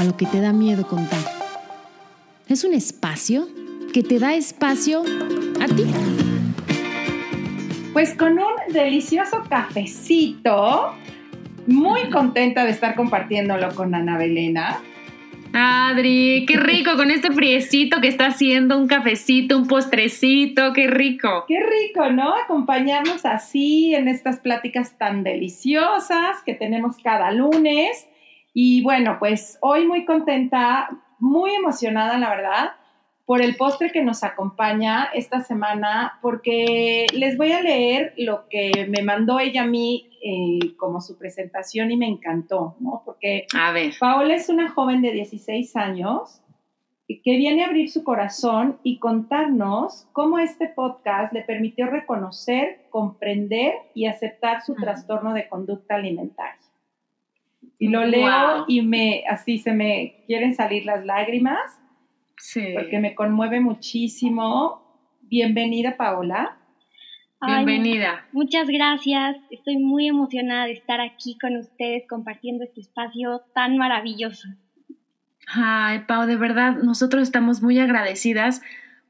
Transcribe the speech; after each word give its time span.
a 0.00 0.04
lo 0.04 0.16
que 0.16 0.24
te 0.24 0.40
da 0.40 0.54
miedo 0.54 0.86
contar. 0.86 1.20
Es 2.48 2.64
un 2.64 2.72
espacio 2.72 3.46
que 3.92 4.02
te 4.02 4.18
da 4.18 4.34
espacio 4.34 5.02
a 5.60 5.66
ti. 5.66 5.84
Pues 7.92 8.14
con 8.14 8.32
un 8.32 8.72
delicioso 8.72 9.42
cafecito, 9.50 10.94
muy 11.66 12.08
contenta 12.08 12.64
de 12.64 12.70
estar 12.70 12.94
compartiéndolo 12.94 13.74
con 13.74 13.94
Ana 13.94 14.16
Belena. 14.16 14.80
Adri, 15.52 16.46
qué 16.46 16.56
rico 16.56 16.96
con 16.96 17.10
este 17.10 17.30
friecito 17.32 18.00
que 18.00 18.08
está 18.08 18.28
haciendo, 18.28 18.78
un 18.78 18.86
cafecito, 18.86 19.58
un 19.58 19.66
postrecito, 19.66 20.72
qué 20.72 20.86
rico. 20.86 21.44
Qué 21.46 21.58
rico, 21.60 22.08
¿no? 22.08 22.34
Acompañarnos 22.36 23.26
así 23.26 23.94
en 23.94 24.08
estas 24.08 24.38
pláticas 24.38 24.96
tan 24.96 25.24
deliciosas 25.24 26.38
que 26.46 26.54
tenemos 26.54 26.96
cada 27.02 27.32
lunes. 27.32 28.06
Y 28.52 28.82
bueno, 28.82 29.16
pues 29.18 29.58
hoy 29.60 29.86
muy 29.86 30.04
contenta, 30.04 30.88
muy 31.18 31.54
emocionada, 31.54 32.18
la 32.18 32.30
verdad, 32.30 32.70
por 33.24 33.42
el 33.42 33.56
postre 33.56 33.92
que 33.92 34.02
nos 34.02 34.24
acompaña 34.24 35.04
esta 35.14 35.40
semana, 35.40 36.18
porque 36.20 37.06
les 37.14 37.36
voy 37.36 37.52
a 37.52 37.62
leer 37.62 38.12
lo 38.16 38.48
que 38.48 38.88
me 38.88 39.02
mandó 39.02 39.38
ella 39.38 39.62
a 39.62 39.66
mí 39.66 40.10
eh, 40.22 40.76
como 40.76 41.00
su 41.00 41.16
presentación 41.16 41.92
y 41.92 41.96
me 41.96 42.08
encantó, 42.08 42.76
¿no? 42.80 43.02
Porque 43.04 43.46
a 43.56 43.70
ver. 43.72 43.92
Paola 44.00 44.34
es 44.34 44.48
una 44.48 44.70
joven 44.70 45.00
de 45.00 45.12
16 45.12 45.76
años 45.76 46.42
que 47.24 47.36
viene 47.36 47.64
a 47.64 47.66
abrir 47.66 47.90
su 47.90 48.04
corazón 48.04 48.78
y 48.82 48.98
contarnos 48.98 50.06
cómo 50.12 50.38
este 50.38 50.68
podcast 50.68 51.32
le 51.32 51.42
permitió 51.42 51.86
reconocer, 51.86 52.86
comprender 52.90 53.74
y 53.94 54.06
aceptar 54.06 54.62
su 54.62 54.74
trastorno 54.74 55.34
de 55.34 55.48
conducta 55.48 55.96
alimentaria. 55.96 56.69
Y 57.80 57.88
lo 57.88 58.04
leo 58.04 58.66
y 58.68 58.82
me 58.82 59.24
así 59.28 59.58
se 59.58 59.72
me 59.72 60.22
quieren 60.26 60.54
salir 60.54 60.84
las 60.84 61.04
lágrimas 61.04 61.80
Sí. 62.40 62.72
Porque 62.74 62.98
me 62.98 63.14
conmueve 63.14 63.60
muchísimo. 63.60 64.82
Bienvenida, 65.20 65.96
Paola. 65.96 66.56
Bienvenida. 67.42 68.26
muchas 68.32 68.68
gracias. 68.68 69.36
Estoy 69.50 69.78
muy 69.78 70.08
emocionada 70.08 70.66
de 70.66 70.72
estar 70.72 71.00
aquí 71.00 71.38
con 71.38 71.56
ustedes 71.56 72.04
compartiendo 72.08 72.64
este 72.64 72.80
espacio 72.80 73.42
tan 73.54 73.78
maravilloso. 73.78 74.48
Ay, 75.46 76.00
Pau, 76.06 76.26
de 76.26 76.36
verdad, 76.36 76.76
nosotros 76.82 77.22
estamos 77.22 77.62
muy 77.62 77.78
agradecidas 77.78 78.62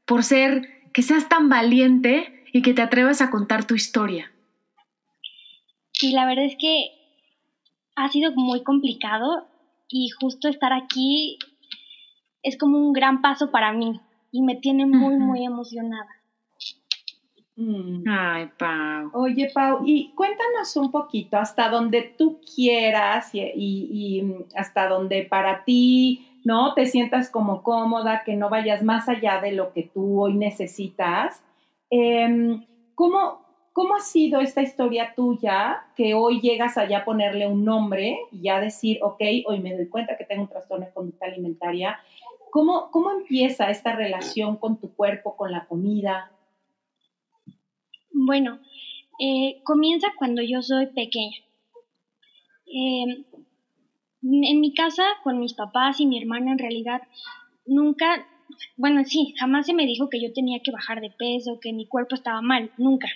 por 0.05 0.23
ser, 0.23 0.69
que 0.93 1.01
seas 1.01 1.27
tan 1.27 1.49
valiente 1.49 2.43
y 2.53 2.61
que 2.61 2.73
te 2.73 2.81
atrevas 2.81 3.21
a 3.21 3.29
contar 3.29 3.65
tu 3.65 3.75
historia. 3.75 4.31
Sí, 5.91 6.13
la 6.13 6.25
verdad 6.25 6.45
es 6.45 6.55
que 6.57 6.89
ha 7.95 8.09
sido 8.09 8.31
muy 8.33 8.63
complicado 8.63 9.47
y 9.87 10.09
justo 10.09 10.47
estar 10.47 10.73
aquí 10.73 11.37
es 12.43 12.57
como 12.57 12.77
un 12.77 12.93
gran 12.93 13.21
paso 13.21 13.51
para 13.51 13.71
mí 13.73 13.99
y 14.31 14.41
me 14.41 14.55
tiene 14.55 14.85
muy, 14.85 15.17
muy 15.17 15.45
emocionada. 15.45 16.09
Mm. 17.55 18.03
Ay, 18.07 18.49
Pau. 18.57 19.11
Oye, 19.13 19.51
Pau, 19.53 19.81
y 19.85 20.11
cuéntanos 20.15 20.75
un 20.77 20.89
poquito 20.89 21.37
hasta 21.37 21.69
donde 21.69 22.01
tú 22.17 22.39
quieras 22.55 23.31
y, 23.33 24.23
hasta 24.55 24.87
donde 24.87 25.23
para 25.23 25.63
ti, 25.63 26.27
¿no? 26.43 26.73
Te 26.73 26.85
sientas 26.85 27.29
como 27.29 27.61
cómoda, 27.61 28.23
que 28.23 28.35
no 28.35 28.49
vayas 28.49 28.83
más 28.83 29.09
allá 29.09 29.41
de 29.41 29.51
lo 29.51 29.73
que 29.73 29.83
tú 29.83 30.21
hoy 30.21 30.33
necesitas. 30.33 31.43
Em, 31.89 32.65
¿cómo, 32.95 33.40
¿Cómo 33.73 33.95
ha 33.95 33.99
sido 33.99 34.41
esta 34.41 34.61
historia 34.61 35.13
tuya 35.15 35.85
que 35.95 36.13
hoy 36.13 36.41
llegas 36.41 36.77
allá 36.77 36.99
a 36.99 37.05
ponerle 37.05 37.47
un 37.47 37.63
nombre 37.63 38.19
y 38.31 38.43
ya 38.43 38.59
decir, 38.59 38.99
ok, 39.01 39.21
hoy 39.45 39.59
me 39.59 39.75
doy 39.75 39.87
cuenta 39.87 40.17
que 40.17 40.25
tengo 40.25 40.43
un 40.43 40.49
trastorno 40.49 40.85
de 40.85 40.93
conducta 40.93 41.25
alimentaria 41.25 41.97
¿Cómo, 42.51 42.91
¿Cómo 42.91 43.11
empieza 43.11 43.69
esta 43.69 43.95
relación 43.95 44.57
con 44.57 44.77
tu 44.77 44.93
cuerpo, 44.93 45.37
con 45.37 45.53
la 45.53 45.65
comida? 45.67 46.33
Bueno, 48.11 48.59
eh, 49.21 49.61
comienza 49.63 50.07
cuando 50.17 50.41
yo 50.41 50.61
soy 50.61 50.87
pequeña. 50.87 51.37
Em, 52.65 53.23
en 54.21 54.59
mi 54.59 54.73
casa, 54.73 55.03
con 55.23 55.39
mis 55.39 55.53
papás 55.53 56.01
y 56.01 56.07
mi 56.07 56.19
hermana, 56.21 56.51
en 56.51 56.59
realidad, 56.59 57.01
nunca, 57.65 58.27
bueno, 58.75 59.05
sí, 59.05 59.33
jamás 59.39 59.65
se 59.65 59.73
me 59.73 59.85
dijo 59.85 60.09
que 60.09 60.21
yo 60.21 60.33
tenía 60.33 60.59
que 60.61 60.71
bajar 60.71 60.99
de 60.99 61.09
peso, 61.09 61.57
que 61.61 61.71
mi 61.71 61.87
cuerpo 61.87 62.15
estaba 62.15 62.41
mal, 62.41 62.69
nunca. 62.77 63.07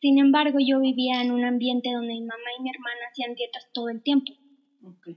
Sin 0.00 0.18
embargo, 0.18 0.58
yo 0.60 0.80
vivía 0.80 1.22
en 1.22 1.30
un 1.32 1.44
ambiente 1.44 1.90
donde 1.92 2.14
mi 2.14 2.20
mamá 2.20 2.50
y 2.58 2.62
mi 2.62 2.70
hermana 2.70 3.00
hacían 3.10 3.34
dietas 3.34 3.66
todo 3.72 3.88
el 3.88 4.02
tiempo. 4.02 4.32
Okay. 4.82 5.16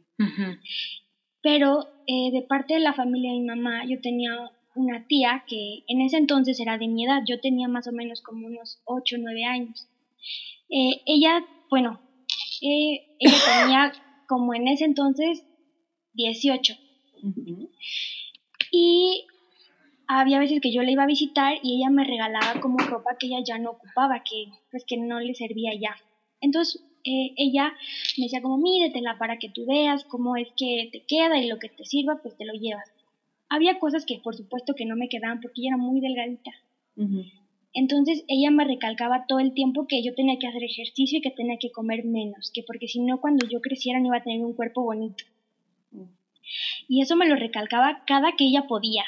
Pero 1.41 1.87
eh, 2.07 2.31
de 2.31 2.41
parte 2.41 2.73
de 2.75 2.79
la 2.79 2.93
familia 2.93 3.31
de 3.31 3.39
mi 3.39 3.45
mamá, 3.45 3.85
yo 3.85 3.99
tenía 4.01 4.51
una 4.75 5.05
tía 5.07 5.43
que 5.47 5.83
en 5.87 6.01
ese 6.01 6.17
entonces 6.17 6.59
era 6.59 6.77
de 6.77 6.87
mi 6.87 7.05
edad, 7.05 7.21
yo 7.27 7.39
tenía 7.39 7.67
más 7.67 7.87
o 7.87 7.91
menos 7.91 8.21
como 8.21 8.47
unos 8.47 8.81
8 8.85 9.15
o 9.15 9.19
9 9.19 9.45
años. 9.45 9.87
Eh, 10.69 11.01
ella, 11.05 11.45
bueno, 11.69 11.99
eh, 12.61 13.15
ella 13.19 13.37
tenía 13.61 13.91
como 14.27 14.53
en 14.53 14.67
ese 14.67 14.85
entonces 14.85 15.43
18. 16.13 16.75
Y 18.71 19.25
había 20.11 20.39
veces 20.39 20.59
que 20.59 20.71
yo 20.71 20.81
la 20.81 20.91
iba 20.91 21.03
a 21.03 21.07
visitar 21.07 21.57
y 21.61 21.77
ella 21.77 21.91
me 21.91 22.03
regalaba 22.03 22.59
como 22.59 22.79
ropa 22.79 23.15
que 23.19 23.27
ella 23.27 23.43
ya 23.45 23.59
no 23.59 23.71
ocupaba, 23.71 24.23
que 24.23 24.45
pues 24.71 24.83
que 24.83 24.97
no 24.97 25.19
le 25.19 25.35
servía 25.35 25.71
ya. 25.79 25.95
Entonces 26.41 26.83
eh, 27.05 27.33
ella 27.37 27.73
me 28.17 28.23
decía 28.23 28.41
como 28.41 28.57
mídetela 28.57 29.19
para 29.19 29.37
que 29.37 29.49
tú 29.49 29.67
veas 29.67 30.03
cómo 30.05 30.35
es 30.35 30.47
que 30.57 30.89
te 30.91 31.03
queda 31.03 31.37
y 31.37 31.47
lo 31.47 31.59
que 31.59 31.69
te 31.69 31.85
sirva, 31.85 32.19
pues 32.23 32.35
te 32.35 32.45
lo 32.45 32.53
llevas. 32.53 32.91
Había 33.49 33.77
cosas 33.77 34.03
que 34.05 34.17
por 34.17 34.35
supuesto 34.35 34.73
que 34.73 34.85
no 34.85 34.95
me 34.95 35.09
quedaban 35.09 35.41
porque 35.41 35.61
ella 35.61 35.75
era 35.75 35.77
muy 35.77 36.01
delgadita. 36.01 36.51
Entonces 37.73 38.25
ella 38.27 38.49
me 38.49 38.65
recalcaba 38.65 39.25
todo 39.27 39.39
el 39.39 39.53
tiempo 39.53 39.85
que 39.87 40.03
yo 40.03 40.15
tenía 40.15 40.39
que 40.39 40.47
hacer 40.47 40.63
ejercicio 40.63 41.19
y 41.19 41.21
que 41.21 41.29
tenía 41.29 41.57
que 41.59 41.71
comer 41.71 42.03
menos, 42.03 42.51
que 42.51 42.63
porque 42.63 42.87
si 42.87 42.99
no 42.99 43.21
cuando 43.21 43.47
yo 43.47 43.61
creciera 43.61 43.99
no 43.99 44.07
iba 44.07 44.17
a 44.17 44.23
tener 44.23 44.43
un 44.43 44.53
cuerpo 44.53 44.81
bonito. 44.81 45.23
Y 46.87 47.03
eso 47.03 47.15
me 47.15 47.27
lo 47.27 47.35
recalcaba 47.35 48.03
cada 48.07 48.35
que 48.35 48.45
ella 48.45 48.65
podía. 48.67 49.03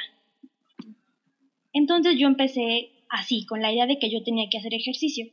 Entonces 1.74 2.16
yo 2.18 2.28
empecé 2.28 2.92
así, 3.12 3.46
con 3.46 3.62
la 3.62 3.72
idea 3.72 3.86
de 3.86 4.00
que 4.00 4.10
yo 4.10 4.24
tenía 4.24 4.48
que 4.50 4.58
hacer 4.58 4.74
ejercicio. 4.74 5.28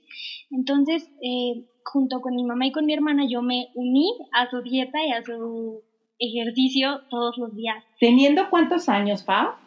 Entonces, 0.51 1.09
eh, 1.23 1.65
junto 1.85 2.21
con 2.21 2.35
mi 2.35 2.45
mamá 2.45 2.67
y 2.67 2.73
con 2.73 2.87
mi 2.87 2.93
hermana, 2.93 3.25
yo 3.29 3.41
me 3.41 3.69
uní 3.75 4.13
a 4.33 4.51
su 4.51 4.63
dieta 4.63 4.99
y 5.07 5.13
a 5.13 5.23
su 5.25 5.83
ejercicio 6.19 7.03
todos 7.09 7.39
los 7.39 7.55
días. 7.55 7.83
¿Teniendo 8.01 8.51
cuántos 8.51 8.89
años, 8.89 9.23
Pa? 9.23 9.61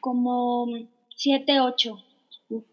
Como 0.00 0.66
siete, 1.14 1.60
ocho. 1.60 1.98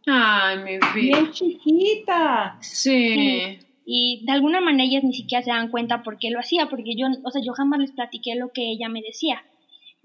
Ay, 0.07 0.59
mi 0.59 0.71
vida. 0.71 0.91
Bien 0.95 1.31
chiquita. 1.31 2.57
Sí. 2.61 3.59
Y 3.85 4.25
de 4.25 4.31
alguna 4.31 4.61
manera 4.61 4.85
ellas 4.85 5.03
ni 5.03 5.13
siquiera 5.13 5.43
se 5.43 5.51
dan 5.51 5.69
cuenta 5.69 6.01
por 6.01 6.17
qué 6.17 6.31
lo 6.31 6.39
hacía, 6.39 6.67
porque 6.69 6.95
yo, 6.95 7.07
o 7.23 7.31
sea, 7.31 7.41
yo 7.45 7.53
jamás 7.53 7.79
les 7.79 7.91
platiqué 7.91 8.35
lo 8.35 8.51
que 8.51 8.71
ella 8.71 8.89
me 8.89 9.01
decía. 9.01 9.43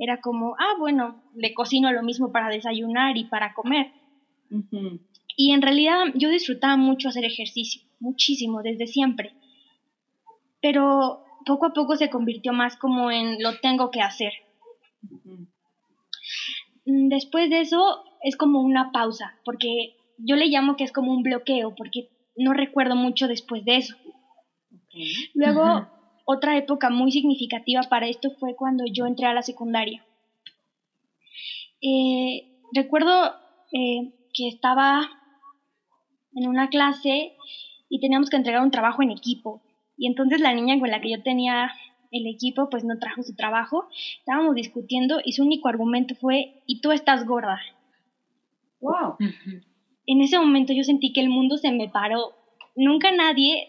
Era 0.02 0.16
como, 0.16 0.54
ah, 0.58 0.74
bueno, 0.78 1.20
le 1.34 1.52
cocino 1.52 1.92
lo 1.92 2.02
mismo 2.02 2.32
para 2.32 2.48
desayunar 2.48 3.18
y 3.18 3.28
para 3.28 3.52
comer. 3.52 3.86
Y 5.36 5.52
en 5.52 5.60
realidad 5.60 6.04
yo 6.14 6.30
disfrutaba 6.30 6.78
mucho 6.78 7.08
hacer 7.08 7.26
ejercicio, 7.26 7.82
muchísimo, 7.98 8.62
desde 8.62 8.86
siempre. 8.86 9.34
Pero 10.62 11.20
poco 11.44 11.66
a 11.66 11.72
poco 11.74 11.96
se 11.96 12.08
convirtió 12.08 12.54
más 12.54 12.76
como 12.76 13.10
en 13.10 13.42
lo 13.42 13.52
tengo 13.60 13.90
que 13.90 14.00
hacer. 14.00 14.32
Mm, 16.86 17.08
después 17.08 17.50
de 17.50 17.60
eso 17.60 17.98
es 18.22 18.36
como 18.36 18.62
una 18.62 18.90
pausa, 18.92 19.34
porque 19.44 19.92
yo 20.16 20.34
le 20.36 20.46
llamo 20.46 20.76
que 20.76 20.84
es 20.84 20.92
como 20.92 21.12
un 21.12 21.22
bloqueo, 21.22 21.74
porque 21.76 22.08
no 22.36 22.54
recuerdo 22.54 22.96
mucho 22.96 23.28
después 23.28 23.66
de 23.66 23.76
eso. 23.76 23.94
Luego, 25.34 25.86
otra 26.30 26.56
época 26.56 26.90
muy 26.90 27.10
significativa 27.10 27.82
para 27.88 28.08
esto 28.08 28.30
fue 28.38 28.54
cuando 28.54 28.84
yo 28.90 29.06
entré 29.06 29.26
a 29.26 29.34
la 29.34 29.42
secundaria. 29.42 30.04
Eh, 31.82 32.58
recuerdo 32.72 33.34
eh, 33.72 34.12
que 34.32 34.48
estaba 34.48 35.08
en 36.34 36.48
una 36.48 36.68
clase 36.68 37.32
y 37.88 38.00
teníamos 38.00 38.30
que 38.30 38.36
entregar 38.36 38.62
un 38.62 38.70
trabajo 38.70 39.02
en 39.02 39.10
equipo. 39.10 39.62
Y 39.96 40.06
entonces 40.06 40.40
la 40.40 40.54
niña 40.54 40.78
con 40.78 40.90
la 40.90 41.00
que 41.00 41.10
yo 41.10 41.22
tenía 41.22 41.72
el 42.10 42.26
equipo 42.26 42.68
pues 42.70 42.84
no 42.84 42.98
trajo 42.98 43.22
su 43.22 43.34
trabajo, 43.34 43.88
estábamos 44.18 44.54
discutiendo 44.54 45.20
y 45.24 45.32
su 45.32 45.42
único 45.42 45.68
argumento 45.68 46.14
fue, 46.14 46.62
y 46.66 46.80
tú 46.80 46.92
estás 46.92 47.24
gorda. 47.26 47.60
Wow. 48.80 49.16
En 50.06 50.20
ese 50.22 50.38
momento 50.38 50.72
yo 50.72 50.84
sentí 50.84 51.12
que 51.12 51.20
el 51.20 51.28
mundo 51.28 51.56
se 51.56 51.70
me 51.70 51.88
paró. 51.88 52.34
Nunca 52.74 53.12
nadie 53.12 53.68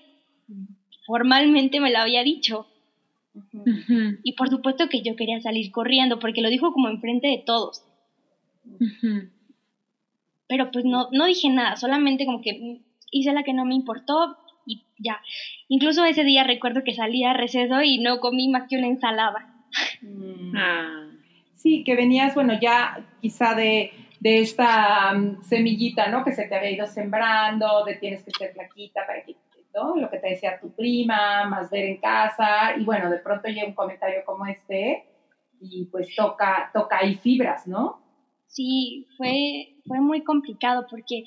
formalmente 1.12 1.82
me 1.82 1.92
lo 1.92 2.00
había 2.00 2.24
dicho. 2.24 2.68
Y 4.24 4.34
por 4.34 4.50
supuesto 4.50 4.88
que 4.88 5.02
yo 5.02 5.18
quería 5.18 5.42
salir 5.42 5.70
corriendo 5.70 6.20
porque 6.20 6.42
lo 6.42 6.50
dijo 6.50 6.72
como 6.72 6.88
enfrente 6.88 7.28
de 7.28 7.44
todos. 7.46 7.84
Pero 10.48 10.72
pues 10.72 10.86
no, 10.86 11.10
no 11.12 11.26
dije 11.26 11.50
nada, 11.50 11.76
solamente 11.76 12.26
como 12.26 12.42
que 12.42 12.80
hice 13.12 13.34
la 13.34 13.44
que 13.44 13.52
no 13.52 13.66
me 13.66 13.76
importó 13.76 14.38
y 14.66 14.84
ya. 14.98 15.20
Incluso 15.68 16.06
ese 16.06 16.24
día 16.24 16.46
recuerdo 16.46 16.86
que 16.86 16.94
salí 16.94 17.26
a 17.26 17.34
receso 17.34 17.82
y 17.82 17.98
no 18.00 18.22
comí 18.22 18.48
más 18.48 18.70
que 18.70 18.78
una 18.78 18.88
ensalada. 18.88 19.54
Mm. 20.02 20.56
Ah. 20.56 21.08
Sí, 21.56 21.84
que 21.84 21.96
venías, 21.96 22.34
bueno, 22.36 22.58
ya 22.60 23.06
quizá 23.22 23.54
de, 23.54 23.92
esta 24.24 25.14
mm, 25.14 25.44
semillita, 25.44 26.08
¿no? 26.08 26.24
Que 26.24 26.32
se 26.32 26.48
te 26.48 26.56
había 26.56 26.72
ido 26.72 26.88
sembrando, 26.88 27.84
de 27.86 27.96
tienes 27.96 28.24
que 28.24 28.32
ser 28.32 28.54
flaquita 28.54 29.06
para 29.06 29.24
que, 29.24 29.36
¿no? 29.74 29.96
Lo 29.96 30.10
que 30.10 30.18
te 30.18 30.30
decía 30.30 30.60
tu 30.60 30.72
prima, 30.72 31.48
más 31.48 31.70
ver 31.70 31.86
en 31.86 31.98
casa, 31.98 32.76
y 32.78 32.84
bueno, 32.84 33.10
de 33.10 33.18
pronto 33.18 33.48
llega 33.48 33.68
un 33.68 33.74
comentario 33.74 34.24
como 34.26 34.46
este 34.46 35.06
y 35.60 35.86
pues 35.86 36.16
toca, 36.16 36.72
toca 36.74 36.98
ahí 37.00 37.16
fibras, 37.16 37.68
¿no? 37.68 38.02
Sí, 38.48 39.08
fue, 39.18 39.76
fue 39.88 40.02
muy 40.02 40.24
complicado 40.24 40.88
porque 40.90 41.26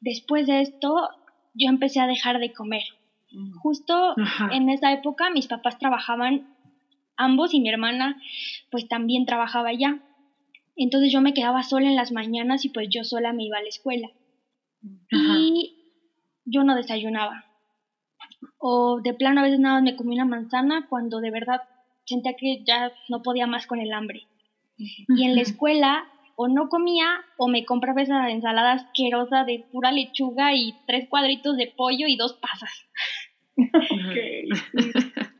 después 0.00 0.46
de 0.46 0.60
esto 0.60 1.08
yo 1.54 1.68
empecé 1.68 2.00
a 2.00 2.06
dejar 2.06 2.38
de 2.38 2.52
comer. 2.52 2.82
Mm. 3.30 3.58
Justo 3.58 4.14
en 4.50 4.70
esa 4.70 4.92
época 4.92 5.30
mis 5.30 5.46
papás 5.46 5.78
trabajaban 5.78 6.54
ambos 7.16 7.54
y 7.54 7.60
mi 7.60 7.68
hermana 7.68 8.20
pues 8.70 8.88
también 8.88 9.26
trabajaba 9.26 9.72
ya. 9.72 10.00
Entonces 10.76 11.12
yo 11.12 11.20
me 11.20 11.34
quedaba 11.34 11.62
sola 11.62 11.88
en 11.88 11.96
las 11.96 12.10
mañanas 12.10 12.64
y 12.64 12.70
pues 12.70 12.88
yo 12.90 13.04
sola 13.04 13.32
me 13.32 13.44
iba 13.44 13.58
a 13.58 13.62
la 13.62 13.68
escuela. 13.68 14.10
Y 15.10 15.76
yo 16.44 16.64
no 16.64 16.74
desayunaba. 16.74 17.44
O 18.58 19.00
de 19.02 19.14
plano 19.14 19.40
a 19.40 19.44
veces 19.44 19.60
nada 19.60 19.76
más 19.76 19.84
me 19.84 19.96
comía 19.96 20.22
una 20.22 20.36
manzana 20.36 20.86
cuando 20.88 21.20
de 21.20 21.30
verdad 21.30 21.62
sentía 22.04 22.34
que 22.34 22.62
ya 22.64 22.92
no 23.08 23.22
podía 23.22 23.46
más 23.46 23.66
con 23.66 23.80
el 23.80 23.92
hambre. 23.92 24.26
Y 24.76 25.24
en 25.24 25.36
la 25.36 25.42
escuela 25.42 26.04
o 26.36 26.48
no 26.48 26.68
comía 26.68 27.06
o 27.36 27.48
me 27.48 27.64
compraba 27.64 28.02
esa 28.02 28.30
ensalada 28.30 28.72
asquerosa 28.72 29.44
de 29.44 29.64
pura 29.70 29.92
lechuga 29.92 30.54
y 30.54 30.74
tres 30.86 31.08
cuadritos 31.08 31.56
de 31.56 31.72
pollo 31.76 32.06
y 32.08 32.16
dos 32.16 32.34
pasas. 32.34 32.70
Okay. 33.56 34.48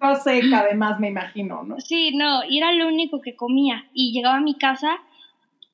No 0.01 0.15
seca, 0.23 0.61
además, 0.61 1.01
me 1.01 1.09
imagino, 1.09 1.65
¿no? 1.65 1.81
Sí, 1.81 2.15
no, 2.15 2.45
y 2.49 2.59
era 2.59 2.73
lo 2.73 2.87
único 2.87 3.21
que 3.21 3.35
comía. 3.35 3.87
Y 3.93 4.13
llegaba 4.13 4.37
a 4.37 4.43
mi 4.43 4.57
casa 4.57 4.99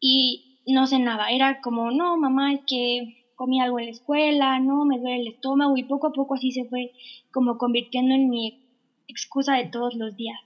y 0.00 0.62
no 0.66 0.86
cenaba. 0.86 1.30
Era 1.30 1.60
como, 1.60 1.90
no, 1.90 2.16
mamá, 2.16 2.54
es 2.54 2.60
que 2.66 3.19
comí 3.40 3.58
algo 3.58 3.78
en 3.78 3.86
la 3.86 3.92
escuela, 3.92 4.60
no, 4.60 4.84
me 4.84 4.98
duele 4.98 5.22
el 5.22 5.28
estómago. 5.28 5.74
Y 5.74 5.84
poco 5.84 6.08
a 6.08 6.12
poco 6.12 6.34
así 6.34 6.52
se 6.52 6.66
fue 6.66 6.92
como 7.32 7.56
convirtiendo 7.56 8.14
en 8.14 8.28
mi 8.28 8.60
excusa 9.08 9.54
de 9.54 9.64
todos 9.64 9.94
los 9.94 10.14
días. 10.14 10.38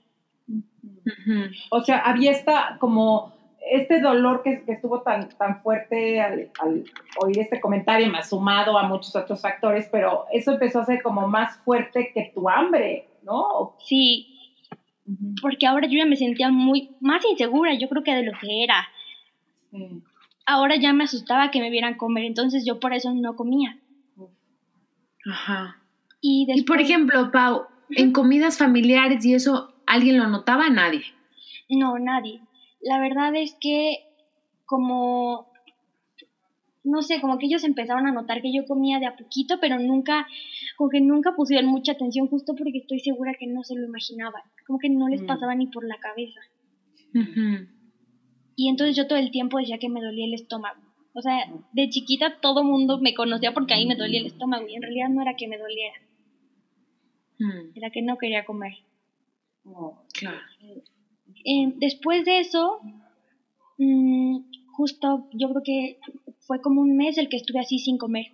O 1.71 1.81
sea, 1.81 1.97
había 1.97 2.31
esta 2.31 2.77
como 2.79 3.33
este 3.69 3.99
dolor 3.99 4.43
que, 4.43 4.63
estuvo 4.67 5.01
tan, 5.01 5.27
tan 5.27 5.61
fuerte 5.61 6.21
al, 6.21 6.51
oír 7.21 7.39
este 7.39 7.59
comentario, 7.59 8.09
más 8.09 8.29
sumado 8.29 8.77
a 8.77 8.87
muchos 8.87 9.13
otros 9.13 9.41
factores, 9.41 9.89
pero 9.91 10.23
eso 10.31 10.53
empezó 10.53 10.79
a 10.79 10.85
ser 10.85 11.03
como 11.03 11.27
más 11.27 11.57
fuerte 11.65 12.11
que 12.13 12.31
tu 12.33 12.47
hambre, 12.47 13.09
¿no? 13.23 13.75
Sí, 13.79 14.39
porque 15.41 15.67
ahora 15.67 15.85
yo 15.85 15.97
ya 15.97 16.05
me 16.05 16.15
sentía 16.15 16.49
muy 16.49 16.95
más 17.01 17.25
insegura, 17.29 17.73
yo 17.73 17.89
creo 17.89 18.03
que 18.03 18.15
de 18.15 18.23
lo 18.23 18.31
que 18.39 18.63
era. 18.63 18.87
Ahora 20.45 20.75
ya 20.75 20.93
me 20.93 21.05
asustaba 21.05 21.51
que 21.51 21.59
me 21.59 21.69
vieran 21.69 21.97
comer, 21.97 22.25
entonces 22.25 22.63
yo 22.65 22.79
por 22.79 22.93
eso 22.93 23.13
no 23.13 23.35
comía. 23.35 23.79
Ajá. 25.25 25.81
Y, 26.21 26.47
y 26.53 26.63
por 26.63 26.79
ejemplo, 26.81 27.31
Pau, 27.31 27.65
en 27.89 28.11
comidas 28.11 28.57
familiares 28.57 29.25
y 29.25 29.33
eso, 29.33 29.73
¿alguien 29.87 30.17
lo 30.17 30.27
notaba? 30.27 30.69
Nadie. 30.69 31.03
No, 31.69 31.97
nadie 31.97 32.41
la 32.85 32.99
verdad 32.99 33.35
es 33.35 33.57
que 33.59 33.97
como, 34.65 35.51
no 36.83 37.01
sé, 37.01 37.19
como 37.19 37.37
que 37.37 37.47
ellos 37.47 37.63
empezaron 37.63 38.07
a 38.07 38.11
notar 38.11 38.41
que 38.41 38.53
yo 38.53 38.65
comía 38.65 38.99
de 38.99 39.07
a 39.07 39.15
poquito, 39.15 39.59
pero 39.59 39.79
nunca, 39.79 40.27
como 40.77 40.89
que 40.89 41.01
nunca 41.01 41.35
pusieron 41.35 41.65
mucha 41.65 41.93
atención 41.93 42.27
justo 42.27 42.55
porque 42.55 42.77
estoy 42.77 42.99
segura 42.99 43.33
que 43.39 43.47
no 43.47 43.63
se 43.63 43.75
lo 43.75 43.85
imaginaban, 43.85 44.43
como 44.67 44.79
que 44.79 44.89
no 44.89 45.07
les 45.07 45.23
mm. 45.23 45.25
pasaba 45.25 45.55
ni 45.55 45.67
por 45.67 45.85
la 45.85 45.97
cabeza. 45.97 46.39
Y 48.55 48.69
entonces 48.69 48.95
yo 48.95 49.07
todo 49.07 49.19
el 49.19 49.31
tiempo 49.31 49.57
decía 49.57 49.77
que 49.77 49.89
me 49.89 50.01
dolía 50.01 50.25
el 50.25 50.33
estómago. 50.33 50.79
O 51.13 51.21
sea, 51.21 51.49
de 51.71 51.89
chiquita 51.89 52.39
todo 52.41 52.63
mundo 52.63 52.99
me 52.99 53.13
conocía 53.13 53.53
porque 53.53 53.73
ahí 53.73 53.85
me 53.85 53.95
dolía 53.95 54.19
el 54.19 54.25
estómago 54.25 54.67
y 54.67 54.75
en 54.75 54.81
realidad 54.81 55.09
no 55.09 55.21
era 55.21 55.35
que 55.35 55.47
me 55.47 55.57
doliera. 55.57 55.95
Mm. 57.39 57.77
Era 57.77 57.89
que 57.89 58.01
no 58.01 58.17
quería 58.17 58.45
comer. 58.45 58.73
Oh, 59.65 59.97
claro. 60.13 60.37
Eh, 61.45 61.73
después 61.77 62.25
de 62.25 62.39
eso, 62.39 62.79
mm, 63.77 64.39
justo 64.73 65.27
yo 65.33 65.49
creo 65.49 65.63
que 65.63 65.99
fue 66.41 66.61
como 66.61 66.81
un 66.81 66.97
mes 66.97 67.17
el 67.17 67.29
que 67.29 67.37
estuve 67.37 67.59
así 67.59 67.79
sin 67.79 67.97
comer. 67.97 68.27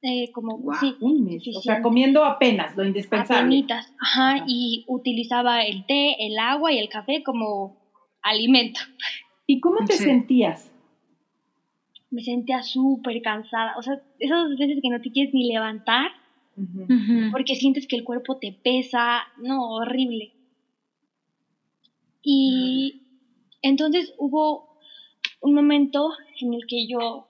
Eh, 0.00 0.30
como 0.32 0.60
sí, 0.74 0.94
un 1.00 1.24
mes. 1.24 1.42
o 1.56 1.60
sea, 1.60 1.82
comiendo 1.82 2.24
apenas 2.24 2.76
lo 2.76 2.84
indispensable. 2.84 3.66
ajá, 3.98 4.44
y 4.46 4.84
utilizaba 4.86 5.62
el 5.62 5.86
té, 5.86 6.14
el 6.24 6.38
agua 6.38 6.72
y 6.72 6.78
el 6.78 6.88
café 6.88 7.24
como 7.24 7.77
alimento. 8.28 8.80
¿Y 9.46 9.60
cómo 9.60 9.84
te 9.86 9.94
sentías? 9.94 10.70
Me 12.10 12.22
sentía 12.22 12.62
súper 12.62 13.20
cansada. 13.22 13.74
O 13.78 13.82
sea, 13.82 14.00
esas 14.18 14.56
veces 14.58 14.78
que 14.82 14.90
no 14.90 15.00
te 15.00 15.10
quieres 15.10 15.34
ni 15.34 15.52
levantar 15.52 16.10
porque 17.30 17.54
sientes 17.54 17.86
que 17.86 17.96
el 17.96 18.04
cuerpo 18.04 18.38
te 18.38 18.52
pesa. 18.52 19.22
No, 19.38 19.74
horrible. 19.74 20.32
Y 22.22 23.02
entonces 23.62 24.12
hubo 24.18 24.78
un 25.40 25.54
momento 25.54 26.10
en 26.40 26.52
el 26.52 26.66
que 26.66 26.86
yo, 26.86 27.28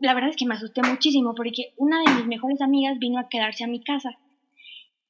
la 0.00 0.14
verdad 0.14 0.30
es 0.30 0.36
que 0.36 0.46
me 0.46 0.54
asusté 0.54 0.82
muchísimo 0.82 1.34
porque 1.34 1.72
una 1.76 2.00
de 2.00 2.14
mis 2.14 2.26
mejores 2.26 2.60
amigas 2.60 2.98
vino 2.98 3.18
a 3.18 3.28
quedarse 3.28 3.64
a 3.64 3.68
mi 3.68 3.80
casa. 3.82 4.18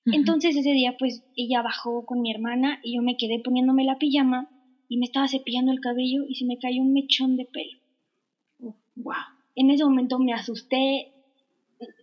Entonces 0.06 0.56
ese 0.56 0.70
día 0.70 0.96
pues 0.98 1.22
ella 1.36 1.60
bajó 1.60 2.06
con 2.06 2.22
mi 2.22 2.30
hermana 2.30 2.80
y 2.82 2.96
yo 2.96 3.02
me 3.02 3.18
quedé 3.18 3.40
poniéndome 3.40 3.84
la 3.84 3.98
pijama 3.98 4.48
y 4.88 4.96
me 4.98 5.06
estaba 5.06 5.28
cepillando 5.28 5.72
el 5.72 5.80
cabello 5.80 6.24
y 6.28 6.34
se 6.34 6.44
me 6.44 6.58
cayó 6.58 6.82
un 6.82 6.92
mechón 6.92 7.36
de 7.36 7.44
pelo. 7.44 8.74
Wow. 8.96 9.14
En 9.54 9.70
ese 9.70 9.84
momento 9.84 10.18
me 10.18 10.32
asusté, 10.32 11.12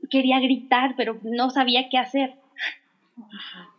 quería 0.10 0.40
gritar, 0.40 0.96
pero 0.96 1.20
no 1.24 1.50
sabía 1.50 1.90
qué 1.90 1.98
hacer. 1.98 2.36
Ajá. 3.18 3.70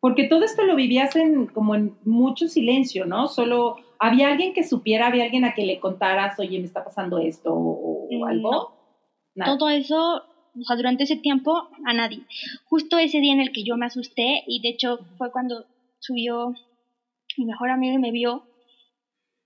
Porque 0.00 0.28
todo 0.28 0.44
esto 0.44 0.64
lo 0.64 0.76
vivías 0.76 1.16
en 1.16 1.46
como 1.46 1.74
en 1.74 1.96
mucho 2.04 2.48
silencio, 2.48 3.06
¿no? 3.06 3.28
Solo 3.28 3.76
había 3.98 4.28
alguien 4.28 4.52
que 4.52 4.62
supiera, 4.62 5.06
había 5.06 5.24
alguien 5.24 5.44
a 5.44 5.54
que 5.54 5.64
le 5.64 5.80
contaras, 5.80 6.38
oye, 6.38 6.58
me 6.58 6.66
está 6.66 6.84
pasando 6.84 7.18
esto 7.18 7.52
o, 7.52 8.08
mm, 8.10 8.24
algo. 8.24 8.72
Todo 9.44 9.68
eso, 9.68 10.22
o 10.58 10.62
sea, 10.62 10.76
durante 10.76 11.04
ese 11.04 11.16
tiempo, 11.16 11.68
a 11.84 11.92
nadie. 11.92 12.20
Justo 12.66 12.98
ese 12.98 13.20
día 13.20 13.32
en 13.32 13.40
el 13.40 13.52
que 13.52 13.64
yo 13.64 13.76
me 13.76 13.86
asusté, 13.86 14.44
y 14.46 14.60
de 14.60 14.68
hecho 14.70 15.00
fue 15.18 15.30
cuando 15.30 15.64
subió 15.98 16.54
mi 17.36 17.44
mejor 17.44 17.70
amigo 17.70 17.94
y 17.94 17.98
me 17.98 18.12
vio, 18.12 18.44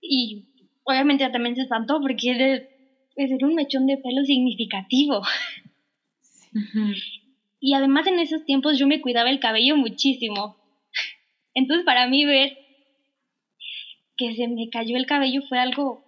y 0.01 0.45
obviamente 0.83 1.29
también 1.29 1.55
se 1.55 1.61
espantó 1.61 2.01
porque 2.01 2.31
era, 2.31 2.63
era 3.15 3.47
un 3.47 3.55
mechón 3.55 3.85
de 3.87 3.97
pelo 3.97 4.23
significativo. 4.25 5.21
Y 7.59 7.75
además 7.75 8.07
en 8.07 8.19
esos 8.19 8.43
tiempos 8.43 8.79
yo 8.79 8.87
me 8.87 9.01
cuidaba 9.01 9.29
el 9.29 9.39
cabello 9.39 9.77
muchísimo. 9.77 10.57
Entonces 11.53 11.85
para 11.85 12.07
mí 12.07 12.25
ver 12.25 12.57
que 14.17 14.35
se 14.35 14.47
me 14.47 14.69
cayó 14.69 14.97
el 14.97 15.05
cabello 15.05 15.41
fue 15.47 15.59
algo 15.59 16.03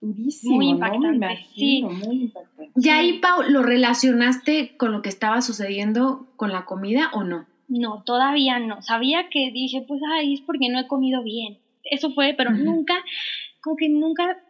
durísimo, 0.00 0.56
muy 0.56 0.68
impactante. 0.68 1.46
sí. 1.54 1.82
muy 1.82 2.22
impactante. 2.22 2.72
¿Y 2.76 2.88
ahí, 2.88 3.18
Pau, 3.18 3.42
lo 3.48 3.62
relacionaste 3.62 4.76
con 4.76 4.92
lo 4.92 5.02
que 5.02 5.08
estaba 5.08 5.42
sucediendo 5.42 6.28
con 6.36 6.52
la 6.52 6.64
comida 6.64 7.10
o 7.12 7.24
no? 7.24 7.46
No, 7.68 8.02
todavía 8.04 8.58
no. 8.58 8.82
Sabía 8.82 9.28
que 9.28 9.50
dije, 9.52 9.84
pues, 9.86 10.00
ay, 10.12 10.34
es 10.34 10.40
porque 10.40 10.68
no 10.70 10.80
he 10.80 10.86
comido 10.88 11.22
bien. 11.22 11.58
Eso 11.84 12.12
fue, 12.12 12.34
pero 12.36 12.50
nunca, 12.50 12.94
como 13.62 13.76
que 13.76 13.88
nunca 13.88 14.42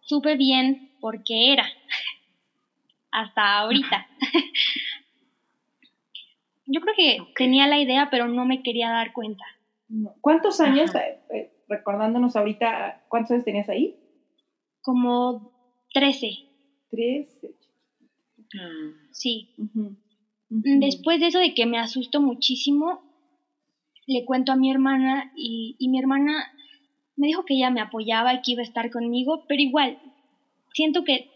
supe 0.00 0.36
bien 0.36 0.92
por 1.00 1.24
qué 1.24 1.52
era. 1.52 1.64
Hasta 3.10 3.58
ahorita. 3.58 4.06
Yo 6.66 6.80
creo 6.80 6.94
que 6.96 7.18
tenía 7.36 7.66
la 7.66 7.78
idea, 7.78 8.08
pero 8.10 8.26
no 8.26 8.46
me 8.46 8.62
quería 8.62 8.90
dar 8.90 9.12
cuenta. 9.12 9.44
¿Cuántos 10.20 10.60
años, 10.60 10.94
eh, 10.94 11.20
eh, 11.30 11.52
recordándonos 11.68 12.36
ahorita, 12.36 13.04
cuántos 13.08 13.32
años 13.32 13.44
tenías 13.44 13.68
ahí? 13.68 13.96
Como 14.80 15.52
13. 15.92 16.30
13. 16.90 17.54
Sí. 19.12 19.54
Después 20.48 21.20
de 21.20 21.26
eso 21.26 21.38
de 21.38 21.54
que 21.54 21.66
me 21.66 21.78
asustó 21.78 22.20
muchísimo, 22.20 23.02
le 24.06 24.24
cuento 24.24 24.52
a 24.52 24.56
mi 24.56 24.70
hermana 24.70 25.32
y, 25.36 25.76
y 25.78 25.88
mi 25.88 25.98
hermana 25.98 26.52
me 27.16 27.28
dijo 27.28 27.44
que 27.44 27.54
ella 27.54 27.70
me 27.70 27.80
apoyaba 27.80 28.34
y 28.34 28.42
que 28.42 28.52
iba 28.52 28.60
a 28.62 28.64
estar 28.64 28.90
conmigo, 28.90 29.44
pero 29.48 29.60
igual, 29.60 29.98
siento 30.72 31.04
que 31.04 31.30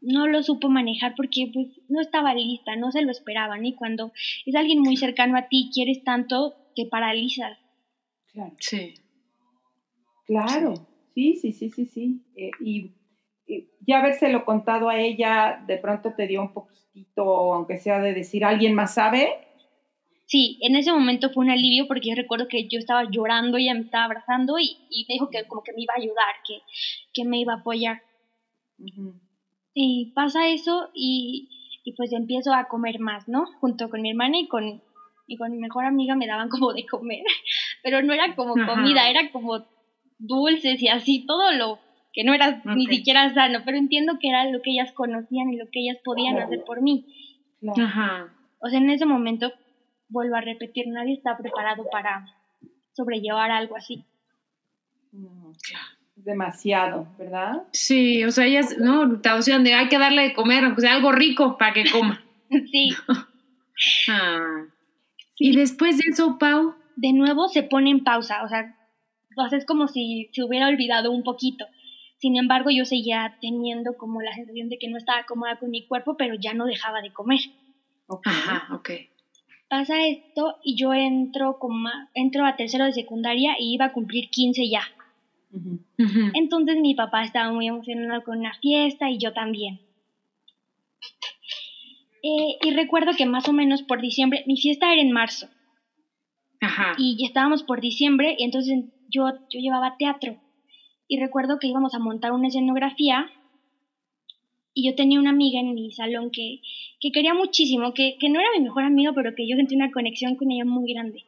no 0.00 0.26
lo 0.26 0.42
supo 0.42 0.68
manejar 0.68 1.14
porque 1.16 1.50
pues 1.52 1.68
no 1.88 2.00
estaba 2.00 2.34
lista, 2.34 2.76
no 2.76 2.92
se 2.92 3.02
lo 3.02 3.10
esperaban 3.10 3.66
y 3.66 3.74
cuando 3.74 4.12
es 4.46 4.54
alguien 4.54 4.80
muy 4.80 4.96
cercano 4.96 5.36
a 5.36 5.48
ti, 5.48 5.70
quieres 5.72 6.04
tanto, 6.04 6.54
te 6.76 6.86
paralizas. 6.86 7.58
Claro. 8.32 8.54
Sí. 8.58 8.94
Claro, 10.26 10.74
sí, 11.14 11.36
sí, 11.36 11.52
sí, 11.52 11.70
sí, 11.70 11.86
sí. 11.86 12.22
Eh, 12.36 12.50
y, 12.60 12.92
y 13.46 13.68
ya 13.86 13.98
habérselo 13.98 14.44
contado 14.44 14.88
a 14.88 14.98
ella, 14.98 15.64
de 15.66 15.78
pronto 15.78 16.12
te 16.14 16.26
dio 16.26 16.42
un 16.42 16.52
poquito, 16.52 17.54
aunque 17.54 17.78
sea 17.78 17.98
de 18.00 18.12
decir, 18.12 18.44
¿alguien 18.44 18.74
más 18.74 18.94
sabe? 18.94 19.47
Sí, 20.28 20.58
en 20.60 20.76
ese 20.76 20.92
momento 20.92 21.30
fue 21.30 21.46
un 21.46 21.50
alivio 21.50 21.86
porque 21.86 22.10
yo 22.10 22.14
recuerdo 22.14 22.48
que 22.48 22.68
yo 22.68 22.78
estaba 22.78 23.04
llorando, 23.10 23.56
ella 23.56 23.72
me 23.72 23.80
estaba 23.80 24.04
abrazando 24.04 24.58
y, 24.58 24.76
y 24.90 25.06
me 25.08 25.14
dijo 25.14 25.30
que 25.30 25.44
como 25.46 25.62
que 25.62 25.72
me 25.72 25.82
iba 25.82 25.94
a 25.94 26.00
ayudar, 26.00 26.34
que, 26.46 26.58
que 27.14 27.24
me 27.24 27.40
iba 27.40 27.54
a 27.54 27.56
apoyar. 27.56 27.96
Ujú. 28.78 29.14
Y 29.72 30.12
pasa 30.14 30.48
eso 30.48 30.90
y, 30.92 31.48
y 31.82 31.94
pues 31.94 32.12
empiezo 32.12 32.52
a 32.52 32.68
comer 32.68 33.00
más, 33.00 33.26
¿no? 33.26 33.46
Junto 33.58 33.88
con 33.88 34.02
mi 34.02 34.10
hermana 34.10 34.38
y 34.38 34.46
con, 34.48 34.82
y 35.26 35.36
con 35.38 35.50
mi 35.50 35.56
mejor 35.58 35.86
amiga 35.86 36.14
me 36.14 36.26
daban 36.26 36.50
como 36.50 36.74
de 36.74 36.84
comer, 36.84 37.22
pero 37.82 38.02
no 38.02 38.12
era 38.12 38.34
como 38.34 38.54
Ajá. 38.54 38.66
comida, 38.74 39.08
era 39.08 39.30
como 39.30 39.64
dulces 40.18 40.82
y 40.82 40.88
así, 40.88 41.24
todo 41.26 41.52
lo 41.52 41.78
que 42.12 42.24
no 42.24 42.34
era 42.34 42.60
ni 42.76 42.84
Ok. 42.86 42.92
siquiera 42.92 43.32
sano, 43.32 43.60
pero 43.64 43.78
entiendo 43.78 44.18
que 44.20 44.28
era 44.28 44.44
lo 44.44 44.60
que 44.60 44.72
ellas 44.72 44.92
conocían 44.94 45.50
y 45.52 45.56
lo 45.56 45.66
que 45.72 45.80
ellas 45.80 45.96
podían 46.04 46.38
hacer 46.38 46.58
por 46.66 46.82
mí. 46.82 47.06
Ajá. 47.76 48.34
O 48.60 48.68
sea, 48.68 48.78
en 48.78 48.90
ese 48.90 49.06
momento, 49.06 49.52
vuelvo 50.08 50.36
a 50.36 50.40
repetir, 50.40 50.86
nadie 50.88 51.14
está 51.14 51.36
preparado 51.36 51.84
para 51.90 52.26
sobrellevar 52.92 53.50
algo 53.50 53.76
así. 53.76 54.04
No, 55.12 55.52
demasiado, 56.16 57.06
¿verdad? 57.18 57.62
Sí, 57.72 58.24
o 58.24 58.30
sea, 58.30 58.46
ellas, 58.46 58.76
¿no? 58.78 59.06
Decían 59.06 59.64
de 59.64 59.74
hay 59.74 59.88
que 59.88 59.98
darle 59.98 60.22
de 60.22 60.34
comer, 60.34 60.64
aunque 60.64 60.82
sea 60.82 60.94
algo 60.94 61.12
rico 61.12 61.56
para 61.56 61.72
que 61.72 61.90
coma. 61.90 62.22
sí, 62.70 62.90
Ah. 64.10 64.66
Y 65.36 65.56
después 65.56 65.98
de 65.98 66.10
eso, 66.10 66.36
Pau, 66.36 66.74
de 66.96 67.12
nuevo 67.12 67.48
se 67.48 67.62
pone 67.62 67.90
en 67.90 68.02
pausa, 68.02 68.42
o 68.42 68.48
sea, 68.48 68.76
o 69.36 69.54
es 69.54 69.64
como 69.66 69.86
si 69.86 70.30
se 70.32 70.42
hubiera 70.42 70.66
olvidado 70.66 71.12
un 71.12 71.22
poquito. 71.22 71.64
Sin 72.16 72.36
embargo, 72.36 72.70
yo 72.70 72.84
seguía 72.84 73.36
teniendo 73.40 73.96
como 73.96 74.20
la 74.20 74.34
sensación 74.34 74.68
de 74.68 74.78
que 74.78 74.88
no 74.88 74.98
estaba 74.98 75.24
cómoda 75.26 75.60
con 75.60 75.70
mi 75.70 75.86
cuerpo, 75.86 76.16
pero 76.16 76.34
ya 76.34 76.54
no 76.54 76.66
dejaba 76.66 77.00
de 77.00 77.12
comer. 77.12 77.38
Ok. 78.08 78.26
ajá, 78.26 78.74
ok. 78.74 78.90
Pasa 79.68 80.06
esto 80.06 80.54
y 80.62 80.76
yo 80.76 80.94
entro 80.94 81.56
como 81.58 81.88
a- 81.88 82.08
entro 82.14 82.46
a 82.46 82.56
tercero 82.56 82.84
de 82.86 82.92
secundaria 82.92 83.54
y 83.58 83.74
iba 83.74 83.86
a 83.86 83.90
cumplir 83.92 84.28
15 84.30 84.68
ya. 84.68 84.82
Entonces 86.34 86.76
mi 86.80 86.94
papá 86.94 87.24
estaba 87.24 87.50
muy 87.52 87.66
emocionado 87.68 88.22
con 88.22 88.38
una 88.38 88.52
fiesta 88.60 89.10
y 89.10 89.18
yo 89.18 89.32
también. 89.32 89.80
Eh, 92.22 92.56
y 92.64 92.70
recuerdo 92.72 93.12
que 93.16 93.26
más 93.26 93.48
o 93.48 93.52
menos 93.52 93.82
por 93.82 94.00
diciembre, 94.00 94.42
mi 94.46 94.56
fiesta 94.56 94.92
era 94.92 95.00
en 95.00 95.12
marzo, 95.12 95.48
Ajá. 96.60 96.94
y 96.98 97.16
ya 97.20 97.26
estábamos 97.26 97.62
por 97.62 97.80
diciembre, 97.80 98.34
y 98.36 98.44
entonces 98.44 98.84
yo, 99.06 99.30
yo 99.50 99.60
llevaba 99.60 99.94
teatro. 99.98 100.36
Y 101.06 101.18
recuerdo 101.20 101.58
que 101.58 101.68
íbamos 101.68 101.94
a 101.94 102.00
montar 102.00 102.32
una 102.32 102.48
escenografía, 102.48 103.24
y 104.78 104.86
yo 104.86 104.94
tenía 104.94 105.18
una 105.18 105.30
amiga 105.30 105.58
en 105.58 105.74
mi 105.74 105.90
salón 105.90 106.30
que, 106.30 106.60
que 107.00 107.10
quería 107.10 107.34
muchísimo, 107.34 107.92
que, 107.92 108.16
que 108.20 108.28
no 108.28 108.38
era 108.38 108.48
mi 108.56 108.62
mejor 108.62 108.84
amiga, 108.84 109.12
pero 109.12 109.34
que 109.34 109.48
yo 109.48 109.56
sentí 109.56 109.74
una 109.74 109.90
conexión 109.90 110.36
con 110.36 110.52
ella 110.52 110.64
muy 110.64 110.92
grande. 110.92 111.24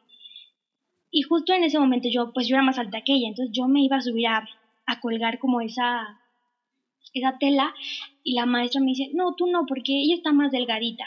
Y 1.11 1.23
justo 1.23 1.51
en 1.53 1.65
ese 1.65 1.77
momento 1.77 2.07
yo, 2.09 2.31
pues 2.31 2.47
yo 2.47 2.55
era 2.55 2.63
más 2.63 2.79
alta 2.79 3.01
que 3.01 3.11
ella, 3.11 3.27
entonces 3.27 3.53
yo 3.53 3.67
me 3.67 3.81
iba 3.83 3.97
a 3.97 4.01
subir 4.01 4.27
a, 4.27 4.47
a 4.85 4.99
colgar 5.01 5.37
como 5.37 5.59
esa, 5.59 6.21
esa 7.13 7.37
tela, 7.39 7.73
y 8.23 8.35
la 8.35 8.45
maestra 8.45 8.79
me 8.79 8.91
dice, 8.91 9.09
no, 9.13 9.35
tú 9.35 9.47
no, 9.47 9.65
porque 9.67 10.01
ella 10.01 10.15
está 10.15 10.31
más 10.31 10.53
delgadita. 10.53 11.03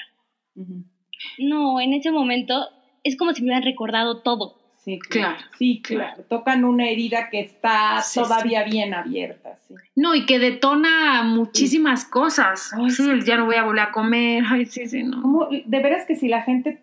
No, 1.38 1.80
en 1.80 1.94
ese 1.94 2.10
momento 2.10 2.68
es 3.04 3.16
como 3.16 3.32
si 3.32 3.40
me 3.40 3.46
hubieran 3.46 3.62
recordado 3.62 4.20
todo. 4.20 4.58
Sí, 4.84 4.98
claro. 4.98 5.36
Claro. 5.36 5.50
Sí, 5.58 5.80
claro. 5.82 6.22
Tocan 6.28 6.64
una 6.64 6.88
herida 6.90 7.30
que 7.30 7.40
está 7.40 8.02
Sí, 8.02 8.20
todavía 8.20 8.64
bien 8.64 8.92
abierta. 8.92 9.58
Sí. 9.66 9.74
No, 9.96 10.14
y 10.14 10.26
que 10.26 10.38
detona 10.38 11.22
muchísimas 11.22 12.04
cosas. 12.04 12.70
Ay, 12.74 12.90
sí, 12.90 13.08
ya 13.24 13.36
no 13.38 13.46
voy 13.46 13.54
a 13.56 13.64
volver 13.64 13.80
a 13.84 13.92
comer. 13.92 14.44
Ay, 14.50 14.66
sí, 14.66 14.86
sí, 14.86 15.02
no. 15.02 15.22
¿Cómo- 15.22 15.48
de 15.50 15.78
veras 15.80 16.04
que 16.06 16.16
si 16.16 16.28
la 16.28 16.42
gente, 16.42 16.80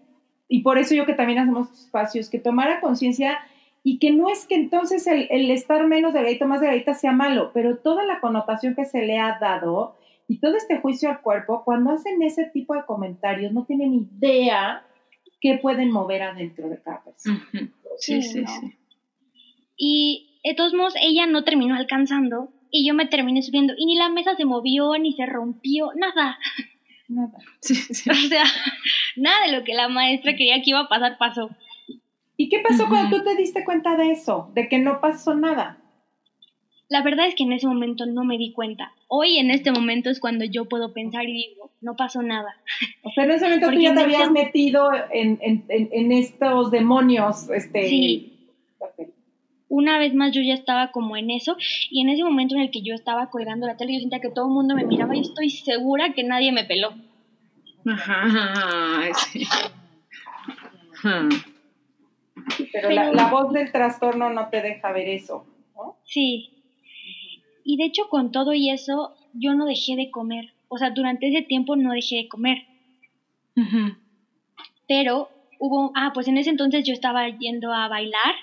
y 0.48 0.62
por 0.62 0.77
eso 0.79 0.96
yo 0.96 1.05
que 1.05 1.13
también 1.13 1.39
hacemos 1.39 1.72
espacios, 1.79 2.29
que 2.29 2.39
tomara 2.39 2.81
conciencia 2.81 3.38
y 3.84 4.00
que 4.00 4.12
no 4.12 4.29
es 4.29 4.46
que 4.48 4.55
entonces 4.55 5.05
el, 5.08 5.27
el 5.29 5.51
estar 5.51 5.86
menos 5.88 6.13
delgadito, 6.13 6.48
más 6.48 6.62
delgadita 6.62 6.93
sea 6.96 7.12
malo, 7.12 7.51
pero 7.53 7.77
toda 7.77 8.03
la 8.03 8.20
connotación 8.20 8.74
que 8.75 8.86
se 8.86 9.05
le 9.05 9.20
ha 9.20 9.38
dado 9.39 9.96
y 10.27 10.39
todo 10.39 10.55
este 10.55 10.79
juicio 10.79 11.10
al 11.10 11.22
cuerpo, 11.22 11.63
cuando 11.65 11.91
hacen 11.91 12.22
ese 12.24 12.46
tipo 12.46 12.74
de 12.74 12.84
comentarios, 12.86 13.51
no 13.51 13.63
tienen 13.65 13.93
idea 13.93 14.84
qué 15.41 15.58
pueden 15.62 15.91
mover 15.91 16.22
adentro 16.22 16.70
de 16.70 16.77
cada 16.81 17.01
persona. 17.03 17.41
Sí, 18.00 18.22
Sí, 18.22 18.30
sí, 18.30 18.42
no. 18.42 18.48
sí. 18.60 18.78
Y 19.78 20.40
de 20.44 20.54
todos 20.54 20.74
modos, 20.74 20.94
ella 21.02 21.26
no 21.28 21.44
terminó 21.44 21.76
alcanzando 21.76 22.50
y 22.72 22.88
yo 22.88 22.94
me 22.94 23.08
terminé 23.08 23.42
subiendo 23.42 23.74
y 23.78 23.86
ni 23.86 23.96
la 23.96 24.10
mesa 24.10 24.36
se 24.36 24.46
movió, 24.46 24.98
ni 24.98 25.14
se 25.14 25.26
rompió, 25.26 25.92
nada. 25.96 26.38
Nada. 27.08 27.38
Sí, 27.62 27.76
sí. 27.76 28.10
O 28.10 28.14
sea, 28.14 28.44
nada 29.18 29.46
de 29.46 29.52
lo 29.58 29.64
que 29.64 29.74
la 29.74 29.88
maestra 29.90 30.32
quería 30.36 30.56
que 30.62 30.70
iba 30.72 30.80
a 30.80 30.88
pasar 30.88 31.18
pasó. 31.18 31.50
¿Y 32.38 32.50
qué 32.50 32.60
pasó 32.60 32.88
cuando 32.88 33.18
tú 33.18 33.24
te 33.24 33.36
diste 33.36 33.64
cuenta 33.64 33.96
de 33.96 34.12
eso? 34.12 34.50
De 34.56 34.68
que 34.68 34.80
no 34.80 35.00
pasó 35.02 35.36
nada. 35.36 35.81
La 36.92 37.02
verdad 37.04 37.26
es 37.28 37.36
que 37.36 37.44
en 37.44 37.54
ese 37.54 37.68
momento 37.68 38.06
no 38.06 38.26
me 38.26 38.38
di 38.38 38.52
cuenta. 38.52 38.92
Hoy 39.08 39.38
en 39.38 39.50
este 39.50 39.72
momento 39.72 40.10
es 40.10 40.20
cuando 40.20 40.44
yo 40.44 40.66
puedo 40.66 40.92
pensar 40.92 41.24
y 41.24 41.32
digo, 41.34 41.72
no 41.80 41.96
pasó 41.96 42.22
nada. 42.22 42.58
O 43.04 43.12
sea, 43.12 43.24
en 43.24 43.32
ese 43.32 43.46
momento 43.46 43.70
tú 43.72 43.80
ya 43.80 43.94
te 43.94 44.02
habías 44.02 44.30
metido 44.30 44.90
en, 45.12 45.40
en- 45.42 45.64
en- 45.70 45.90
en 45.92 46.12
estos 46.12 46.70
demonios. 46.70 47.50
Este, 47.50 47.88
Sí. 47.88 48.28
Una 49.70 49.98
vez 50.00 50.14
más 50.14 50.34
yo 50.34 50.42
ya 50.42 50.54
estaba 50.54 50.92
como 50.92 51.16
en 51.16 51.30
eso 51.32 51.56
y 51.90 52.02
en 52.02 52.10
ese 52.10 52.26
momento 52.26 52.56
en 52.56 52.62
el 52.64 52.72
que 52.72 52.82
yo 52.82 52.94
estaba 52.94 53.30
colgando 53.30 53.68
la 53.68 53.78
tele 53.78 53.94
yo 53.94 54.00
sentía 54.02 54.20
que 54.20 54.30
todo 54.30 54.48
el 54.48 54.52
mundo 54.52 54.76
me 54.76 54.84
miraba 54.84 55.16
y 55.16 55.22
estoy 55.22 55.50
segura 55.50 56.12
que 56.14 56.24
nadie 56.24 56.52
me 56.52 56.66
peló. 56.66 56.90
Ajá, 57.88 59.10
sí. 59.32 59.44
Ajá. 60.94 61.30
Pero, 62.58 62.70
Pero- 62.74 62.90
La, 62.92 63.14
la 63.14 63.30
voz 63.32 63.54
del 63.54 63.72
trastorno 63.72 64.30
no 64.30 64.50
te 64.50 64.62
deja 64.62 64.92
ver 64.92 65.08
eso. 65.08 65.46
¿no? 65.76 65.96
Sí. 66.04 66.50
Y 67.63 67.77
de 67.77 67.86
hecho 67.86 68.03
con 68.10 68.32
todo 68.32 68.53
y 68.53 68.70
eso 68.70 69.12
yo 69.34 69.53
no 69.56 69.65
dejé 69.65 69.96
de 69.96 70.10
comer. 70.10 70.46
O 70.68 70.77
sea, 70.77 70.89
durante 70.91 71.27
ese 71.30 71.44
tiempo 71.44 71.75
no 71.75 71.91
dejé 71.94 72.18
de 72.18 72.27
comer. 72.27 72.58
Pero 74.88 75.30
hubo, 75.60 75.91
ah, 75.96 76.12
pues 76.13 76.27
en 76.27 76.38
ese 76.38 76.50
entonces 76.50 76.84
yo 76.86 76.94
estaba 76.94 77.27
yendo 77.30 77.74
a 77.74 77.88
bailar 77.88 78.36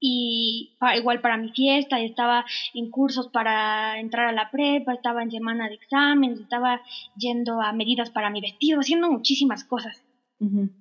y 0.00 0.70
pa- 0.78 0.96
igual 0.96 1.20
para 1.20 1.36
mi 1.36 1.50
fiesta, 1.50 2.00
estaba 2.00 2.44
en 2.74 2.88
cursos 2.90 3.28
para 3.28 3.98
entrar 3.98 4.28
a 4.28 4.32
la 4.32 4.48
prepa, 4.50 4.92
estaba 4.94 5.22
en 5.22 5.30
semana 5.30 5.68
de 5.68 5.74
exámenes, 5.76 6.40
estaba 6.40 6.80
yendo 7.16 7.60
a 7.62 7.72
medidas 7.72 8.10
para 8.10 8.30
mi 8.30 8.40
vestido, 8.40 8.80
haciendo 8.80 9.10
muchísimas 9.10 9.64
cosas. 9.64 10.03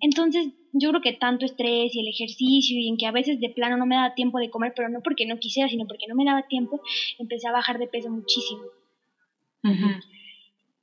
Entonces, 0.02 0.48
yo 0.74 0.90
creo 0.90 1.02
que 1.02 1.14
tanto 1.14 1.46
estrés 1.46 1.94
y 1.96 2.00
el 2.02 2.08
ejercicio 2.08 2.78
y 2.80 2.90
en 2.90 2.98
que 2.98 3.06
a 3.08 3.12
veces 3.12 3.40
de 3.40 3.50
plano 3.50 3.78
no 3.78 3.86
me 3.86 3.96
daba 3.96 4.14
tiempo 4.14 4.40
de 4.40 4.50
comer, 4.50 4.74
pero 4.76 4.90
no 4.90 5.02
porque 5.02 5.26
no 5.26 5.38
quisiera, 5.38 5.70
sino 5.70 5.86
porque 5.88 6.06
no 6.08 6.16
me 6.16 6.26
daba 6.26 6.42
tiempo, 6.44 6.80
empecé 7.20 7.48
a 7.48 7.52
bajar 7.54 7.78
de 7.78 7.88
peso 7.88 8.10
muchísimo. 8.10 8.62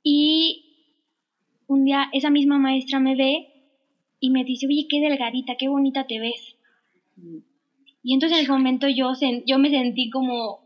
Y 0.03 0.63
un 1.67 1.85
día 1.85 2.07
esa 2.11 2.29
misma 2.29 2.57
maestra 2.59 2.99
me 2.99 3.15
ve 3.15 3.47
y 4.19 4.29
me 4.29 4.43
dice, 4.43 4.67
oye, 4.67 4.85
qué 4.89 4.99
delgadita, 4.99 5.55
qué 5.57 5.67
bonita 5.69 6.03
te 6.05 6.19
ves. 6.19 6.55
Y 8.03 8.13
entonces 8.13 8.37
en 8.39 8.43
ese 8.43 8.51
momento 8.51 8.87
yo, 8.89 9.11
sen- 9.13 9.43
yo 9.45 9.57
me 9.59 9.69
sentí 9.69 10.09
como, 10.09 10.59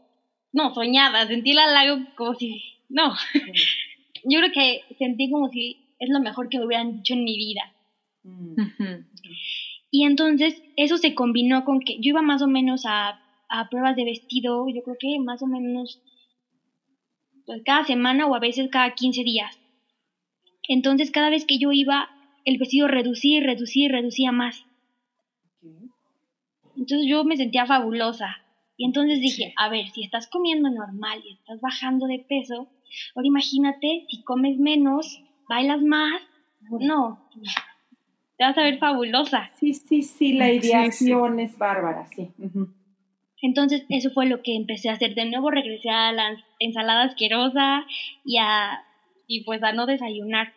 no, 0.53 0.73
soñada, 0.73 1.27
sentí 1.27 1.53
la 1.53 1.67
lago 1.67 1.97
como 2.15 2.33
si, 2.35 2.61
no, 2.89 3.13
yo 4.23 4.39
creo 4.39 4.51
que 4.53 4.79
sentí 4.97 5.29
como 5.29 5.49
si 5.49 5.77
es 5.99 6.09
lo 6.09 6.19
mejor 6.19 6.49
que 6.49 6.59
me 6.59 6.65
hubieran 6.65 6.93
dicho 6.93 7.13
en 7.13 7.23
mi 7.23 7.37
vida. 7.37 7.61
Mm. 8.25 9.05
Y 9.91 10.03
entonces 10.03 10.61
eso 10.75 10.97
se 10.97 11.13
combinó 11.13 11.63
con 11.63 11.79
que 11.79 11.93
yo 11.95 12.09
iba 12.09 12.21
más 12.21 12.41
o 12.41 12.47
menos 12.47 12.83
a, 12.85 13.17
a 13.49 13.69
pruebas 13.69 13.95
de 13.95 14.03
vestido, 14.03 14.65
yo 14.67 14.81
creo 14.81 14.97
que 14.99 15.19
más 15.19 15.41
o 15.41 15.47
menos 15.47 16.01
pues, 17.45 17.61
cada 17.63 17.85
semana 17.85 18.25
o 18.25 18.35
a 18.35 18.39
veces 18.39 18.69
cada 18.69 18.91
15 18.91 19.23
días. 19.23 19.59
Entonces 20.67 21.11
cada 21.11 21.29
vez 21.29 21.45
que 21.45 21.59
yo 21.59 21.71
iba, 21.71 22.09
el 22.43 22.57
vestido 22.57 22.87
reducía 22.87 23.37
y 23.37 23.41
reducía 23.41 23.85
y 23.85 23.89
reducía 23.89 24.31
más. 24.31 24.65
Entonces 26.75 27.07
yo 27.07 27.23
me 27.23 27.37
sentía 27.37 27.65
fabulosa. 27.65 28.37
Y 28.77 28.85
entonces 28.85 29.21
dije, 29.21 29.45
Sí. 29.45 29.53
a 29.55 29.69
ver, 29.69 29.87
si 29.87 30.03
estás 30.03 30.27
comiendo 30.27 30.69
normal 30.69 31.21
y 31.23 31.33
estás 31.33 31.61
bajando 31.61 32.07
de 32.07 32.25
peso, 32.27 32.67
ahora 33.15 33.27
imagínate 33.27 34.05
si 34.09 34.23
comes 34.23 34.57
menos, 34.57 35.21
bailas 35.47 35.81
más. 35.81 36.21
No, 36.81 37.29
te 38.37 38.43
vas 38.43 38.57
a 38.57 38.63
ver 38.63 38.77
fabulosa. 38.79 39.51
Sí, 39.55 39.73
sí, 39.73 40.01
sí, 40.01 40.33
la 40.33 40.51
ideación 40.51 41.39
es 41.39 41.57
bárbara, 41.57 42.07
sí. 42.07 42.29
Entonces, 43.41 43.85
eso 43.89 44.09
fue 44.11 44.25
lo 44.25 44.41
que 44.41 44.55
empecé 44.55 44.89
a 44.89 44.93
hacer. 44.93 45.15
De 45.15 45.25
nuevo 45.25 45.51
regresé 45.51 45.89
a 45.89 46.11
la 46.11 46.35
ensalada 46.59 47.03
asquerosa 47.03 47.85
y 48.23 48.37
a, 48.37 48.83
y 49.27 49.43
pues 49.43 49.61
a 49.63 49.71
no 49.71 49.85
desayunar. 49.85 50.53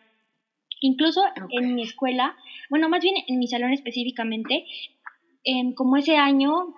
Incluso 0.80 1.22
en 1.50 1.74
mi 1.74 1.82
escuela, 1.82 2.36
bueno, 2.70 2.88
más 2.88 3.02
bien 3.02 3.14
en 3.26 3.38
mi 3.38 3.48
salón 3.48 3.72
específicamente, 3.72 4.64
em, 5.44 5.74
como 5.74 5.96
ese 5.96 6.16
año 6.16 6.74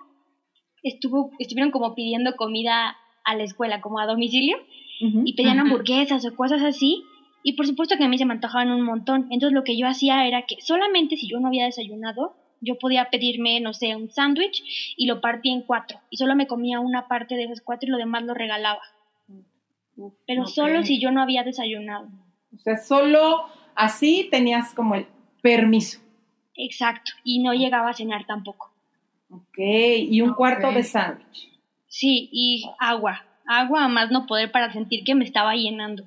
estuvo, 0.83 1.31
estuvieron 1.39 1.71
como 1.71 1.93
pidiendo 1.93 2.35
comida 2.35 2.97
a 3.23 3.35
la 3.35 3.43
escuela, 3.43 3.81
como 3.81 3.99
a 3.99 4.07
domicilio, 4.07 4.57
y 4.99 5.33
pedían 5.33 5.59
hamburguesas 5.59 6.23
o 6.27 6.35
cosas 6.35 6.61
así, 6.61 7.03
y 7.43 7.53
por 7.53 7.65
supuesto 7.67 7.97
que 7.97 8.03
a 8.03 8.07
mí 8.07 8.17
se 8.17 8.25
me 8.25 8.33
antojaban 8.33 8.71
un 8.71 8.83
montón. 8.83 9.27
Entonces 9.31 9.53
lo 9.53 9.63
que 9.63 9.77
yo 9.77 9.87
hacía 9.87 10.27
era 10.27 10.43
que 10.43 10.57
solamente 10.61 11.17
si 11.17 11.27
yo 11.27 11.39
no 11.39 11.47
había 11.47 11.65
desayunado, 11.65 12.35
yo 12.61 12.77
podía 12.77 13.09
pedirme, 13.09 13.59
no 13.59 13.73
sé, 13.73 13.95
un 13.95 14.11
sándwich 14.11 14.95
y 14.95 15.07
lo 15.07 15.19
partía 15.19 15.53
en 15.53 15.63
cuatro. 15.63 15.99
Y 16.09 16.17
solo 16.17 16.35
me 16.35 16.47
comía 16.47 16.79
una 16.79 17.07
parte 17.07 17.35
de 17.35 17.45
esos 17.45 17.61
cuatro 17.61 17.87
y 17.87 17.91
lo 17.91 17.97
demás 17.97 18.23
lo 18.23 18.33
regalaba. 18.33 18.81
Pero 20.27 20.45
solo 20.45 20.83
si 20.83 20.99
yo 20.99 21.11
no 21.11 21.21
había 21.21 21.43
desayunado. 21.43 22.07
O 22.53 22.57
sea, 22.59 22.77
solo 22.77 23.45
así 23.75 24.27
tenías 24.29 24.73
como 24.73 24.95
el 24.95 25.07
permiso. 25.41 25.99
Exacto. 26.55 27.13
Y 27.23 27.41
no 27.41 27.53
llegaba 27.53 27.89
a 27.89 27.93
cenar 27.93 28.25
tampoco. 28.25 28.71
Ok. 29.29 29.57
Y 29.57 30.21
un 30.21 30.33
cuarto 30.33 30.71
de 30.71 30.83
sándwich. 30.83 31.49
Sí, 31.87 32.29
y 32.31 32.63
agua. 32.79 33.25
Agua 33.45 33.85
a 33.85 33.87
más 33.87 34.11
no 34.11 34.25
poder 34.25 34.51
para 34.51 34.71
sentir 34.71 35.03
que 35.03 35.15
me 35.15 35.25
estaba 35.25 35.55
llenando. 35.55 36.03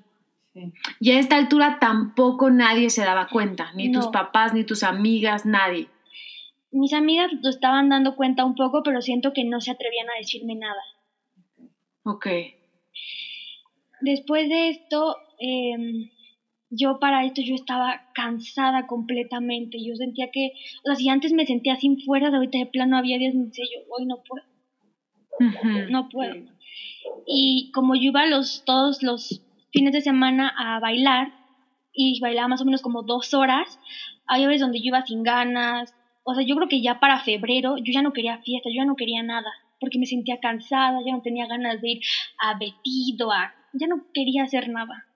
Y 1.01 1.11
a 1.11 1.19
esta 1.19 1.37
altura 1.37 1.79
tampoco 1.81 2.51
nadie 2.51 2.91
se 2.91 3.05
daba 3.05 3.29
cuenta, 3.29 3.73
ni 3.75 3.91
tus 3.91 4.07
papás, 4.09 4.55
ni 4.55 4.65
tus 4.65 4.83
amigas, 4.83 5.45
nadie. 5.45 5.89
Mis 6.71 6.93
amigas 6.93 7.31
lo 7.43 7.51
estaban 7.51 7.89
dando 7.89 8.17
cuenta 8.17 8.45
un 8.45 8.55
poco, 8.55 8.83
pero 8.83 9.01
siento 9.01 9.33
que 9.33 9.45
no 9.45 9.61
se 9.61 9.73
atrevían 9.73 10.09
a 10.11 10.19
decirme 10.19 10.55
nada. 10.55 10.83
Ok. 12.05 12.27
Después 14.01 14.49
de 14.49 14.71
esto, 14.71 15.17
em, 15.39 16.11
yo 16.71 16.99
para 16.99 17.25
esto 17.25 17.43
yo 17.43 17.55
estaba 17.55 18.11
cansada 18.15 18.87
completamente. 18.87 19.79
Yo 19.83 19.95
sentía 19.97 20.31
que, 20.31 20.53
o 20.85 20.87
sea, 20.87 20.97
si 20.97 21.09
antes 21.09 21.33
me 21.33 21.47
sentía 21.47 21.77
sin 21.77 22.01
fuerzas, 22.01 22.35
ahorita 22.35 22.59
de 22.59 22.67
plano 22.67 22.97
había 22.97 23.19
días 23.19 23.35
en 23.35 23.51
yo, 23.51 23.63
hoy 23.91 24.07
no 24.07 24.23
puedo. 24.23 24.45
No 25.91 26.09
puedo. 26.09 26.35
Y 27.27 27.71
como 27.73 27.95
yo 27.95 28.03
iba 28.03 28.27
los, 28.27 28.65
todos 28.65 29.03
los 29.03 29.44
fines 29.75 29.93
de 29.93 30.01
semana 30.01 30.55
a 30.57 30.79
bailar 30.79 31.33
y 31.93 32.19
bailaba 32.21 32.49
más 32.49 32.63
o 32.63 32.65
menos 32.65 32.81
como 32.81 33.03
dos 33.03 33.35
horas. 33.35 33.79
Hay 34.27 34.47
veces 34.47 34.63
donde 34.63 34.79
yo 34.79 34.87
iba 34.87 35.05
sin 35.05 35.23
ganas. 35.23 35.95
O 36.23 36.35
sea, 36.35 36.45
yo 36.47 36.57
creo 36.57 36.69
que 36.69 36.81
ya 36.81 37.01
para 37.01 37.21
febrero 37.21 37.77
yo 37.77 37.93
ya 37.93 38.01
no 38.01 38.13
quería 38.13 38.39
fiesta, 38.39 38.71
yo 38.71 38.77
ya 38.77 38.87
no 38.87 38.97
quería 38.97 39.23
nada, 39.23 39.51
porque 39.79 39.99
me 39.99 40.07
sentía 40.07 40.41
cansada, 40.41 41.01
ya 41.05 41.13
no 41.13 41.21
tenía 41.21 41.47
ganas 41.47 41.83
de 41.83 41.91
ir 41.91 42.01
a 42.39 42.57
vestido, 42.57 43.31
a... 43.31 43.53
ya 43.75 43.87
no 43.87 44.07
quería 44.15 44.45
hacer 44.45 44.71
nada. 44.71 45.07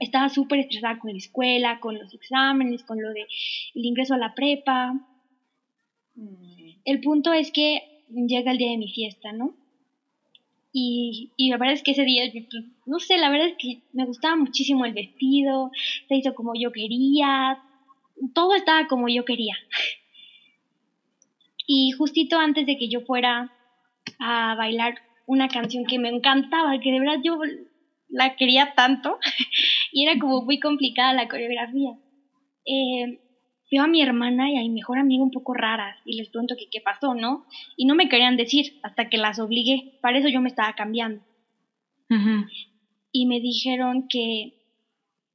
Estaba 0.00 0.28
súper 0.30 0.60
estresada 0.60 0.98
con 0.98 1.12
la 1.12 1.18
escuela, 1.18 1.78
con 1.78 1.96
los 1.96 2.12
exámenes, 2.12 2.82
con 2.82 3.00
lo 3.00 3.10
de 3.10 3.26
el 3.74 3.84
ingreso 3.84 4.14
a 4.14 4.18
la 4.18 4.34
prepa. 4.34 4.94
Mm. 6.14 6.80
El 6.84 7.00
punto 7.00 7.32
es 7.32 7.52
que 7.52 8.04
llega 8.08 8.50
el 8.50 8.58
día 8.58 8.70
de 8.70 8.78
mi 8.78 8.92
fiesta, 8.92 9.32
¿no? 9.32 9.54
Y, 10.76 11.30
y, 11.36 11.50
la 11.50 11.56
verdad 11.56 11.74
es 11.74 11.84
que 11.84 11.92
ese 11.92 12.02
día, 12.02 12.24
pues, 12.32 12.64
no 12.84 12.98
sé, 12.98 13.16
la 13.16 13.30
verdad 13.30 13.46
es 13.46 13.54
que 13.56 13.78
me 13.92 14.04
gustaba 14.06 14.34
muchísimo 14.34 14.84
el 14.84 14.92
vestido, 14.92 15.70
se 16.08 16.16
hizo 16.16 16.34
como 16.34 16.50
yo 16.60 16.72
quería, 16.72 17.60
todo 18.34 18.56
estaba 18.56 18.84
como 18.86 19.08
yo 19.08 19.24
quería. 19.24 19.54
Y 21.66 21.92
justito 21.92 22.38
antes 22.38 22.66
de 22.66 22.76
que 22.76 22.90
yo 22.90 23.00
fuera 23.00 23.50
a 24.18 24.54
bailar 24.54 24.92
una 25.24 25.48
canción 25.48 25.86
que 25.86 25.98
me 25.98 26.10
encantaba, 26.10 26.78
que 26.78 26.92
de 26.92 27.00
verdad 27.00 27.20
yo 27.24 27.38
la 28.08 28.34
quería 28.36 28.74
tanto, 28.76 29.16
y 29.92 30.06
era 30.06 30.18
como 30.18 30.42
muy 30.42 30.58
complicada 30.58 31.14
la 31.14 31.26
coreografía. 31.26 31.92
Eh, 32.66 33.18
veo 33.74 33.82
a 33.82 33.88
mi 33.88 34.02
hermana 34.02 34.50
y 34.50 34.56
a 34.56 34.60
mi 34.60 34.70
mejor 34.70 34.98
amiga 34.98 35.24
un 35.24 35.32
poco 35.32 35.52
raras 35.52 35.96
y 36.04 36.16
les 36.16 36.28
pregunto 36.28 36.54
que 36.56 36.68
qué 36.70 36.80
pasó, 36.80 37.14
¿no? 37.14 37.44
Y 37.76 37.86
no 37.86 37.96
me 37.96 38.08
querían 38.08 38.36
decir 38.36 38.78
hasta 38.84 39.08
que 39.08 39.18
las 39.18 39.40
obligué. 39.40 39.98
Para 40.00 40.18
eso 40.18 40.28
yo 40.28 40.40
me 40.40 40.48
estaba 40.48 40.72
cambiando. 40.74 41.22
Y 43.10 43.26
me 43.26 43.40
dijeron 43.40 44.06
que, 44.08 44.54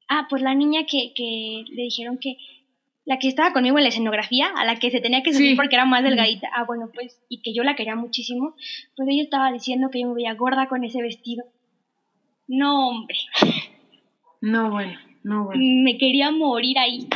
ah, 0.08 0.28
pues 0.30 0.42
la 0.42 0.56
niña 0.56 0.86
que, 0.86 1.12
que 1.14 1.66
le 1.70 1.84
dijeron 1.84 2.18
que 2.18 2.38
la 3.04 3.18
que 3.18 3.28
estaba 3.28 3.52
conmigo 3.52 3.78
en 3.78 3.84
la 3.84 3.90
escenografía, 3.90 4.48
a 4.56 4.64
la 4.66 4.78
que 4.78 4.92
se 4.92 5.02
tenía 5.02 5.24
que 5.24 5.34
subir 5.34 5.56
porque 5.58 5.76
era 5.76 5.84
más 5.84 6.04
delgadita, 6.04 6.48
ah, 6.56 6.64
bueno, 6.64 6.90
pues, 6.94 7.20
y 7.28 7.42
que 7.42 7.54
yo 7.54 7.64
la 7.64 7.76
quería 7.76 7.96
muchísimo, 7.96 8.54
pues 8.96 9.10
ella 9.10 9.24
estaba 9.24 9.52
diciendo 9.52 9.90
que 9.90 10.02
yo 10.02 10.08
me 10.08 10.14
veía 10.14 10.36
gorda 10.36 10.68
con 10.68 10.84
ese 10.84 11.02
vestido. 11.02 11.44
No, 12.48 12.90
hombre. 12.90 13.18
No, 14.42 14.70
bueno, 14.70 14.98
no, 15.24 15.46
bueno. 15.46 15.62
Me 15.84 15.98
quería 15.98 16.32
morir 16.32 16.78
ahí. 16.78 17.08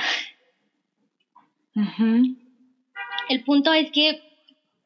El 3.29 3.43
punto 3.43 3.73
es 3.73 3.91
que 3.91 4.21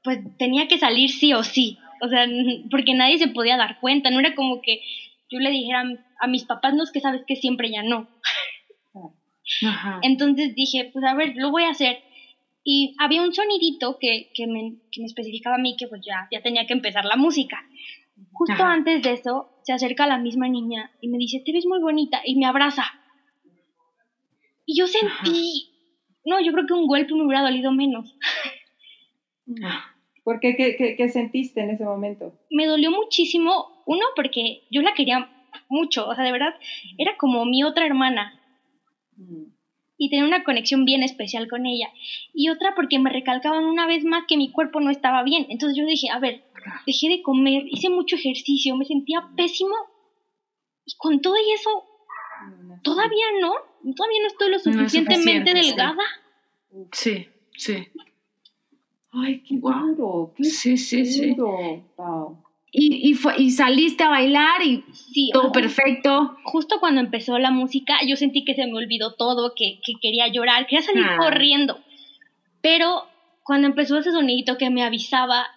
pues 0.03 0.19
tenía 0.37 0.67
que 0.67 0.77
salir 0.77 1.09
sí 1.09 1.33
o 1.33 1.43
sí, 1.43 1.77
o 2.01 2.07
sea, 2.07 2.25
porque 2.71 2.93
nadie 2.93 3.17
se 3.17 3.27
podía 3.27 3.57
dar 3.57 3.79
cuenta, 3.79 4.09
no 4.09 4.19
era 4.19 4.35
como 4.35 4.61
que 4.61 4.81
yo 5.29 5.39
le 5.39 5.51
dijera 5.51 5.83
a 6.19 6.27
mis 6.27 6.45
papás, 6.45 6.73
no 6.73 6.83
es 6.83 6.91
que 6.91 7.01
sabes 7.01 7.23
que 7.27 7.35
siempre 7.35 7.69
ya 7.69 7.83
no. 7.83 8.07
Entonces 10.01 10.55
dije, 10.55 10.89
pues 10.93 11.03
a 11.05 11.13
ver, 11.13 11.33
lo 11.35 11.51
voy 11.51 11.63
a 11.63 11.71
hacer. 11.71 12.03
Y 12.63 12.95
había 12.99 13.21
un 13.21 13.33
sonidito 13.33 13.97
que, 13.99 14.29
que, 14.33 14.45
me, 14.45 14.75
que 14.91 15.01
me 15.01 15.07
especificaba 15.07 15.55
a 15.55 15.59
mí 15.59 15.75
que 15.77 15.87
pues 15.87 16.01
ya, 16.05 16.27
ya 16.31 16.41
tenía 16.41 16.65
que 16.65 16.73
empezar 16.73 17.05
la 17.05 17.15
música. 17.15 17.65
Justo 18.33 18.63
antes 18.63 19.01
de 19.03 19.13
eso, 19.13 19.49
se 19.63 19.73
acerca 19.73 20.07
la 20.07 20.17
misma 20.17 20.47
niña 20.47 20.91
y 21.01 21.07
me 21.07 21.17
dice, 21.17 21.41
te 21.45 21.53
ves 21.53 21.65
muy 21.65 21.79
bonita, 21.79 22.21
y 22.25 22.35
me 22.35 22.45
abraza. 22.45 22.83
Y 24.65 24.77
yo 24.77 24.87
sentí, 24.87 25.69
no, 26.27 26.41
yo 26.41 26.51
creo 26.51 26.67
que 26.67 26.73
un 26.73 26.87
golpe 26.87 27.13
me 27.13 27.25
hubiera 27.25 27.41
dolido 27.41 27.71
menos. 27.71 28.13
¿Por 30.25 30.41
qué? 30.41 30.57
¿Qué, 30.97 31.09
sentiste 31.09 31.61
en 31.61 31.69
ese 31.69 31.85
momento? 31.85 32.33
Me 32.51 32.65
dolió 32.65 32.91
muchísimo, 32.91 33.81
uno, 33.85 34.03
porque 34.13 34.63
yo 34.69 34.81
la 34.81 34.93
quería 34.93 35.31
mucho, 35.69 36.05
o 36.05 36.13
sea, 36.13 36.25
de 36.25 36.33
verdad, 36.33 36.53
era 36.97 37.15
como 37.15 37.45
mi 37.45 37.63
otra 37.63 37.85
hermana. 37.85 38.37
Mm. 39.15 39.53
Y 39.97 40.09
tenía 40.09 40.25
una 40.25 40.43
conexión 40.43 40.83
bien 40.83 41.01
especial 41.01 41.47
con 41.47 41.65
ella. 41.65 41.89
Y 42.33 42.49
otra 42.49 42.75
porque 42.75 42.99
me 42.99 43.09
recalcaban 43.09 43.63
una 43.63 43.87
vez 43.87 44.03
más 44.03 44.25
que 44.27 44.35
mi 44.35 44.51
cuerpo 44.51 44.81
no 44.81 44.91
estaba 44.91 45.23
bien. 45.23 45.47
Entonces 45.49 45.77
yo 45.77 45.85
dije, 45.85 46.09
a 46.09 46.19
ver, 46.19 46.43
dejé 46.85 47.07
de 47.07 47.21
comer, 47.21 47.63
hice 47.71 47.89
mucho 47.89 48.17
ejercicio, 48.17 48.75
me 48.75 48.83
sentía 48.83 49.29
pésimo. 49.37 49.75
Y 50.85 50.93
con 50.97 51.21
todo 51.21 51.35
y 51.37 51.53
eso, 51.53 51.85
todavía 52.83 53.25
no, 53.41 53.53
todavía 53.95 54.19
no 54.21 54.27
estoy 54.27 54.51
lo 54.51 54.59
suficientemente 54.59 55.53
delgada. 55.53 56.03
Sí, 56.91 57.27
sí. 57.55 57.87
Ay, 59.11 59.41
qué 59.47 59.55
duro, 59.57 60.33
qué 60.35 60.43
sí, 60.43 60.77
sí, 60.77 61.05
sí. 61.05 61.35
Y, 62.71 63.11
y, 63.11 63.17
y, 63.37 63.51
saliste 63.51 64.03
a 64.03 64.09
bailar 64.09 64.61
y 64.61 64.83
todo 65.31 65.51
perfecto. 65.51 66.37
Justo 66.43 66.79
cuando 66.79 66.99
empezó 66.99 67.39
la 67.39 67.49
música, 67.49 67.95
yo 68.05 68.15
sentí 68.15 68.43
que 68.43 68.53
se 68.53 68.67
me 68.67 68.73
olvidó 68.73 69.15
todo, 69.15 69.53
que, 69.55 69.79
que 69.83 69.93
quería 70.01 70.27
llorar, 70.27 70.67
quería 70.67 70.85
salir 70.85 71.05
ah. 71.05 71.17
corriendo. 71.17 71.79
Pero 72.61 73.03
cuando 73.43 73.67
empezó 73.67 73.97
ese 73.97 74.11
sonidito 74.11 74.57
que 74.57 74.69
me 74.69 74.83
avisaba, 74.83 75.47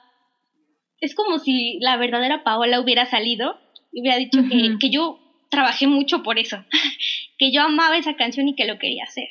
es 1.01 1.15
como 1.15 1.39
si 1.39 1.79
la 1.81 1.97
verdadera 1.97 2.45
Paola 2.45 2.81
hubiera 2.81 3.05
salido 3.07 3.59
y 3.93 4.01
hubiera 4.01 4.17
dicho 4.17 4.43
que, 4.49 4.77
que 4.79 4.91
yo 4.91 5.19
trabajé 5.51 5.87
mucho 5.87 6.23
por 6.23 6.39
eso, 6.39 6.65
que 7.39 7.53
yo 7.53 7.63
amaba 7.63 7.99
esa 7.99 8.17
canción 8.17 8.49
y 8.49 8.55
que 8.55 8.67
lo 8.67 8.79
quería 8.79 9.05
hacer. 9.05 9.29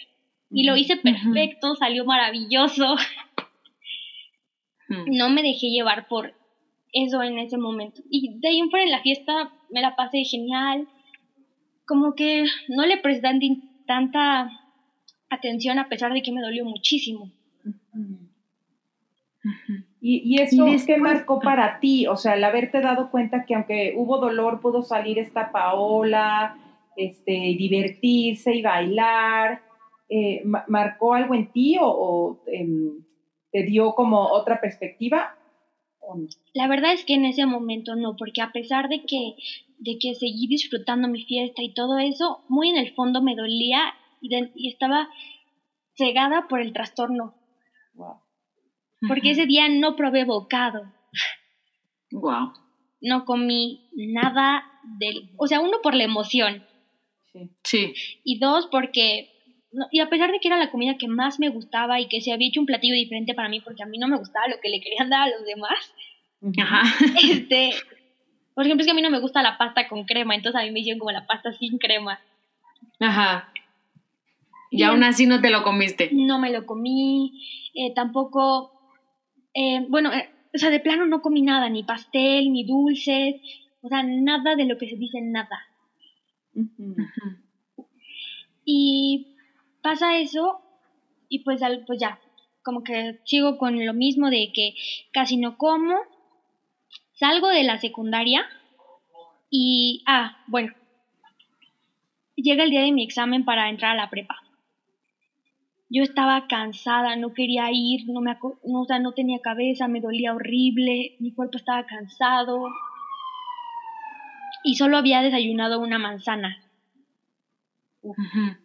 Y 0.51 0.63
lo 0.65 0.75
hice 0.75 0.97
perfecto, 0.97 1.75
salió 1.75 2.05
maravilloso. 2.05 2.95
No 5.05 5.29
me 5.29 5.43
dejé 5.43 5.67
llevar 5.69 6.07
por 6.07 6.33
eso 6.91 7.21
en 7.21 7.37
ese 7.37 7.57
momento. 7.57 8.01
Y 8.09 8.39
de 8.39 8.47
ahí 8.47 8.59
en 8.59 8.71
fuera 8.71 8.85
en 8.85 8.91
la 8.91 9.01
fiesta 9.01 9.53
me 9.69 9.81
la 9.81 9.95
pasé 9.95 10.23
genial. 10.23 10.87
Como 11.85 12.15
que 12.15 12.45
no 12.67 12.87
le 12.87 12.97
presté 12.97 13.29
tanta 13.85 14.51
atención 15.29 15.77
a 15.77 15.87
pesar 15.87 16.13
de 16.13 16.23
que 16.23 16.31
me 16.31 16.41
dolió 16.41 16.65
muchísimo. 16.65 17.31
¿Y, 20.01 20.21
y 20.23 20.41
eso 20.41 20.65
qué 20.85 20.97
marcó 20.97 21.39
para 21.39 21.79
ti? 21.79 22.07
O 22.07 22.15
sea, 22.15 22.35
el 22.35 22.43
haberte 22.43 22.81
dado 22.81 23.09
cuenta 23.11 23.45
que 23.45 23.55
aunque 23.55 23.93
hubo 23.97 24.17
dolor, 24.17 24.61
pudo 24.61 24.81
salir 24.81 25.19
esta 25.19 25.51
Paola, 25.51 26.57
este, 26.95 27.31
divertirse 27.31 28.55
y 28.55 28.61
bailar. 28.61 29.61
Eh, 30.09 30.43
¿Marcó 30.43 31.13
algo 31.13 31.35
en 31.35 31.51
ti 31.51 31.77
o, 31.79 32.39
em, 32.47 33.03
te 33.51 33.63
dio 33.63 33.93
como 33.93 34.23
otra 34.27 34.59
perspectiva? 34.59 35.35
La 36.53 36.67
verdad 36.67 36.93
es 36.93 37.05
que 37.05 37.13
en 37.13 37.25
ese 37.25 37.45
momento 37.45 37.95
no, 37.95 38.15
porque 38.15 38.41
a 38.41 38.51
pesar 38.51 38.89
de 38.89 39.03
que, 39.03 39.35
de 39.77 39.99
que 39.99 40.15
seguí 40.15 40.47
disfrutando 40.47 41.07
mi 41.07 41.23
fiesta 41.23 41.61
y 41.61 41.73
todo 41.73 41.99
eso, 41.99 42.39
muy 42.47 42.69
en 42.69 42.77
el 42.77 42.93
fondo 42.95 43.21
me 43.21 43.35
dolía 43.35 43.93
y, 44.21 44.29
y 44.55 44.69
estaba 44.69 45.09
cegada 45.95 46.47
por 46.47 46.61
el 46.61 46.73
trastorno, 46.73 47.35
Wow. 47.93 48.15
Porque 49.07 49.31
ese 49.31 49.45
día 49.45 49.67
no 49.69 49.95
probé 49.95 50.25
bocado, 50.25 50.83
Wow. 52.11 52.53
no 53.01 53.25
comí 53.25 53.89
nada 53.95 54.63
del, 54.99 55.29
o 55.37 55.47
sea, 55.47 55.59
uno 55.61 55.77
por 55.83 55.93
la 55.95 56.03
emoción 56.03 56.65
Sí. 57.31 57.49
Sí. 57.63 57.93
y 58.23 58.39
dos 58.39 58.67
porque 58.71 59.29
y 59.91 59.99
a 59.99 60.09
pesar 60.09 60.31
de 60.31 60.39
que 60.39 60.47
era 60.47 60.57
la 60.57 60.71
comida 60.71 60.97
que 60.97 61.07
más 61.07 61.39
me 61.39 61.49
gustaba 61.49 61.99
y 61.99 62.07
que 62.07 62.21
se 62.21 62.33
había 62.33 62.47
hecho 62.47 62.59
un 62.59 62.65
platillo 62.65 62.95
diferente 62.95 63.35
para 63.35 63.49
mí 63.49 63.61
porque 63.61 63.83
a 63.83 63.85
mí 63.85 63.99
no 63.99 64.07
me 64.07 64.17
gustaba 64.17 64.47
lo 64.47 64.59
que 64.59 64.69
le 64.69 64.81
querían 64.81 65.09
dar 65.11 65.27
a 65.27 65.29
los 65.29 65.45
demás. 65.45 65.93
Ajá. 66.59 66.81
este, 67.29 67.71
por 68.55 68.65
ejemplo, 68.65 68.81
es 68.81 68.87
que 68.87 68.91
a 68.91 68.95
mí 68.95 69.03
no 69.03 69.11
me 69.11 69.19
gusta 69.19 69.43
la 69.43 69.59
pasta 69.59 69.87
con 69.87 70.05
crema, 70.05 70.33
entonces 70.33 70.59
a 70.59 70.63
mí 70.65 70.71
me 70.71 70.79
hicieron 70.79 70.97
como 70.99 71.11
la 71.11 71.27
pasta 71.27 71.53
sin 71.53 71.77
crema. 71.77 72.19
Ajá. 72.99 73.53
Y 74.71 74.81
aún 74.83 75.03
así 75.03 75.27
no 75.27 75.39
te 75.39 75.51
lo 75.51 75.63
comiste. 75.63 76.09
No 76.13 76.39
me 76.39 76.51
lo 76.51 76.65
comí, 76.65 77.41
eh, 77.75 77.93
tampoco, 77.93 78.78
eh, 79.53 79.85
bueno, 79.87 80.13
eh, 80.13 80.29
o 80.53 80.57
sea, 80.57 80.69
de 80.69 80.79
plano 80.79 81.05
no 81.05 81.21
comí 81.21 81.41
nada, 81.41 81.69
ni 81.69 81.83
pastel, 81.83 82.51
ni 82.51 82.63
dulces, 82.63 83.35
o 83.81 83.87
sea, 83.87 84.03
nada 84.03 84.55
de 84.55 84.65
lo 84.65 84.77
que 84.77 84.89
se 84.89 84.95
dice 84.95 85.21
nada. 85.21 85.67
Y 88.65 89.35
pasa 89.81 90.17
eso 90.17 90.61
y 91.29 91.39
pues, 91.39 91.61
pues 91.85 91.99
ya, 91.99 92.19
como 92.63 92.83
que 92.83 93.19
sigo 93.23 93.57
con 93.57 93.85
lo 93.85 93.93
mismo 93.93 94.29
de 94.29 94.51
que 94.53 94.75
casi 95.11 95.37
no 95.37 95.57
como, 95.57 95.95
salgo 97.13 97.47
de 97.47 97.63
la 97.63 97.77
secundaria 97.79 98.45
y, 99.49 100.03
ah, 100.07 100.43
bueno, 100.47 100.73
llega 102.35 102.63
el 102.63 102.71
día 102.71 102.81
de 102.81 102.91
mi 102.91 103.03
examen 103.03 103.45
para 103.45 103.69
entrar 103.69 103.91
a 103.91 104.01
la 104.01 104.09
prepa. 104.09 104.37
Yo 105.89 106.03
estaba 106.03 106.45
cansada, 106.47 107.15
no 107.15 107.31
quería 107.31 107.67
ir, 107.71 108.01
no, 108.07 108.21
me, 108.21 108.33
no, 108.63 108.81
o 108.81 108.85
sea, 108.85 108.99
no 108.99 109.11
tenía 109.11 109.39
cabeza, 109.39 109.87
me 109.87 110.01
dolía 110.01 110.33
horrible, 110.33 111.13
mi 111.17 111.31
cuerpo 111.33 111.57
estaba 111.57 111.83
cansado 111.83 112.61
y 114.63 114.75
solo 114.75 114.97
había 114.97 115.21
desayunado 115.21 115.79
una 115.79 115.97
manzana. 115.97 116.57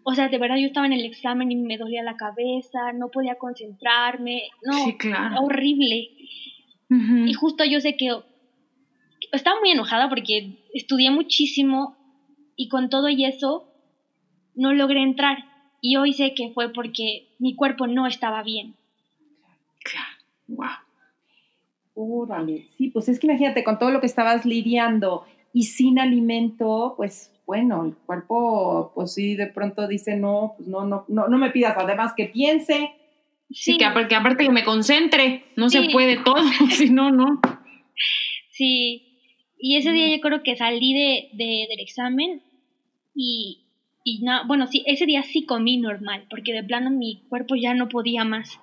O 0.05 0.15
sea, 0.15 0.29
de 0.29 0.39
verdad 0.39 0.57
yo 0.57 0.67
estaba 0.67 0.87
en 0.87 0.93
el 0.93 1.05
examen 1.05 1.51
y 1.51 1.57
me 1.57 1.77
dolía 1.77 2.03
la 2.03 2.15
cabeza, 2.15 2.93
no 2.95 3.09
podía 3.09 3.35
concentrarme, 3.37 4.49
no, 4.63 4.85
Sí, 4.85 4.97
claro. 4.97 5.41
horrible. 5.41 6.09
Y 7.27 7.33
justo 7.33 7.65
yo 7.65 7.81
sé 7.81 7.97
que 7.97 8.11
estaba 9.33 9.59
muy 9.61 9.71
enojada 9.71 10.09
porque 10.09 10.53
estudié 10.73 11.11
muchísimo 11.11 11.95
y 12.57 12.69
con 12.69 12.89
todo 12.89 13.09
y 13.09 13.25
eso 13.25 13.65
no 14.55 14.73
logré 14.73 15.03
entrar. 15.03 15.39
Y 15.87 15.97
hoy 15.97 16.15
sé 16.15 16.33
que 16.33 16.49
fue 16.49 16.73
porque 16.73 17.27
mi 17.39 17.55
cuerpo 17.55 17.87
no 17.87 18.07
estaba 18.07 18.43
bien. 18.43 18.75
Claro. 19.83 20.09
Wow. 20.49 20.69
Órale. 21.95 22.69
Sí, 22.79 22.89
pues 22.89 23.07
es 23.11 23.21
que 23.21 23.27
imagínate, 23.27 23.63
con 23.65 23.79
todo 23.79 23.91
lo 23.91 24.01
que 24.01 24.07
estabas 24.07 24.47
lidiando 24.47 25.27
y 25.53 25.65
sin 25.65 25.99
alimento, 25.99 26.95
pues 26.97 27.31
bueno, 27.47 27.85
el 27.85 27.95
cuerpo, 27.95 28.93
pues 28.95 29.13
sí, 29.13 29.35
de 29.37 29.47
pronto 29.49 29.87
dice, 29.87 30.17
no, 30.17 30.55
pues 30.57 30.69
no, 30.69 30.87
no, 30.87 31.05
no, 31.09 31.29
no 31.29 31.37
me 31.37 31.51
pidas 31.51 31.77
además 31.77 32.15
que 32.17 32.27
piense. 32.29 32.91
Sí, 33.51 33.77
que, 33.77 33.85
aparte, 33.85 34.09
que 34.09 34.15
aparte 34.15 34.45
que 34.45 34.51
me 34.51 34.65
concentre, 34.65 35.45
no 35.55 35.69
se 35.69 35.83
Sí. 35.83 35.89
puede 35.93 36.17
todo, 36.17 36.43
si 36.71 36.89
no, 36.89 37.11
no. 37.11 37.41
Sí. 38.53 39.19
Y 39.59 39.77
ese 39.77 39.93
día 39.93 40.09
yo 40.17 40.21
creo 40.23 40.43
que 40.43 40.57
salí 40.57 40.95
de, 40.95 41.29
de- 41.33 41.67
del 41.69 41.81
examen 41.81 42.43
y, 43.15 43.64
y 44.05 44.21
no, 44.23 44.47
bueno, 44.47 44.67
sí, 44.67 44.83
ese 44.87 45.07
día 45.07 45.23
sí 45.23 45.45
comí 45.45 45.79
normal, 45.79 46.27
porque 46.31 46.53
de 46.53 46.63
plano 46.63 46.91
mi 46.91 47.23
cuerpo 47.29 47.55
ya 47.57 47.75
no 47.75 47.89
podía 47.89 48.25
más. 48.25 48.61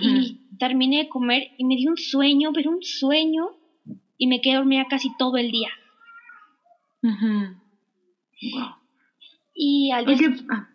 Y 0.00 0.40
terminé 0.58 0.98
de 0.98 1.08
comer 1.08 1.44
y 1.56 1.64
me 1.64 1.76
dio 1.76 1.90
un 1.90 1.96
sueño, 1.96 2.50
pero 2.52 2.70
un 2.70 2.82
sueño, 2.82 3.46
y 4.18 4.26
me 4.26 4.40
quedé 4.40 4.56
dormida 4.56 4.84
casi 4.90 5.08
todo 5.16 5.36
el 5.36 5.50
día. 5.50 5.68
Wow. 8.52 8.68
Y 9.54 9.90
al 9.92 10.04
día, 10.06 10.14
Oye, 10.16 10.36
si- 10.36 10.46
ah, 10.50 10.68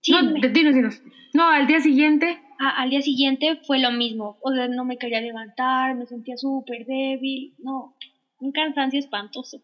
sí, 0.00 0.12
no, 0.12 0.22
me- 0.24 0.40
de- 0.40 0.48
dinos, 0.50 0.74
dinos. 0.74 1.02
No, 1.34 1.48
al 1.48 1.66
día 1.66 1.80
siguiente. 1.80 2.38
a- 2.58 2.82
al 2.82 2.90
día 2.90 3.00
siguiente 3.02 3.60
fue 3.66 3.78
lo 3.78 3.90
mismo. 3.92 4.38
O 4.42 4.50
sea, 4.52 4.66
no 4.68 4.84
me 4.84 4.96
quería 4.98 5.20
levantar, 5.20 5.94
me 5.94 6.06
sentía 6.06 6.36
súper 6.36 6.84
débil. 6.86 7.52
No, 7.58 7.94
un 8.40 8.50
cansancio 8.52 8.98
espantoso. 8.98 9.58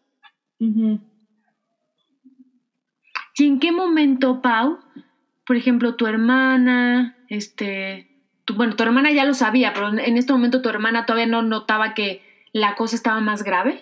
Ujú. 0.59 0.99
¿Y 3.37 3.47
en 3.47 3.59
qué 3.59 3.71
momento, 3.71 4.41
Pau, 4.41 4.77
por 5.45 5.55
ejemplo, 5.55 5.95
tu 5.95 6.05
hermana, 6.07 7.17
este, 7.29 8.07
tu- 8.45 8.53
bueno, 8.55 8.75
tu 8.75 8.83
hermana 8.83 9.11
ya 9.11 9.25
lo 9.25 9.33
sabía, 9.33 9.73
pero 9.73 9.89
en- 9.89 10.17
este 10.17 10.33
momento 10.33 10.61
tu 10.61 10.69
hermana 10.69 11.05
todavía 11.05 11.25
no 11.27 11.41
notaba 11.41 11.93
que 11.93 12.21
la 12.53 12.75
cosa 12.75 12.95
estaba 12.95 13.19
más 13.21 13.43
grave? 13.43 13.81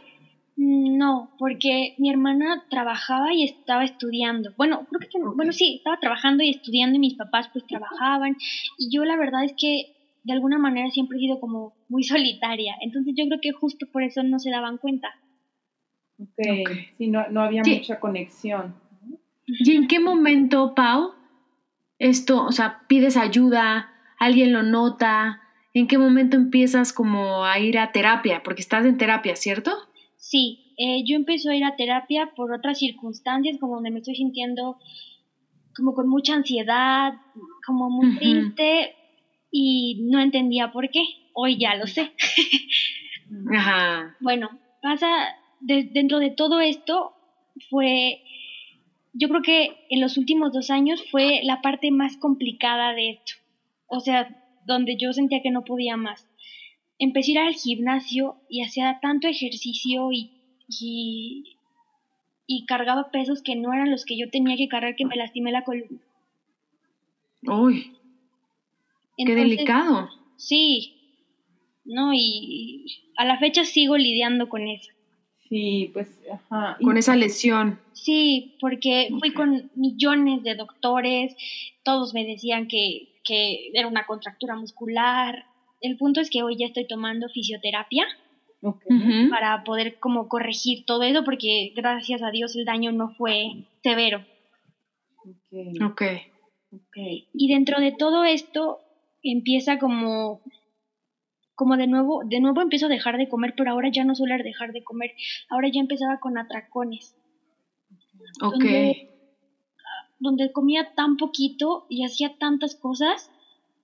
No, 0.56 1.32
porque 1.40 1.96
mi 1.98 2.10
hermana 2.10 2.64
trabajaba 2.70 3.34
y 3.34 3.44
estaba 3.46 3.84
estudiando. 3.84 4.52
Bueno, 4.58 4.86
creo 4.90 5.00
que 5.10 5.36
bueno, 5.36 5.52
sí, 5.54 5.76
estaba 5.78 5.98
trabajando 6.00 6.44
y 6.44 6.50
estudiando 6.52 6.96
y 6.98 7.00
mis 7.00 7.16
papás 7.16 7.50
pues 7.52 7.66
trabajaban 7.66 8.36
y 8.78 8.96
yo 8.96 9.04
la 9.06 9.18
verdad 9.18 9.44
es 9.44 9.54
que 9.58 9.96
de 10.24 10.34
alguna 10.34 10.60
manera 10.60 10.92
siempre 10.92 11.18
he 11.18 11.22
sido 11.22 11.40
como 11.40 11.74
muy 11.90 12.04
solitaria. 12.04 12.76
Entonces 12.82 13.14
yo 13.18 13.26
creo 13.28 13.40
que 13.42 13.52
justo 13.52 13.88
por 13.92 14.04
eso 14.04 14.22
no 14.24 14.40
se 14.40 14.52
daban 14.52 14.78
cuenta. 14.78 15.10
Ok. 16.20 16.30
Ok. 16.68 16.70
Sí, 16.98 17.08
no, 17.08 17.28
no 17.30 17.42
había 17.42 17.64
Sí. 17.64 17.78
mucha 17.78 18.00
conexión. 18.00 18.76
¿Y 19.60 19.76
en 19.76 19.88
qué 19.88 20.00
momento, 20.00 20.74
Pau, 20.76 21.12
esto, 22.00 22.46
o 22.46 22.52
sea, 22.52 22.82
pides 22.88 23.18
ayuda, 23.18 23.90
alguien 24.20 24.54
lo 24.54 24.64
nota? 24.64 25.42
¿En 25.74 25.88
qué 25.88 25.98
momento 25.98 26.36
empiezas 26.38 26.94
como 26.94 27.46
a 27.46 27.60
ir 27.60 27.78
a 27.80 27.92
terapia? 27.92 28.42
Porque 28.44 28.62
estás 28.62 28.86
en 28.86 28.98
terapia, 28.98 29.36
¿cierto? 29.36 29.72
Sí, 30.18 30.74
eh, 30.78 31.04
yo 31.06 31.16
empecé 31.16 31.50
a 31.52 31.56
ir 31.56 31.64
a 31.64 31.76
terapia 31.76 32.32
por 32.36 32.52
otras 32.54 32.80
circunstancias, 32.80 33.58
como 33.60 33.76
donde 33.76 33.92
me 33.92 34.00
estoy 34.00 34.16
sintiendo 34.16 34.78
como 35.76 35.94
con 35.94 36.10
mucha 36.10 36.34
ansiedad, 36.34 37.14
como 37.66 37.90
muy 37.90 38.16
triste 38.18 38.94
y 39.52 40.08
no 40.10 40.20
entendía 40.20 40.72
por 40.72 40.90
qué. 40.90 41.04
Hoy 41.34 41.58
ya 41.58 41.76
lo 41.76 41.88
sé. 41.88 42.12
Ajá. 43.56 44.16
Bueno, 44.20 44.50
pasa, 44.82 45.08
de- 45.62 45.90
dentro 45.94 46.20
de 46.20 46.32
todo 46.32 46.60
esto 46.60 47.14
fue, 47.70 48.22
yo 49.14 49.28
creo 49.28 49.42
que 49.42 49.70
en 49.90 50.02
los 50.02 50.18
últimos 50.18 50.52
dos 50.52 50.70
años 50.70 51.04
fue 51.12 51.42
la 51.44 51.62
parte 51.62 51.92
más 51.92 52.18
complicada 52.18 52.94
de 52.94 53.12
esto. 53.12 53.34
O 53.88 54.00
sea, 54.00 54.28
donde 54.66 54.96
yo 54.98 55.12
sentía 55.14 55.42
que 55.42 55.52
no 55.52 55.64
podía 55.64 55.98
más. 55.98 56.28
Empecé 56.98 57.32
a 57.32 57.34
ir 57.34 57.40
al 57.40 57.54
gimnasio 57.56 58.38
y 58.48 58.64
hacía 58.64 58.98
tanto 59.02 59.28
ejercicio 59.28 60.12
y, 60.12 60.32
y, 60.68 61.44
y 62.48 62.66
cargaba 62.66 63.10
pesos 63.12 63.42
que 63.44 63.56
no 63.56 63.74
eran 63.74 63.92
los 63.92 64.06
que 64.06 64.18
yo 64.18 64.30
tenía 64.30 64.56
que 64.56 64.68
cargar 64.68 64.96
que 64.96 65.06
me 65.06 65.16
lastimé 65.16 65.52
la 65.52 65.64
columna. 65.64 66.00
Uy, 67.44 67.92
qué 69.18 69.36
delicado. 69.36 70.10
Sí, 70.38 70.94
no, 71.86 72.12
y 72.14 72.86
a 73.18 73.26
la 73.26 73.38
fecha 73.40 73.66
sigo 73.66 73.98
lidiando 73.98 74.48
con 74.48 74.68
eso. 74.68 74.92
Sí, 75.52 75.90
pues, 75.92 76.08
ajá. 76.32 76.78
Y- 76.80 76.86
Con 76.86 76.96
esa 76.98 77.14
lesión. 77.18 77.78
Sí, 77.92 78.56
porque 78.62 79.10
fui 79.20 79.34
con 79.34 79.70
millones 79.76 80.44
de 80.44 80.56
doctores, 80.56 81.36
todos 81.84 82.14
me 82.14 82.24
decían 82.26 82.70
que, 82.70 83.10
que 83.26 83.70
era 83.74 83.90
una 83.90 84.06
contractura 84.06 84.56
muscular. 84.56 85.44
El 85.82 85.98
punto 85.98 86.22
es 86.22 86.30
que 86.30 86.42
hoy 86.42 86.56
ya 86.58 86.68
estoy 86.68 86.88
tomando 86.88 87.28
fisioterapia 87.28 88.06
Ok. 88.62 88.82
Ujú. 88.86 89.30
para 89.30 89.64
poder 89.66 90.00
como 90.00 90.30
corregir 90.30 90.86
todo 90.86 91.04
eso, 91.04 91.26
porque 91.26 91.74
gracias 91.76 92.22
a 92.24 92.32
Dios 92.32 92.56
el 92.56 92.64
daño 92.64 92.94
no 92.94 93.10
fue 93.16 93.66
severo. 93.84 94.24
Ok. 95.18 95.82
Ok. 95.84 96.02
Ok. 96.74 96.98
Y 97.34 97.48
dentro 97.54 97.82
de 97.82 97.92
todo 97.92 98.24
esto 98.24 98.80
empieza 99.22 99.80
como 99.80 100.40
como 101.56 101.78
de 101.78 101.88
nuevo, 101.88 102.22
de 102.26 102.40
nuevo 102.40 102.62
empiezo 102.62 102.86
a 102.88 102.90
dejar 102.90 103.18
de 103.18 103.28
comer, 103.28 103.54
pero 103.56 103.72
ahora 103.72 103.90
ya 103.92 104.04
no 104.04 104.16
suelo 104.16 104.36
dejar 104.44 104.72
de 104.72 104.82
comer, 104.84 105.12
ahora 105.50 105.70
ya 105.72 105.80
empezaba 105.82 106.18
con 106.18 106.38
atracones. 106.38 107.16
Ok. 108.42 108.54
Donde- 108.54 109.08
donde 110.20 110.52
comía 110.52 110.88
tan 110.96 111.16
poquito 111.18 111.86
y 111.90 112.06
hacía 112.06 112.30
tantas 112.38 112.76
cosas 112.76 113.32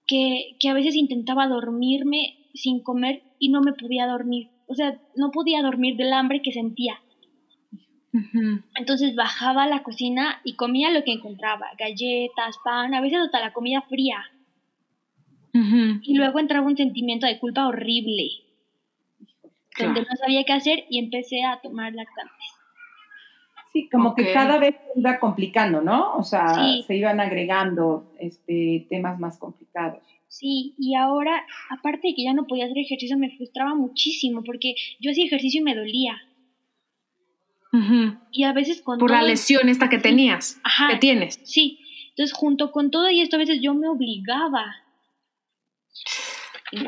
que, 0.06 0.56
que 0.60 0.70
a 0.70 0.74
veces 0.74 0.96
intentaba 0.96 1.48
dormirme 1.48 2.36
sin 2.54 2.80
comer 2.80 3.24
y 3.40 3.50
no 3.50 3.62
me 3.62 3.74
podía 3.74 4.06
dormir. 4.08 4.48
O 4.68 4.76
sea, 4.76 4.94
no 5.16 5.32
podía 5.32 5.62
dormir 5.62 5.96
del 5.96 6.14
hambre 6.14 6.42
que 6.44 6.52
sentía. 6.52 7.02
Entonces 8.76 9.16
bajaba 9.16 9.64
a 9.64 9.68
la 9.68 9.82
cocina 9.82 10.40
y 10.44 10.54
comía 10.56 10.92
lo 10.92 11.04
que 11.04 11.12
encontraba, 11.12 11.68
galletas, 11.78 12.56
pan, 12.64 12.94
a 12.94 13.02
veces 13.02 13.20
hasta 13.20 13.40
la 13.40 13.52
comida 13.52 13.82
fría. 13.90 14.24
Y 16.04 16.16
luego 16.16 16.40
entraba 16.40 16.66
un 16.68 16.78
sentimiento 16.78 17.26
de 17.28 17.40
culpa 17.40 17.68
horrible, 17.68 18.30
donde 19.80 20.02
Claro. 20.02 20.08
no 20.10 20.16
sabía 20.18 20.44
qué 20.44 20.54
hacer 20.54 20.86
y 20.90 21.00
empecé 21.00 21.44
a 21.44 21.60
tomar 21.62 21.94
lactantes. 21.94 22.34
Sí, 23.74 23.90
como 23.90 24.16
que 24.16 24.34
cada 24.34 24.58
vez 24.60 24.76
se 24.94 25.00
iba 25.00 25.20
complicando, 25.20 25.82
¿no? 25.82 26.16
O 26.16 26.24
sea, 26.24 26.54
Sí. 26.56 26.84
se 26.88 26.96
iban 26.96 27.20
agregando 27.20 28.12
este, 28.20 28.88
temas 28.90 29.20
más 29.20 29.38
complicados. 29.38 30.02
Sí, 30.30 30.74
y 30.78 30.96
ahora, 30.96 31.46
aparte 31.70 32.10
de 32.10 32.16
que 32.16 32.24
ya 32.24 32.34
no 32.34 32.48
podía 32.48 32.66
hacer 32.66 32.78
ejercicio, 32.80 33.18
me 33.18 33.30
frustraba 33.38 33.76
muchísimo 33.76 34.44
porque 34.44 34.76
yo 35.00 35.12
hacía 35.12 35.26
ejercicio 35.26 35.62
y 35.62 35.64
me 35.64 35.76
dolía. 35.76 36.22
Ujú. 37.74 38.18
Y 38.32 38.44
a 38.44 38.54
veces 38.54 38.82
con 38.82 38.98
Por 39.00 39.12
la 39.12 39.22
lesión 39.22 39.70
esta 39.70 39.90
que 39.90 39.98
tenías, 40.00 40.60
Ajá. 40.64 40.90
que 40.90 40.98
tienes. 40.98 41.40
Sí, 41.44 41.80
entonces 42.10 42.36
junto 42.36 42.72
con 42.72 42.90
todo 42.92 43.10
y 43.12 43.22
esto 43.22 43.36
a 43.36 43.40
veces 43.40 43.60
yo 43.62 43.74
me 43.74 43.88
obligaba. 43.88 44.76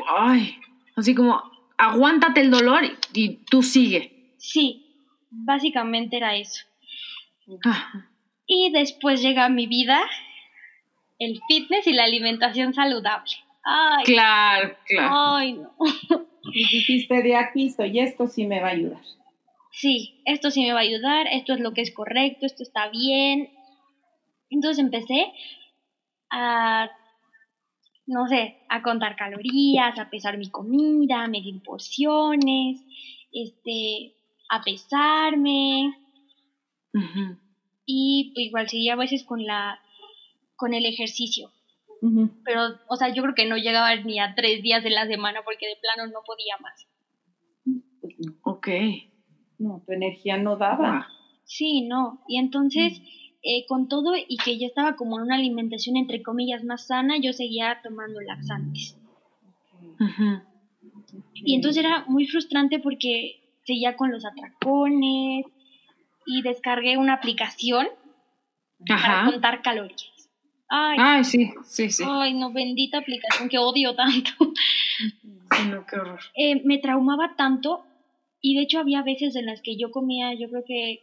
Ay, 0.08 0.56
así 0.96 1.14
como, 1.14 1.42
aguántate 1.78 2.40
el 2.40 2.50
dolor 2.50 2.84
y, 2.84 2.96
y 3.14 3.28
tú 3.50 3.62
sigue. 3.62 4.34
Sí, 4.38 4.86
básicamente 5.30 6.16
era 6.16 6.36
eso. 6.36 6.64
Ah, 7.64 8.06
Y 8.46 8.70
después 8.72 9.22
llega 9.22 9.44
a 9.46 9.48
mi 9.48 9.66
vida 9.66 10.00
el 11.18 11.40
fitness 11.48 11.86
y 11.86 11.92
la 11.92 12.04
alimentación 12.04 12.74
saludable. 12.74 13.32
Ay, 13.62 14.04
claro, 14.04 14.76
claro. 14.86 15.08
ay, 15.36 15.52
no. 15.54 15.74
Y 16.52 16.60
dijiste, 16.68 17.22
de 17.22 17.36
aquí 17.36 17.68
soy 17.68 18.00
esto, 18.00 18.26
sí 18.26 18.46
me 18.46 18.60
va 18.60 18.68
a 18.68 18.72
ayudar. 18.72 19.02
Sí, 19.72 20.22
esto 20.24 20.50
sí 20.50 20.62
me 20.62 20.72
va 20.72 20.80
a 20.80 20.82
ayudar, 20.82 21.26
esto 21.30 21.52
es 21.52 21.60
lo 21.60 21.72
que 21.74 21.82
es 21.82 21.92
correcto, 21.94 22.46
esto 22.46 22.62
está 22.62 22.88
bien. 22.88 23.50
Entonces 24.48 24.82
empecé 24.82 25.32
a, 26.30 26.90
no 28.10 28.26
sé, 28.26 28.56
a 28.68 28.82
contar 28.82 29.14
calorías, 29.16 29.96
a 29.98 30.10
pesar 30.10 30.36
mi 30.36 30.48
comida, 30.50 31.22
a 31.22 31.28
medir 31.28 31.62
porciones, 31.62 32.84
este, 33.32 34.12
a 34.50 34.60
pesarme 34.62 35.90
y 37.86 38.32
pues, 38.34 38.46
igual 38.46 38.68
seguía 38.68 38.94
a 38.94 38.96
veces 38.96 39.24
con 39.24 39.44
la, 39.44 39.80
con 40.56 40.74
el 40.74 40.84
ejercicio. 40.86 41.50
Pero, 42.44 42.62
o 42.88 42.96
sea, 42.96 43.12
yo 43.14 43.22
creo 43.22 43.34
que 43.34 43.46
no 43.46 43.56
llegaba 43.56 43.94
ni 43.96 44.18
a 44.18 44.32
tres 44.34 44.62
días 44.62 44.82
de 44.82 44.90
la 44.90 45.06
semana 45.06 45.42
porque 45.44 45.66
de 45.66 45.76
plano 45.80 46.10
no 46.10 46.20
podía 46.26 46.56
más. 46.60 46.86
No, 47.64 48.32
Ok. 48.42 48.68
no, 49.58 49.82
tu 49.86 49.92
energía 49.92 50.36
no 50.36 50.56
daba. 50.56 51.06
Sí, 51.44 51.82
no. 51.82 52.20
Y 52.26 52.38
entonces, 52.38 53.00
eh, 53.42 53.64
con 53.66 53.88
todo 53.88 54.14
y 54.16 54.36
que 54.36 54.58
ya 54.58 54.66
estaba 54.66 54.96
como 54.96 55.18
en 55.18 55.24
una 55.24 55.36
alimentación 55.36 55.96
entre 55.96 56.22
comillas 56.22 56.62
más 56.64 56.86
sana, 56.86 57.16
yo 57.18 57.32
seguía 57.32 57.80
tomando 57.82 58.20
laxantes. 58.20 58.96
Ujú. 59.98 60.42
Y 61.34 61.54
entonces 61.54 61.84
era 61.84 62.04
muy 62.06 62.26
frustrante 62.26 62.78
porque 62.78 63.40
seguía 63.64 63.96
con 63.96 64.10
los 64.10 64.24
atracones 64.24 65.46
y 66.26 66.42
descargué 66.42 66.98
una 66.98 67.14
aplicación 67.14 67.88
para 68.86 69.30
contar 69.30 69.62
calorías. 69.62 70.30
Ay, 70.68 70.98
Ay, 71.00 71.24
sí, 71.24 71.50
sí, 71.64 71.90
sí. 71.90 72.04
ay, 72.06 72.34
no, 72.34 72.52
bendita 72.52 72.98
aplicación 72.98 73.48
que 73.48 73.58
odio 73.58 73.94
tanto. 73.94 74.30
No, 75.68 75.84
qué 75.84 75.96
horror. 75.96 76.20
Eh, 76.34 76.62
me 76.64 76.78
traumaba 76.78 77.34
tanto 77.36 77.84
y 78.40 78.56
de 78.56 78.62
hecho 78.62 78.78
había 78.78 79.02
veces 79.02 79.36
en 79.36 79.46
las 79.46 79.60
que 79.60 79.76
yo 79.76 79.90
comía, 79.90 80.32
yo 80.32 80.48
creo 80.48 80.64
que 80.66 81.02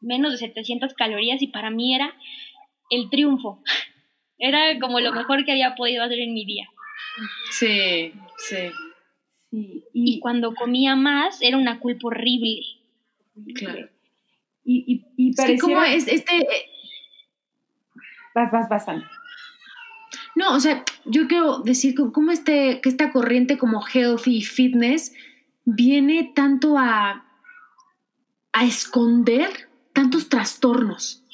menos 0.00 0.32
de 0.32 0.38
700 0.38 0.94
calorías 0.94 1.42
y 1.42 1.48
para 1.48 1.70
mí 1.70 1.94
era 1.94 2.14
el 2.90 3.10
triunfo. 3.10 3.62
Era 4.40 4.78
como 4.78 5.00
lo 5.00 5.12
mejor 5.12 5.44
que 5.44 5.50
había 5.50 5.74
podido 5.74 6.04
hacer 6.04 6.20
en 6.20 6.32
mi 6.32 6.44
día. 6.46 6.68
Sí, 7.50 8.12
sí. 8.36 8.70
Sí, 9.50 9.82
Y 9.92 10.14
y, 10.14 10.20
cuando 10.20 10.54
comía 10.54 10.94
más 10.94 11.42
era 11.42 11.56
una 11.56 11.80
culpa 11.80 12.06
horrible. 12.06 12.60
Claro. 13.56 13.88
y, 14.64 14.84
y, 14.86 15.04
y 15.16 15.30
Es 15.30 15.44
que 15.44 15.58
como 15.58 15.82
es 15.82 16.06
este, 16.06 16.36
eh, 16.36 16.70
Vas, 18.34 18.52
vas, 18.52 18.68
vas, 18.68 18.88
Ana. 18.88 19.10
no, 20.36 20.54
o 20.54 20.60
sea, 20.60 20.84
yo 21.04 21.26
quiero 21.26 21.58
decir 21.60 21.94
como- 21.96 22.12
cómo 22.12 22.30
este, 22.30 22.80
que 22.80 22.88
esta 22.88 23.10
corriente 23.10 23.58
como 23.58 23.84
healthy 23.84 24.42
fitness 24.42 25.14
viene 25.64 26.30
tanto 26.34 26.78
a, 26.78 27.26
a 28.52 28.64
esconder 28.64 29.67
tantos 29.98 30.28
trastornos. 30.28 31.24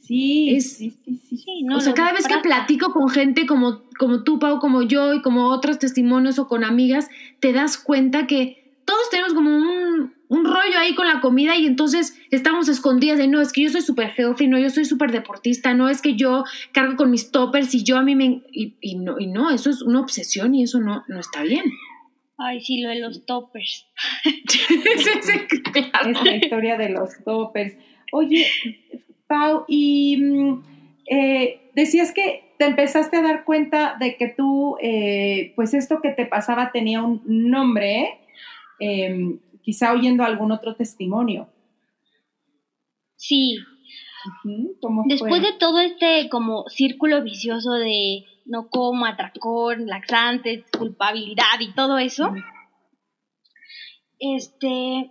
Sí, 0.00 0.54
Es- 0.56 0.76
sí, 0.78 0.90
sí, 1.04 1.20
sí. 1.28 1.36
Sí, 1.36 1.62
no, 1.64 1.76
o 1.76 1.80
sea, 1.80 1.92
cada 1.94 2.12
vez 2.12 2.26
que 2.26 2.38
platico 2.38 2.92
con 2.92 3.10
gente 3.10 3.46
como, 3.46 3.82
como 3.98 4.24
tú, 4.24 4.38
Pau, 4.38 4.58
como 4.58 4.80
yo 4.82 5.12
y 5.12 5.20
como 5.20 5.48
otros 5.48 5.78
testimonios 5.78 6.38
o 6.38 6.48
con 6.48 6.64
amigas, 6.64 7.08
te 7.40 7.52
das 7.52 7.76
cuenta 7.76 8.26
que 8.26 8.74
todos 8.86 9.10
tenemos 9.10 9.34
como 9.34 9.54
un, 9.54 10.14
un 10.28 10.44
rollo 10.44 10.78
ahí 10.78 10.94
con 10.94 11.06
la 11.06 11.20
comida 11.20 11.56
y 11.56 11.66
entonces 11.66 12.16
estamos 12.30 12.68
escondidas 12.68 13.18
de, 13.18 13.28
no, 13.28 13.40
es 13.42 13.52
que 13.52 13.62
yo 13.64 13.68
soy 13.70 13.82
súper 13.82 14.12
healthy, 14.16 14.48
no, 14.48 14.58
yo 14.58 14.70
soy 14.70 14.84
súper 14.86 15.12
deportista, 15.12 15.74
no, 15.74 15.88
es 15.90 16.00
que 16.02 16.16
yo 16.16 16.44
cargo 16.72 16.96
con 16.96 17.10
mis 17.10 17.30
toppers 17.30 17.74
y 17.74 17.84
yo 17.84 17.98
a 17.98 18.02
mí 18.02 18.16
me... 18.16 18.42
Y, 18.50 18.74
y 18.80 18.96
no, 18.96 19.20
y 19.20 19.26
no, 19.26 19.50
eso 19.50 19.68
es 19.70 19.82
una 19.82 20.00
obsesión 20.00 20.54
y 20.54 20.62
eso 20.64 20.80
no, 20.80 21.04
no 21.06 21.20
está 21.20 21.42
bien. 21.42 21.64
Ay, 22.42 22.60
sí, 22.62 22.80
lo 22.80 22.88
de 22.88 23.00
los 23.00 23.26
toppers. 23.26 23.86
Claro. 25.72 26.10
Esta 26.10 26.36
historia 26.36 26.76
de 26.78 26.88
los 26.88 27.22
toppers. 27.22 27.76
Oye, 28.12 28.46
Pau, 29.26 29.64
y 29.68 30.16
mm, 30.16 30.62
eh, 31.10 31.60
decías 31.74 32.12
que 32.12 32.54
te 32.58 32.64
empezaste 32.64 33.18
a 33.18 33.22
dar 33.22 33.44
cuenta 33.44 33.96
de 34.00 34.16
que 34.16 34.28
tú, 34.28 34.76
eh, 34.80 35.52
pues 35.54 35.74
esto 35.74 36.00
que 36.00 36.10
te 36.10 36.26
pasaba 36.26 36.72
tenía 36.72 37.02
un 37.02 37.22
nombre, 37.26 38.18
¿eh? 38.80 39.38
Quizá 39.62 39.92
oyendo 39.92 40.24
algún 40.24 40.50
otro 40.50 40.74
testimonio. 40.74 41.48
Sí, 43.16 43.58
Ujú, 44.26 44.76
¿Cómo 44.80 45.04
después 45.06 45.40
fue? 45.40 45.52
de 45.52 45.58
todo 45.58 45.80
este 45.80 46.28
como 46.28 46.68
círculo 46.68 47.22
vicioso 47.22 47.72
de 47.72 48.24
no 48.44 48.68
como, 48.68 49.06
atracón, 49.06 49.86
laxantes, 49.86 50.64
culpabilidad 50.76 51.60
y 51.60 51.72
todo 51.72 51.98
eso, 51.98 52.34
este, 54.18 55.10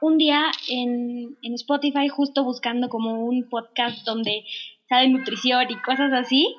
un 0.00 0.18
día 0.18 0.50
en, 0.68 1.36
en 1.42 1.54
Spotify, 1.54 2.08
justo 2.08 2.44
buscando 2.44 2.88
como 2.88 3.24
un 3.24 3.48
podcast 3.48 4.04
donde 4.04 4.44
sabe 4.88 5.08
nutrición 5.08 5.66
y 5.70 5.76
cosas 5.76 6.12
así. 6.12 6.54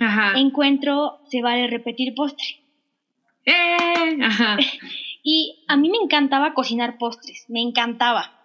Ajá. 0.00 0.38
encuentro 0.38 1.18
Se 1.28 1.42
vale 1.42 1.66
repetir 1.66 2.14
postre. 2.14 2.46
Eh, 3.44 4.18
ajá. 4.22 4.56
Y 5.28 5.64
a 5.66 5.76
mí 5.76 5.90
me 5.90 5.96
encantaba 5.96 6.54
cocinar 6.54 6.98
postres, 6.98 7.46
me 7.48 7.60
encantaba. 7.60 8.35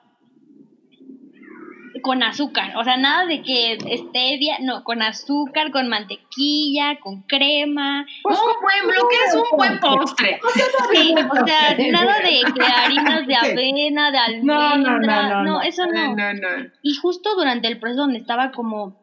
Con 2.01 2.23
azúcar, 2.23 2.75
o 2.77 2.83
sea, 2.83 2.97
nada 2.97 3.25
de 3.25 3.41
que 3.41 3.77
stevia, 3.97 4.57
no, 4.61 4.83
con 4.83 5.01
azúcar, 5.01 5.71
con 5.71 5.87
mantequilla, 5.87 6.99
con 6.99 7.21
crema. 7.23 8.05
un 8.23 8.35
buen, 8.61 8.95
lo 8.95 9.07
que 9.07 9.15
es 9.27 9.35
un 9.35 9.57
buen 9.57 9.79
postre. 9.79 10.39
Sí, 10.91 11.15
o 11.15 11.45
sea, 11.45 11.75
nada 11.89 12.19
de, 12.19 12.43
de 12.53 12.65
harinas 12.65 13.25
de 13.25 13.35
avena, 13.35 14.11
de 14.11 14.17
almendra, 14.17 14.75
no, 14.75 14.99
no, 14.99 14.99
no, 14.99 15.43
no. 15.43 15.61
eso 15.61 15.85
no. 15.85 16.15
Y 16.81 16.95
justo 16.95 17.35
durante 17.35 17.67
el 17.67 17.79
proceso 17.79 18.01
donde 18.01 18.19
estaba 18.19 18.51
como, 18.51 18.99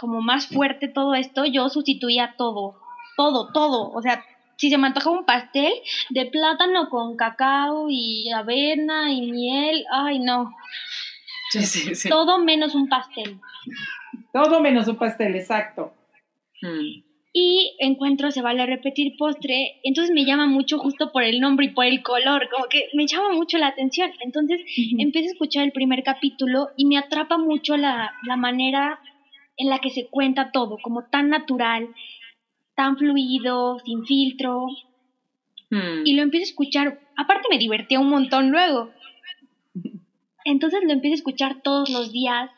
como 0.00 0.20
más 0.20 0.48
fuerte 0.48 0.88
todo 0.88 1.14
esto, 1.14 1.44
yo 1.46 1.68
sustituía 1.68 2.34
todo, 2.36 2.78
todo, 3.16 3.50
todo. 3.52 3.90
O 3.92 4.02
sea, 4.02 4.22
si 4.56 4.70
se 4.70 4.78
me 4.78 4.86
antojaba 4.86 5.18
un 5.18 5.24
pastel 5.24 5.72
de 6.10 6.26
plátano 6.26 6.88
con 6.88 7.16
cacao 7.16 7.86
y 7.90 8.30
avena 8.30 9.12
y 9.12 9.30
miel, 9.30 9.84
ay 9.92 10.18
no, 10.18 10.52
Sí, 11.60 11.80
sí, 11.80 11.94
sí. 11.94 12.08
todo 12.08 12.38
menos 12.38 12.74
un 12.74 12.88
pastel. 12.88 13.40
Todo 14.32 14.60
menos 14.60 14.88
un 14.88 14.96
pastel, 14.96 15.34
exacto. 15.34 15.94
Mm. 16.62 17.02
Y 17.38 17.76
encuentro 17.80 18.30
se 18.30 18.40
vale 18.40 18.64
repetir 18.64 19.14
postre, 19.18 19.78
entonces 19.82 20.14
me 20.14 20.24
llama 20.24 20.46
mucho 20.46 20.78
justo 20.78 21.12
por 21.12 21.22
el 21.22 21.38
nombre 21.38 21.66
y 21.66 21.70
por 21.70 21.84
el 21.84 22.02
color, 22.02 22.48
como 22.50 22.66
que 22.66 22.88
me 22.94 23.06
llama 23.06 23.34
mucho 23.34 23.58
la 23.58 23.66
atención. 23.66 24.10
Entonces 24.20 24.62
empiezo 24.98 25.28
a 25.28 25.32
escuchar 25.32 25.64
el 25.64 25.72
primer 25.72 26.02
capítulo 26.02 26.68
y 26.78 26.86
me 26.86 26.96
atrapa 26.96 27.36
mucho 27.36 27.76
la, 27.76 28.12
la 28.26 28.36
manera 28.36 29.00
en 29.58 29.68
la 29.68 29.80
que 29.80 29.90
se 29.90 30.06
cuenta 30.06 30.50
todo, 30.50 30.78
como 30.82 31.04
tan 31.04 31.28
natural, 31.28 31.88
tan 32.74 32.96
fluido, 32.96 33.80
sin 33.80 34.04
filtro. 34.06 34.66
Mm. 35.70 36.06
Y 36.06 36.14
lo 36.14 36.22
empiezo 36.22 36.44
a 36.44 36.50
escuchar, 36.50 37.00
aparte 37.16 37.48
me 37.50 37.58
divertía 37.58 38.00
un 38.00 38.08
montón 38.08 38.50
luego. 38.50 38.92
Entonces 40.48 40.80
lo 40.84 40.92
empiezo 40.92 41.14
a 41.14 41.16
escuchar 41.16 41.62
todos 41.62 41.90
los 41.90 42.12
días 42.12 42.50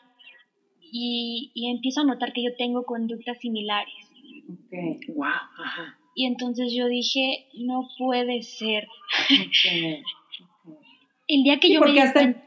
y, 0.91 1.51
y 1.55 1.69
empiezo 1.71 2.01
a 2.01 2.03
notar 2.05 2.33
que 2.33 2.43
yo 2.43 2.55
tengo 2.57 2.83
conductas 2.83 3.37
similares. 3.39 3.93
Ok, 4.49 5.15
Wow, 5.15 5.25
ajá. 5.27 5.97
Y 6.15 6.25
entonces 6.25 6.73
yo 6.75 6.87
dije, 6.87 7.47
no 7.55 7.87
puede 7.97 8.41
ser. 8.43 8.87
El 11.27 11.43
día 11.43 11.59
que 11.59 11.67
Sí, 11.67 11.73
yo 11.73 11.79
me 11.79 11.85
porque 11.87 11.99
di 12.01 12.05
hasta- 12.07 12.19
cuenta- 12.21 12.45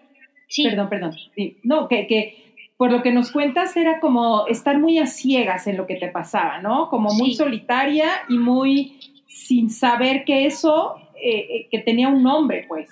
Sí, 0.49 0.65
Perdón, 0.65 0.89
perdón. 0.91 1.13
Sí, 1.35 1.57
No, 1.63 1.89
que, 1.89 2.07
que 2.07 2.55
por 2.77 2.93
lo 2.93 3.03
que 3.03 3.11
nos 3.11 3.31
cuentas 3.33 3.75
era 3.77 4.01
como 4.01 4.47
estar 4.49 4.79
muy 4.79 4.99
a 4.99 5.07
ciegas 5.07 5.67
en 5.67 5.79
lo 5.79 5.87
que 5.87 5.95
te 5.97 6.09
pasaba, 6.09 6.61
¿no? 6.61 6.89
Como 6.91 7.09
muy 7.15 7.31
Sí. 7.31 7.37
solitaria 7.37 8.11
y 8.29 8.37
muy 8.37 8.99
sin 9.29 9.71
saber 9.71 10.25
que 10.27 10.45
eso, 10.45 10.97
eh, 11.23 11.39
eh, 11.51 11.69
que 11.71 11.79
tenía 11.79 12.09
un 12.09 12.23
nombre, 12.23 12.67
pues. 12.69 12.91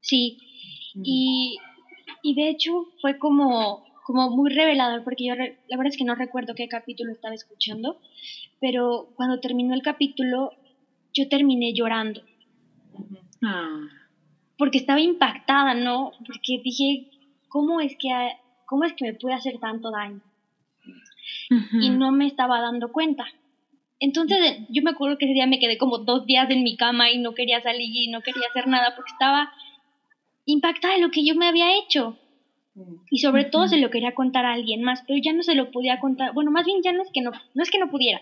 sí. 0.00 0.38
Y 1.02 1.58
Y 2.22 2.34
de 2.34 2.48
hecho 2.48 2.86
fue 3.00 3.18
como, 3.18 3.84
como 4.04 4.30
muy 4.30 4.50
revelador, 4.50 5.04
porque 5.04 5.26
yo 5.26 5.34
la 5.34 5.76
verdad 5.76 5.86
es 5.86 5.96
que 5.96 6.04
no 6.04 6.14
recuerdo 6.14 6.54
qué 6.54 6.68
capítulo 6.68 7.12
estaba 7.12 7.34
escuchando, 7.34 8.00
pero 8.60 9.10
cuando 9.14 9.38
terminó 9.38 9.74
el 9.74 9.82
capítulo, 9.82 10.52
yo 11.12 11.28
terminé 11.28 11.72
llorando. 11.72 12.22
Ah. 13.44 13.88
Porque 14.58 14.78
estaba 14.78 15.00
impactada, 15.00 15.74
¿no? 15.74 16.12
Porque 16.26 16.60
dije, 16.64 17.10
¿cómo 17.48 17.80
es 17.80 17.96
que, 17.98 18.10
cómo 18.66 18.84
es 18.84 18.94
que 18.94 19.04
me 19.04 19.14
puede 19.14 19.34
hacer 19.36 19.58
tanto 19.60 19.90
daño? 19.90 20.20
Y 21.80 21.90
no 21.90 22.12
me 22.12 22.26
estaba 22.26 22.60
dando 22.60 22.90
cuenta. 22.90 23.24
Entonces 23.98 24.58
yo 24.68 24.82
me 24.82 24.90
acuerdo 24.90 25.16
que 25.16 25.26
ese 25.26 25.34
día 25.34 25.46
me 25.46 25.58
quedé 25.58 25.78
como 25.78 25.98
dos 25.98 26.26
días 26.26 26.50
en 26.50 26.62
mi 26.62 26.76
cama 26.76 27.10
y 27.10 27.18
no 27.18 27.34
quería 27.34 27.62
salir 27.62 27.88
y 27.90 28.10
no 28.10 28.20
quería 28.20 28.48
hacer 28.48 28.68
nada 28.68 28.94
porque 28.94 29.12
estaba 29.12 29.52
impactada 30.46 30.94
de 30.94 31.00
lo 31.00 31.10
que 31.10 31.24
yo 31.24 31.34
me 31.34 31.46
había 31.46 31.76
hecho. 31.76 32.18
Y 33.10 33.18
sobre 33.18 33.44
todo 33.44 33.68
se 33.68 33.78
lo 33.78 33.88
quería 33.88 34.14
contar 34.14 34.44
a 34.44 34.52
alguien 34.52 34.82
más, 34.82 35.02
pero 35.06 35.18
ya 35.22 35.32
no 35.32 35.42
se 35.42 35.54
lo 35.54 35.70
podía 35.70 35.98
contar. 35.98 36.34
Bueno, 36.34 36.50
más 36.50 36.66
bien 36.66 36.82
ya 36.84 36.92
no 36.92 37.02
es 37.02 37.10
que 37.10 37.22
no, 37.22 37.30
no 37.54 37.62
es 37.62 37.70
que 37.70 37.78
no 37.78 37.90
pudiera, 37.90 38.20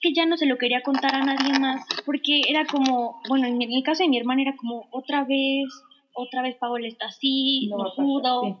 que 0.00 0.12
ya 0.12 0.26
no 0.26 0.36
se 0.36 0.46
lo 0.46 0.58
quería 0.58 0.82
contar 0.82 1.14
a 1.14 1.24
nadie 1.24 1.56
más, 1.60 1.86
porque 2.04 2.40
era 2.48 2.64
como, 2.66 3.20
bueno, 3.28 3.46
en, 3.46 3.62
el 3.62 3.82
caso 3.84 4.02
de 4.02 4.08
mi 4.08 4.18
hermana 4.18 4.42
era 4.42 4.56
como 4.56 4.88
otra 4.90 5.24
vez, 5.24 5.68
otra 6.14 6.42
vez 6.42 6.56
Paola 6.56 6.88
está 6.88 7.06
así, 7.06 7.68
no, 7.68 7.92
pudo. 7.94 8.60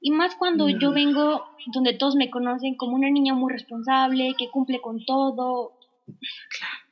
Y 0.00 0.10
más 0.10 0.34
cuando 0.34 0.68
yo 0.68 0.92
vengo 0.92 1.44
donde 1.72 1.94
todos 1.94 2.16
me 2.16 2.28
conocen 2.28 2.74
como 2.74 2.96
una 2.96 3.10
niña 3.10 3.34
muy 3.34 3.52
responsable, 3.52 4.34
que 4.36 4.50
cumple 4.50 4.80
con 4.80 5.04
todo. 5.04 5.78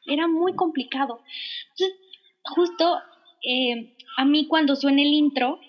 Era 0.07 0.29
muy 0.29 0.55
complicado. 0.55 1.21
Entonces, 1.73 1.99
justo 2.55 3.01
eh, 3.43 3.95
a 4.17 4.25
mí 4.25 4.47
cuando 4.47 4.77
suena 4.77 5.03
el 5.03 5.13
intro, 5.13 5.61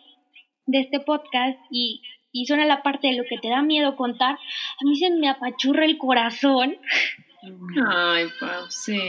de 0.66 0.80
este 0.80 1.00
podcast 1.00 1.60
y, 1.70 2.02
y 2.32 2.46
suena 2.46 2.66
la 2.66 2.84
parte 2.84 3.08
de 3.08 3.18
lo 3.18 3.24
que 3.24 3.38
te 3.38 3.50
da 3.50 3.62
miedo 3.62 3.96
contar, 3.96 4.36
a 4.36 4.86
mí 4.86 4.96
se 4.98 5.10
me 5.12 5.30
apachurra 5.30 5.86
el 5.86 5.98
corazón. 5.98 6.78
Ay, 7.88 8.26
Pau, 8.40 8.66
sí. 8.70 9.00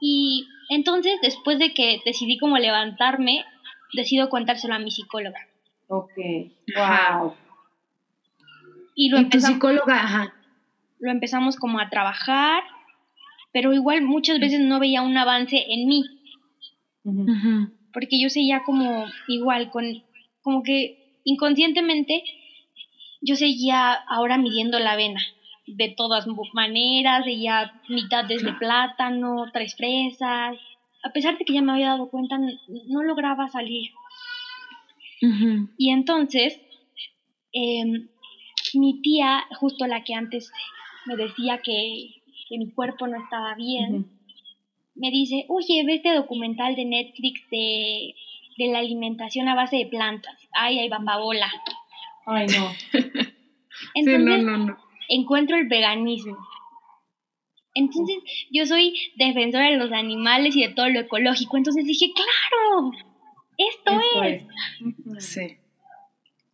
Y 0.00 0.48
entonces, 0.68 1.18
después 1.22 1.58
de 1.58 1.72
que 1.72 2.00
decidí 2.04 2.38
como 2.38 2.58
levantarme, 2.58 3.44
decido 3.94 4.28
contárselo 4.28 4.74
a 4.74 4.80
mi 4.80 4.90
psicóloga. 4.90 5.46
Ok, 5.86 6.12
wow. 6.74 7.34
Y, 8.94 9.10
lo 9.10 9.28
tu 9.28 9.40
psicóloga? 9.40 9.94
Ajá. 9.94 10.34
Lo 10.98 11.10
empezamos 11.10 11.56
como 11.56 11.78
a 11.78 11.88
trabajar, 11.88 12.64
pero 13.52 13.72
igual 13.72 14.02
muchas 14.02 14.40
veces 14.40 14.60
no 14.60 14.80
veía 14.80 15.02
un 15.02 15.16
avance 15.16 15.64
en 15.68 15.86
mí 15.86 16.04
porque 17.92 18.20
yo 18.20 18.28
seguía 18.28 18.62
como 18.64 19.06
igual, 19.28 19.70
con, 19.70 20.02
como 20.42 20.62
que 20.62 21.20
inconscientemente 21.24 22.22
yo 23.20 23.36
seguía 23.36 23.92
ahora 24.08 24.38
midiendo 24.38 24.78
la 24.78 24.92
avena 24.92 25.20
de 25.66 25.94
todas 25.96 26.26
maneras, 26.52 27.24
seguía 27.24 27.72
mitad 27.88 28.24
desde 28.24 28.52
plátano, 28.54 29.46
tres 29.52 29.76
fresas, 29.76 30.58
a 31.04 31.10
pesar 31.10 31.38
de 31.38 31.44
que 31.44 31.54
ya 31.54 31.62
me 31.62 31.72
había 31.72 31.90
dado 31.90 32.08
cuenta, 32.08 32.36
no, 32.38 33.02
lograba 33.02 33.48
salir. 33.48 33.90
Y 35.78 35.90
entonces, 35.90 36.60
em, 37.52 38.08
mi 38.74 39.00
tía, 39.02 39.44
justo 39.60 39.86
la 39.86 40.02
que 40.02 40.14
antes 40.14 40.50
me 41.06 41.16
decía 41.16 41.58
que, 41.58 42.08
que 42.48 42.58
mi 42.58 42.72
cuerpo 42.72 43.06
no 43.06 43.22
estaba 43.22 43.54
bien, 43.54 44.06
me 45.02 45.10
dice, 45.10 45.46
oye, 45.48 45.82
ve 45.84 45.94
este 45.96 46.14
documental 46.14 46.76
de 46.76 46.84
Netflix 46.84 47.42
de, 47.50 48.14
la 48.58 48.78
alimentación 48.78 49.48
a 49.48 49.56
base 49.56 49.78
de 49.78 49.86
plantas. 49.86 50.38
Ay, 50.52 50.78
ay, 50.78 50.88
bambabola. 50.88 51.50
Ay, 52.24 52.46
no. 52.46 52.70
Entonces, 53.96 54.76
encuentro 55.08 55.56
el 55.56 55.66
veganismo. 55.66 56.38
Entonces, 57.74 58.16
yo 58.52 58.64
soy 58.64 58.94
defensora 59.16 59.70
de 59.70 59.76
los 59.76 59.90
animales 59.90 60.54
y 60.54 60.62
de 60.68 60.72
todo 60.72 60.88
lo 60.88 61.00
ecológico. 61.00 61.56
Entonces 61.56 61.84
dije, 61.84 62.12
claro, 62.14 62.92
esto, 63.58 64.00
es. 64.22 65.24
Sí. 65.24 65.56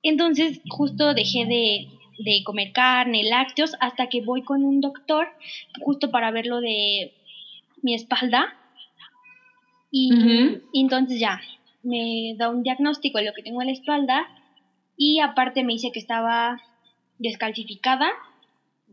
Entonces, 0.02 0.62
justo 0.70 1.12
dejé 1.12 1.44
de, 1.44 1.88
de 2.18 2.42
comer 2.44 2.72
carne, 2.72 3.24
lácteos, 3.24 3.76
hasta 3.80 4.08
que 4.08 4.22
voy 4.22 4.42
con 4.42 4.64
un 4.64 4.80
doctor, 4.80 5.28
justo 5.82 6.11
para 6.11 6.30
ver 6.30 6.46
lo 6.46 6.62
de 6.62 7.12
mi 7.83 7.95
espalda 7.95 8.55
y, 9.91 10.61
entonces 10.75 11.19
ya 11.19 11.41
me 11.83 12.35
da 12.37 12.51
un 12.51 12.62
diagnóstico 12.62 13.19
de 13.19 13.25
lo 13.25 13.33
que 13.33 13.43
tengo 13.43 13.62
en 13.62 13.69
la 13.69 13.73
espalda 13.73 14.27
y 14.97 15.21
aparte 15.21 15.62
me 15.62 15.73
dice 15.75 15.91
que 15.93 16.01
estaba 16.01 16.61
descalcificada 17.19 18.11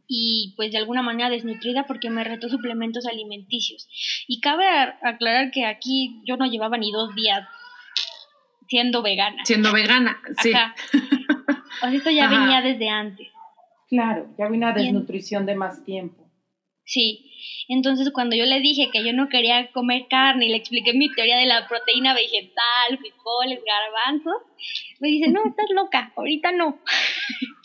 y 0.08 0.54
pues 0.56 0.72
de 0.72 0.78
alguna 0.78 1.02
manera 1.02 1.30
desnutrida 1.30 1.86
porque 1.88 2.10
me 2.10 2.24
retó 2.24 2.48
suplementos 2.48 3.08
alimenticios. 3.08 3.88
Y 4.28 4.40
cabe 4.40 4.66
aclarar 5.02 5.52
que 5.52 5.66
aquí 5.66 6.22
yo 6.26 6.38
no 6.38 6.46
llevaba 6.46 6.78
ni 6.78 6.92
dos 6.92 7.16
días 7.16 7.48
siendo 8.68 9.02
vegana. 9.02 9.44
Siendo 9.46 9.74
vegana, 9.74 10.18
sí. 10.42 10.50
O 10.50 10.52
sea, 10.52 10.76
esto 11.92 12.10
ya 12.12 12.28
venía 12.30 12.62
desde 12.62 12.90
antes. 12.90 13.28
Claro, 13.90 14.28
ya 14.38 14.48
vino 14.48 14.68
una 14.68 14.76
desnutrición 14.76 15.46
de 15.46 15.56
más 15.56 15.84
tiempo. 15.84 16.25
Sí, 16.86 17.32
entonces 17.68 18.12
cuando 18.12 18.36
yo 18.36 18.46
le 18.46 18.60
dije 18.60 18.90
que 18.94 19.04
yo 19.04 19.12
no 19.12 19.28
quería 19.28 19.72
comer 19.72 20.06
carne 20.08 20.46
y 20.46 20.50
le 20.50 20.58
expliqué 20.58 20.94
mi 20.94 21.12
teoría 21.12 21.38
de 21.38 21.48
la 21.48 21.68
proteína 21.68 22.14
vegetal, 22.14 22.98
frijoles, 23.00 23.60
garbanzos, 23.66 24.44
me 25.00 25.08
dice, 25.10 25.30
no, 25.30 25.48
estás 25.48 25.66
loca, 25.74 26.14
ahorita 26.16 26.52
no. 26.52 26.80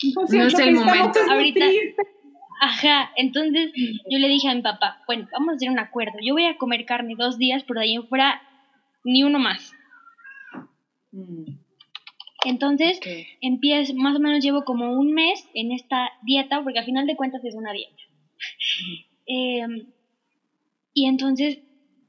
no 0.31 0.43
es 0.47 0.59
el 0.59 0.73
momento. 0.73 1.19
Ahorita, 1.29 1.65
Ajá, 2.63 3.11
entonces 3.15 3.71
yo 3.75 4.19
le 4.19 4.27
dije 4.27 4.47
a 4.47 4.53
mi 4.53 4.61
papá, 4.61 5.01
bueno, 5.07 5.27
vamos 5.31 5.53
a 5.53 5.55
hacer 5.55 5.69
un 5.71 5.79
acuerdo, 5.79 6.19
yo 6.21 6.35
voy 6.35 6.45
a 6.45 6.57
comer 6.57 6.85
carne 6.85 7.15
dos 7.17 7.39
días, 7.39 7.63
pero 7.67 7.79
de 7.79 7.87
ahí 7.87 7.95
en 7.95 8.07
fuera 8.07 8.41
ni 9.03 9.23
uno 9.23 9.39
más. 9.39 9.73
Mm. 11.11 11.55
Entonces, 12.45 12.99
empiezo, 13.41 13.93
más 13.95 14.15
o 14.15 14.19
menos 14.19 14.43
llevo 14.43 14.63
como 14.63 14.93
un 14.93 15.11
mes 15.13 15.47
en 15.53 15.71
esta 15.71 16.11
dieta, 16.23 16.63
porque 16.63 16.79
al 16.79 16.85
final 16.85 17.07
de 17.07 17.15
cuentas 17.15 17.43
es 17.43 17.55
una 17.55 17.71
dieta. 17.71 18.01
Em, 19.25 19.85
y 20.93 21.07
entonces 21.07 21.59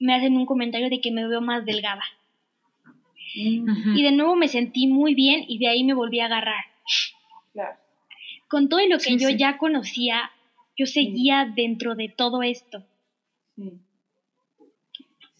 me 0.00 0.14
hacen 0.14 0.36
un 0.36 0.46
comentario 0.46 0.90
de 0.90 1.00
que 1.00 1.12
me 1.12 1.26
veo 1.26 1.40
más 1.40 1.64
delgada. 1.64 2.02
Y 3.34 4.02
de 4.02 4.12
nuevo 4.12 4.36
me 4.36 4.48
sentí 4.48 4.86
muy 4.86 5.14
bien 5.14 5.44
y 5.48 5.58
de 5.58 5.68
ahí 5.68 5.84
me 5.84 5.94
volví 5.94 6.20
a 6.20 6.26
agarrar. 6.26 6.64
Con 8.48 8.68
todo 8.68 8.80
lo 8.86 8.98
que 8.98 9.16
yo 9.16 9.30
ya 9.30 9.56
conocía, 9.56 10.30
yo 10.76 10.84
seguía 10.86 11.50
dentro 11.54 11.94
de 11.94 12.08
todo 12.10 12.42
esto. 12.42 12.84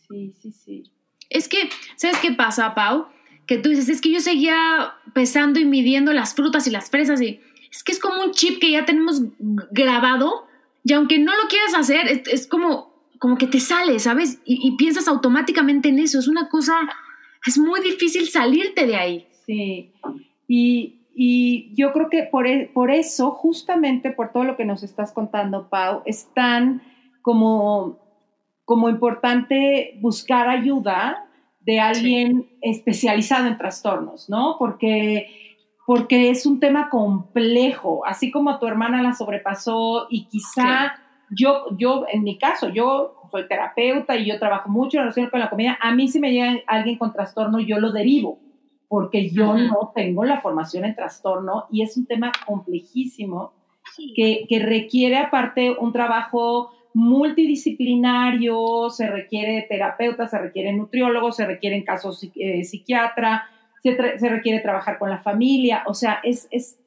Sí, 0.08 0.32
sí, 0.40 0.52
sí. 0.52 0.82
Es 1.28 1.48
que, 1.48 1.68
¿sabes 1.96 2.18
qué 2.18 2.32
pasa, 2.32 2.74
Pau? 2.74 3.06
Que 3.46 3.58
tú 3.58 3.70
dices, 3.70 3.88
es 3.88 4.00
que 4.00 4.12
yo 4.12 4.20
seguía 4.20 4.94
pesando 5.14 5.60
y 5.60 5.64
midiendo 5.64 6.12
las 6.12 6.34
frutas 6.34 6.66
y 6.66 6.70
las 6.70 6.90
fresas 6.90 7.20
y 7.20 7.40
es 7.70 7.82
que 7.82 7.92
es 7.92 7.98
como 7.98 8.22
un 8.22 8.32
chip 8.32 8.60
que 8.60 8.70
ya 8.70 8.84
tenemos 8.84 9.22
grabado 9.70 10.46
y 10.84 10.92
aunque 10.92 11.18
no 11.18 11.32
lo 11.32 11.48
quieras 11.48 11.74
hacer, 11.74 12.22
es, 12.30 12.46
como, 12.46 12.92
como 13.18 13.36
que 13.36 13.46
te 13.46 13.60
sale, 13.60 13.98
¿sabes? 13.98 14.40
Y, 14.44 14.76
piensas 14.76 15.06
automáticamente 15.08 15.88
en 15.90 16.00
eso. 16.00 16.18
Es 16.18 16.28
una 16.28 16.48
cosa, 16.48 16.74
es 17.46 17.58
muy 17.58 17.80
difícil 17.80 18.28
salirte 18.28 18.86
de 18.86 18.96
ahí. 18.96 19.26
Sí. 19.46 19.92
Y, 20.48 21.06
y 21.14 21.74
yo 21.76 21.92
creo 21.92 22.10
que 22.10 22.24
por, 22.24 22.46
e, 22.46 22.70
por 22.72 22.90
eso, 22.90 23.30
justamente 23.30 24.10
por 24.10 24.32
todo 24.32 24.44
lo 24.44 24.56
que 24.56 24.64
nos 24.64 24.82
estás 24.82 25.12
contando, 25.12 25.68
Pau, 25.68 26.02
es 26.04 26.28
tan 26.34 26.82
como, 27.22 28.00
como 28.64 28.88
importante 28.88 29.98
buscar 30.00 30.48
ayuda 30.48 31.28
de 31.60 31.78
alguien 31.78 32.48
especializado 32.60 33.46
en 33.46 33.56
trastornos, 33.56 34.28
¿no? 34.28 34.56
Porque 34.58 35.41
porque 35.92 36.30
es 36.30 36.46
un 36.46 36.58
tema 36.58 36.88
complejo, 36.88 38.06
así 38.06 38.30
como 38.30 38.58
tu 38.58 38.66
hermana 38.66 39.02
la 39.02 39.12
sobrepasó 39.12 40.06
y 40.08 40.24
quizá 40.24 40.94
yo, 41.28 41.66
yo, 41.76 42.06
en 42.10 42.22
mi 42.22 42.38
caso, 42.38 42.70
yo 42.70 43.28
soy 43.30 43.46
terapeuta 43.46 44.16
y 44.16 44.24
yo 44.24 44.38
trabajo 44.38 44.70
mucho 44.70 44.96
en 44.96 45.02
relación 45.02 45.28
con 45.28 45.40
la 45.40 45.50
comida, 45.50 45.76
a 45.82 45.94
mí 45.94 46.08
si 46.08 46.18
me 46.18 46.32
llega 46.32 46.60
alguien 46.66 46.96
con 46.96 47.12
trastorno, 47.12 47.60
yo 47.60 47.78
lo 47.78 47.92
derivo, 47.92 48.38
porque 48.88 49.28
yo 49.28 49.52
no 49.52 49.92
tengo 49.94 50.24
la 50.24 50.40
formación 50.40 50.86
en 50.86 50.94
trastorno 50.94 51.66
y 51.70 51.82
es 51.82 51.94
un 51.98 52.06
tema 52.06 52.32
complejísimo 52.46 53.52
que, 54.16 54.46
que 54.48 54.60
requiere 54.60 55.18
aparte 55.18 55.76
un 55.78 55.92
trabajo 55.92 56.70
multidisciplinario, 56.94 58.88
se 58.88 59.08
requiere 59.08 59.66
terapeuta, 59.68 60.26
se 60.26 60.38
requiere 60.38 60.72
nutriólogo, 60.72 61.32
se 61.32 61.44
requiere 61.44 61.76
en 61.76 61.84
casos 61.84 62.26
eh, 62.34 62.64
psiquiatra, 62.64 63.50
se, 63.82 64.28
requiere 64.28 64.60
trabajar 64.60 64.98
con 64.98 65.10
la 65.10 65.18
familia, 65.18 65.82
o 65.86 65.94
sea, 65.94 66.20
es, 66.22 66.48
es 66.50 66.78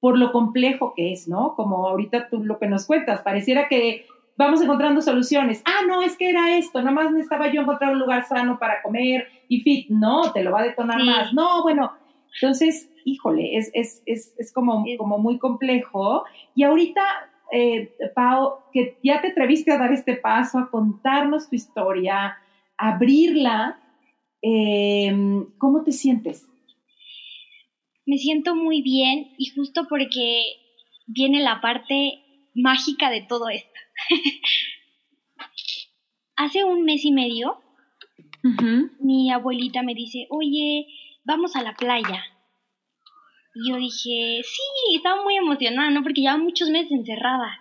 por 0.00 0.18
lo 0.18 0.32
complejo 0.32 0.92
que 0.94 1.12
es, 1.12 1.28
¿no? 1.28 1.54
Como 1.56 1.88
ahorita 1.88 2.28
tú 2.28 2.44
lo 2.44 2.58
que 2.58 2.68
nos 2.68 2.86
cuentas, 2.86 3.22
pareciera 3.22 3.68
que 3.68 4.06
vamos 4.36 4.62
encontrando 4.62 5.00
soluciones. 5.00 5.62
Ah, 5.64 5.82
no, 5.86 6.02
es 6.02 6.16
que 6.16 6.30
era 6.30 6.56
esto, 6.56 6.82
nomás 6.82 7.10
necesitaba 7.10 7.50
yo 7.52 7.62
encontrar 7.62 7.92
un 7.92 7.98
lugar 7.98 8.24
sano 8.24 8.58
para 8.58 8.82
comer 8.82 9.26
y 9.48 9.60
fit. 9.60 9.88
No, 9.88 10.32
te 10.32 10.42
lo 10.42 10.52
va 10.52 10.60
a 10.60 10.64
detonar 10.64 11.02
más. 11.02 11.32
No, 11.32 11.62
bueno, 11.62 11.92
Entonces, 12.40 12.90
híjole, 13.04 13.56
es, 13.56 13.70
es, 13.74 14.02
es, 14.06 14.34
es 14.38 14.52
como, 14.52 14.84
como 14.98 15.18
muy 15.18 15.38
complejo. 15.38 16.24
Y 16.54 16.64
ahorita, 16.64 17.02
eh, 17.52 17.94
Pau, 18.14 18.58
que 18.72 18.98
ya 19.02 19.20
te 19.20 19.28
atreviste 19.28 19.72
a 19.72 19.78
dar 19.78 19.92
este 19.92 20.16
paso, 20.16 20.58
a 20.58 20.70
contarnos 20.70 21.48
tu 21.48 21.56
historia, 21.56 22.36
a 22.76 22.94
abrirla, 22.94 23.78
em, 24.44 25.46
¿cómo 25.58 25.82
te 25.84 25.92
sientes? 25.92 26.46
Me 28.06 28.18
siento 28.18 28.54
muy 28.54 28.82
bien 28.82 29.34
y 29.38 29.46
justo 29.46 29.86
porque 29.88 30.42
viene 31.06 31.40
la 31.40 31.60
parte 31.60 32.22
mágica 32.54 33.10
de 33.10 33.22
todo 33.22 33.48
esto. 33.48 33.80
Hace 36.36 36.64
un 36.64 36.84
mes 36.84 37.04
y 37.04 37.12
medio, 37.12 37.62
mi 39.00 39.30
abuelita 39.30 39.82
me 39.82 39.94
dice, 39.94 40.26
oye, 40.28 40.86
vamos 41.24 41.56
a 41.56 41.62
la 41.62 41.74
playa. 41.74 42.24
Y 43.54 43.70
yo 43.70 43.76
dije, 43.76 44.42
sí, 44.42 44.96
estaba 44.96 45.22
muy 45.22 45.36
emocionada, 45.36 45.90
¿no? 45.90 46.02
Porque 46.02 46.20
llevaba 46.20 46.42
muchos 46.42 46.68
meses 46.70 46.90
encerrada. 46.90 47.60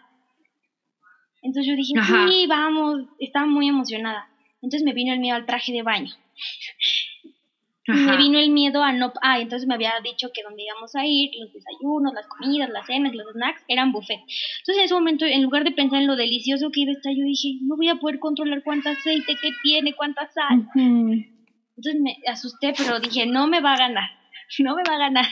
Entonces 1.44 1.70
yo 1.70 1.76
dije, 1.76 1.94
sí, 2.02 2.48
vamos, 2.48 3.04
estaba 3.20 3.46
muy 3.46 3.68
emocionada. 3.68 4.28
Entonces 4.62 4.84
me 4.84 4.94
vino 4.94 5.14
el 5.14 5.20
miedo 5.20 5.36
al 5.36 5.46
traje 5.46 5.72
de 5.72 5.84
baño. 5.84 6.12
Me 7.86 8.16
vino 8.16 8.40
el 8.40 8.50
miedo 8.50 8.82
a 8.82 8.94
no... 8.94 9.12
Ah, 9.22 9.40
entonces 9.40 9.68
me 9.68 9.76
había 9.76 9.92
dicho 10.02 10.30
que 10.34 10.42
donde 10.42 10.64
íbamos 10.64 10.96
a 10.96 11.06
ir, 11.06 11.32
los 11.38 11.52
desayunos, 11.52 12.14
las 12.14 12.28
comidas, 12.28 12.70
las 12.70 12.86
cenas, 12.86 13.14
los 13.14 13.34
snacks, 13.34 13.62
eran 13.68 13.92
buffet. 13.92 14.20
Entonces 14.20 14.78
en 14.78 14.84
ese 14.86 14.94
momento, 14.94 15.26
en 15.26 15.44
lugar 15.44 15.66
de 15.66 15.72
pensar 15.72 16.00
en 16.00 16.08
lo 16.08 16.16
delicioso 16.16 16.72
que 16.72 16.82
iba 16.82 16.92
a 16.92 16.96
estar, 16.96 17.14
yo 17.14 17.26
dije, 17.26 17.58
no 17.62 17.76
voy 17.76 17.90
a 17.90 17.96
poder 17.96 18.20
controlar 18.20 18.64
cuánto 18.64 18.90
aceite 18.90 19.36
que 19.42 19.50
tiene, 19.62 19.96
cuánta 19.96 20.28
sal. 20.32 20.66
Entonces 20.76 22.02
me 22.02 22.18
asusté, 22.28 22.74
pero 22.78 23.02
dije, 23.02 23.26
no 23.26 23.48
me 23.48 23.60
va 23.60 23.74
a 23.74 23.78
ganar, 23.78 24.10
no 24.60 24.76
me 24.76 24.84
va 24.88 24.96
a 24.96 25.00
ganar. 25.00 25.26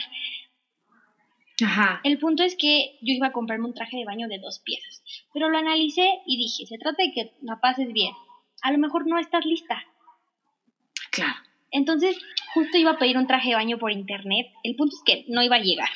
Ajá. 1.64 2.00
El 2.04 2.18
punto 2.18 2.42
es 2.42 2.56
que 2.56 2.98
yo 3.00 3.14
iba 3.14 3.28
a 3.28 3.32
comprarme 3.32 3.66
un 3.66 3.74
traje 3.74 3.96
de 3.96 4.04
baño 4.04 4.28
de 4.28 4.38
dos 4.38 4.60
piezas, 4.64 5.02
pero 5.32 5.48
lo 5.48 5.56
analicé 5.56 6.20
y 6.26 6.36
dije, 6.36 6.66
se 6.66 6.76
trata 6.76 7.02
de 7.02 7.12
que 7.12 7.32
la 7.40 7.60
pases 7.60 7.92
bien. 7.92 8.12
A 8.62 8.72
lo 8.72 8.78
mejor 8.78 9.06
no 9.06 9.18
estás 9.18 9.46
lista. 9.46 9.82
Claro. 11.12 11.34
Entonces, 11.70 12.18
justo 12.54 12.76
iba 12.76 12.92
a 12.92 12.98
pedir 12.98 13.16
un 13.16 13.26
traje 13.26 13.50
de 13.50 13.54
baño 13.54 13.78
por 13.78 13.92
internet. 13.92 14.48
El 14.64 14.76
punto 14.76 14.96
es 14.96 15.02
que 15.04 15.24
no 15.28 15.42
iba 15.42 15.56
a 15.56 15.62
llegar. 15.62 15.88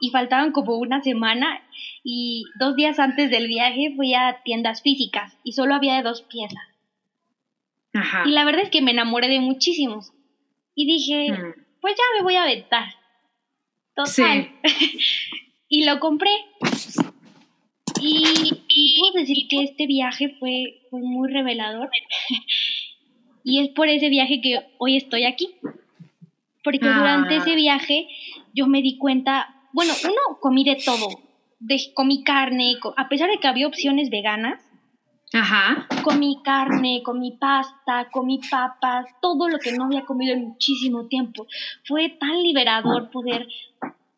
Y 0.00 0.10
faltaban 0.10 0.52
como 0.52 0.76
una 0.76 1.02
semana 1.02 1.62
y 2.02 2.44
dos 2.58 2.74
días 2.74 2.98
antes 2.98 3.30
del 3.30 3.46
viaje 3.46 3.94
fui 3.96 4.14
a 4.14 4.40
tiendas 4.44 4.82
físicas 4.82 5.38
y 5.44 5.52
solo 5.52 5.74
había 5.74 5.94
de 5.94 6.02
dos 6.02 6.22
piezas. 6.22 6.62
Ajá. 7.94 8.24
Y 8.26 8.32
la 8.32 8.44
verdad 8.44 8.64
es 8.64 8.70
que 8.70 8.82
me 8.82 8.90
enamoré 8.90 9.28
de 9.28 9.40
muchísimos. 9.40 10.12
Y 10.74 10.86
dije, 10.86 11.32
mm. 11.32 11.54
pues 11.80 11.94
ya 11.96 12.02
me 12.18 12.24
voy 12.24 12.34
a 12.34 12.42
aventar. 12.42 12.88
Total. 13.94 14.50
y 15.68 15.84
lo 15.84 16.00
compré. 16.00 16.30
Y, 18.00 18.96
puedo 18.98 19.20
decir 19.20 19.48
que 19.48 19.62
este 19.62 19.86
viaje 19.86 20.36
fue, 20.38 20.82
fue 20.90 21.00
muy 21.00 21.32
revelador. 21.32 21.88
y 23.44 23.60
es 23.60 23.68
por 23.68 23.88
ese 23.88 24.08
viaje 24.08 24.40
que 24.42 24.60
hoy 24.78 24.96
estoy 24.96 25.24
aquí. 25.24 25.54
Porque 26.64 26.78
durante 26.78 27.34
ah. 27.34 27.38
ese 27.38 27.54
viaje 27.54 28.08
yo 28.54 28.66
me 28.66 28.80
di 28.80 28.96
cuenta, 28.96 29.54
bueno, 29.72 29.92
uno 30.02 30.40
comí 30.40 30.64
de 30.64 30.78
todo. 30.82 31.08
De, 31.60 31.78
comí 31.94 32.24
carne, 32.24 32.76
a 32.96 33.08
pesar 33.08 33.30
de 33.30 33.38
que 33.38 33.46
había 33.46 33.68
opciones 33.68 34.10
veganas, 34.10 34.60
Ajá. 35.34 35.88
Comí 36.04 36.40
carne, 36.44 37.02
comí 37.04 37.32
pasta, 37.32 38.08
comí 38.12 38.40
papas, 38.48 39.06
todo 39.20 39.48
lo 39.48 39.58
que 39.58 39.72
no 39.72 39.86
había 39.86 40.04
comido 40.04 40.32
en 40.32 40.44
muchísimo 40.44 41.08
tiempo. 41.08 41.48
Fue 41.84 42.08
tan 42.08 42.40
liberador 42.40 43.10
poder 43.10 43.48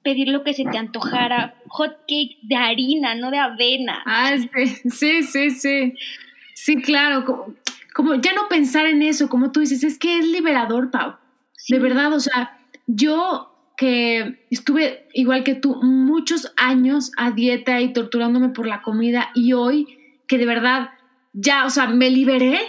pedir 0.03 0.29
lo 0.29 0.45
que 0.45 0.53
se 0.53 0.65
te 0.65 0.77
antojara, 0.77 1.55
hot 1.69 2.01
cake 2.07 2.37
de 2.43 2.57
harina, 2.57 3.15
no 3.15 3.31
de 3.31 3.39
avena. 3.39 4.03
Ah, 4.05 4.37
sí, 4.91 5.23
sí, 5.23 5.51
sí. 5.51 5.95
Sí, 6.53 6.83
claro, 6.83 7.55
como, 7.97 8.15
ya 8.17 8.35
no 8.35 8.47
pensar 8.49 8.85
en 8.85 9.01
eso, 9.01 9.31
como 9.31 9.53
tú 9.53 9.61
dices, 9.61 9.83
es 9.83 9.99
que 9.99 10.19
es 10.19 10.27
liberador, 10.27 10.91
Pau. 10.91 11.17
De 11.71 11.79
verdad, 11.79 12.13
o 12.13 12.21
sea, 12.21 12.61
yo 12.87 13.73
que 13.79 14.47
estuve 14.51 15.09
igual 15.15 15.45
que 15.45 15.55
tú 15.55 15.77
muchos 15.83 16.53
años 16.59 17.11
a 17.17 17.31
dieta 17.31 17.81
y 17.81 17.95
torturándome 17.95 18.51
por 18.51 18.67
la 18.67 18.83
comida 18.83 19.31
y 19.35 19.55
hoy 19.55 19.99
que 20.29 20.37
de 20.37 20.45
verdad 20.45 20.91
ya, 21.33 21.65
o 21.65 21.71
sea, 21.71 21.87
me 21.87 22.11
liberé. 22.11 22.61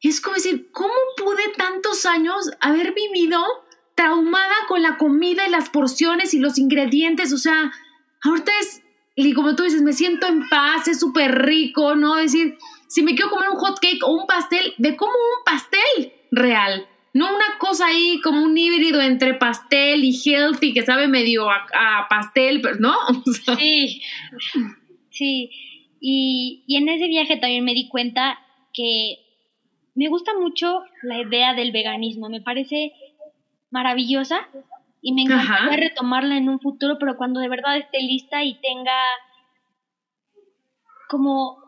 es 0.00 0.22
como 0.22 0.36
decir, 0.36 0.70
¿cómo 0.72 0.94
pude 1.18 1.42
tantos 1.58 2.06
años 2.06 2.50
haber 2.60 2.94
vivido 2.94 3.42
traumada 3.94 4.54
con 4.66 4.80
la 4.80 4.96
comida 4.96 5.46
y 5.46 5.50
las 5.50 5.68
porciones 5.68 6.32
y 6.32 6.38
los 6.38 6.56
ingredientes? 6.56 7.34
O 7.34 7.38
sea, 7.38 7.70
ahorita 8.22 8.50
es, 8.62 8.82
y 9.14 9.34
como 9.34 9.56
tú 9.56 9.64
dices, 9.64 9.82
me 9.82 9.92
siento 9.92 10.26
en 10.26 10.48
paz, 10.48 10.88
es 10.88 11.00
súper 11.00 11.42
rico, 11.42 11.96
¿no? 11.96 12.16
Es 12.16 12.32
decir, 12.32 12.56
si 12.94 13.02
me 13.02 13.16
quiero 13.16 13.28
comer 13.28 13.48
un 13.48 13.56
hot 13.56 13.80
cake 13.80 14.04
o 14.04 14.12
un 14.12 14.24
pastel, 14.24 14.72
de 14.78 14.94
como 14.94 15.10
un 15.10 15.44
pastel 15.44 16.12
real. 16.30 16.86
No 17.12 17.26
una 17.26 17.58
cosa 17.58 17.88
ahí 17.88 18.20
como 18.22 18.40
un 18.40 18.56
híbrido 18.56 19.00
entre 19.00 19.34
pastel 19.34 20.04
y 20.04 20.12
healthy 20.12 20.72
que 20.72 20.86
sabe 20.86 21.08
medio 21.08 21.50
a, 21.50 22.06
pastel, 22.08 22.60
pero 22.60 22.76
no. 22.76 22.94
Sí, 23.58 24.00
sí. 25.10 25.50
Y, 26.00 26.64
en 26.68 26.88
ese 26.88 27.08
viaje 27.08 27.36
también 27.36 27.64
me 27.64 27.74
di 27.74 27.88
cuenta 27.88 28.38
que 28.72 29.16
me 29.96 30.06
gusta 30.06 30.30
mucho 30.38 30.84
la 31.02 31.18
idea 31.18 31.52
del 31.54 31.72
veganismo, 31.72 32.28
me 32.28 32.42
parece 32.42 32.92
maravillosa 33.72 34.48
y 35.02 35.14
me 35.14 35.22
encantaría 35.22 35.88
retomarla 35.88 36.36
en 36.36 36.48
un 36.48 36.60
futuro, 36.60 36.98
pero 37.00 37.16
cuando 37.16 37.40
de 37.40 37.48
verdad 37.48 37.76
esté 37.76 38.00
lista 38.00 38.44
y 38.44 38.54
tenga 38.60 38.94
como 41.08 41.63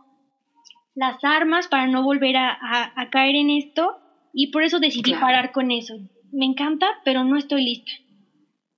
las 0.97 1.22
armas 1.22 1.68
para 1.68 1.86
no 1.86 2.03
volver 2.03 2.36
a, 2.36 3.09
caer 3.12 3.36
en 3.36 3.51
esto 3.51 3.99
y 4.32 4.49
por 4.49 4.64
eso 4.64 4.80
decidí 4.80 5.12
parar 5.14 5.53
con 5.53 5.70
eso. 5.70 5.94
Me 6.32 6.47
encanta, 6.47 6.86
pero 7.05 7.22
no 7.22 7.36
estoy 7.36 7.64
lista. 7.64 7.92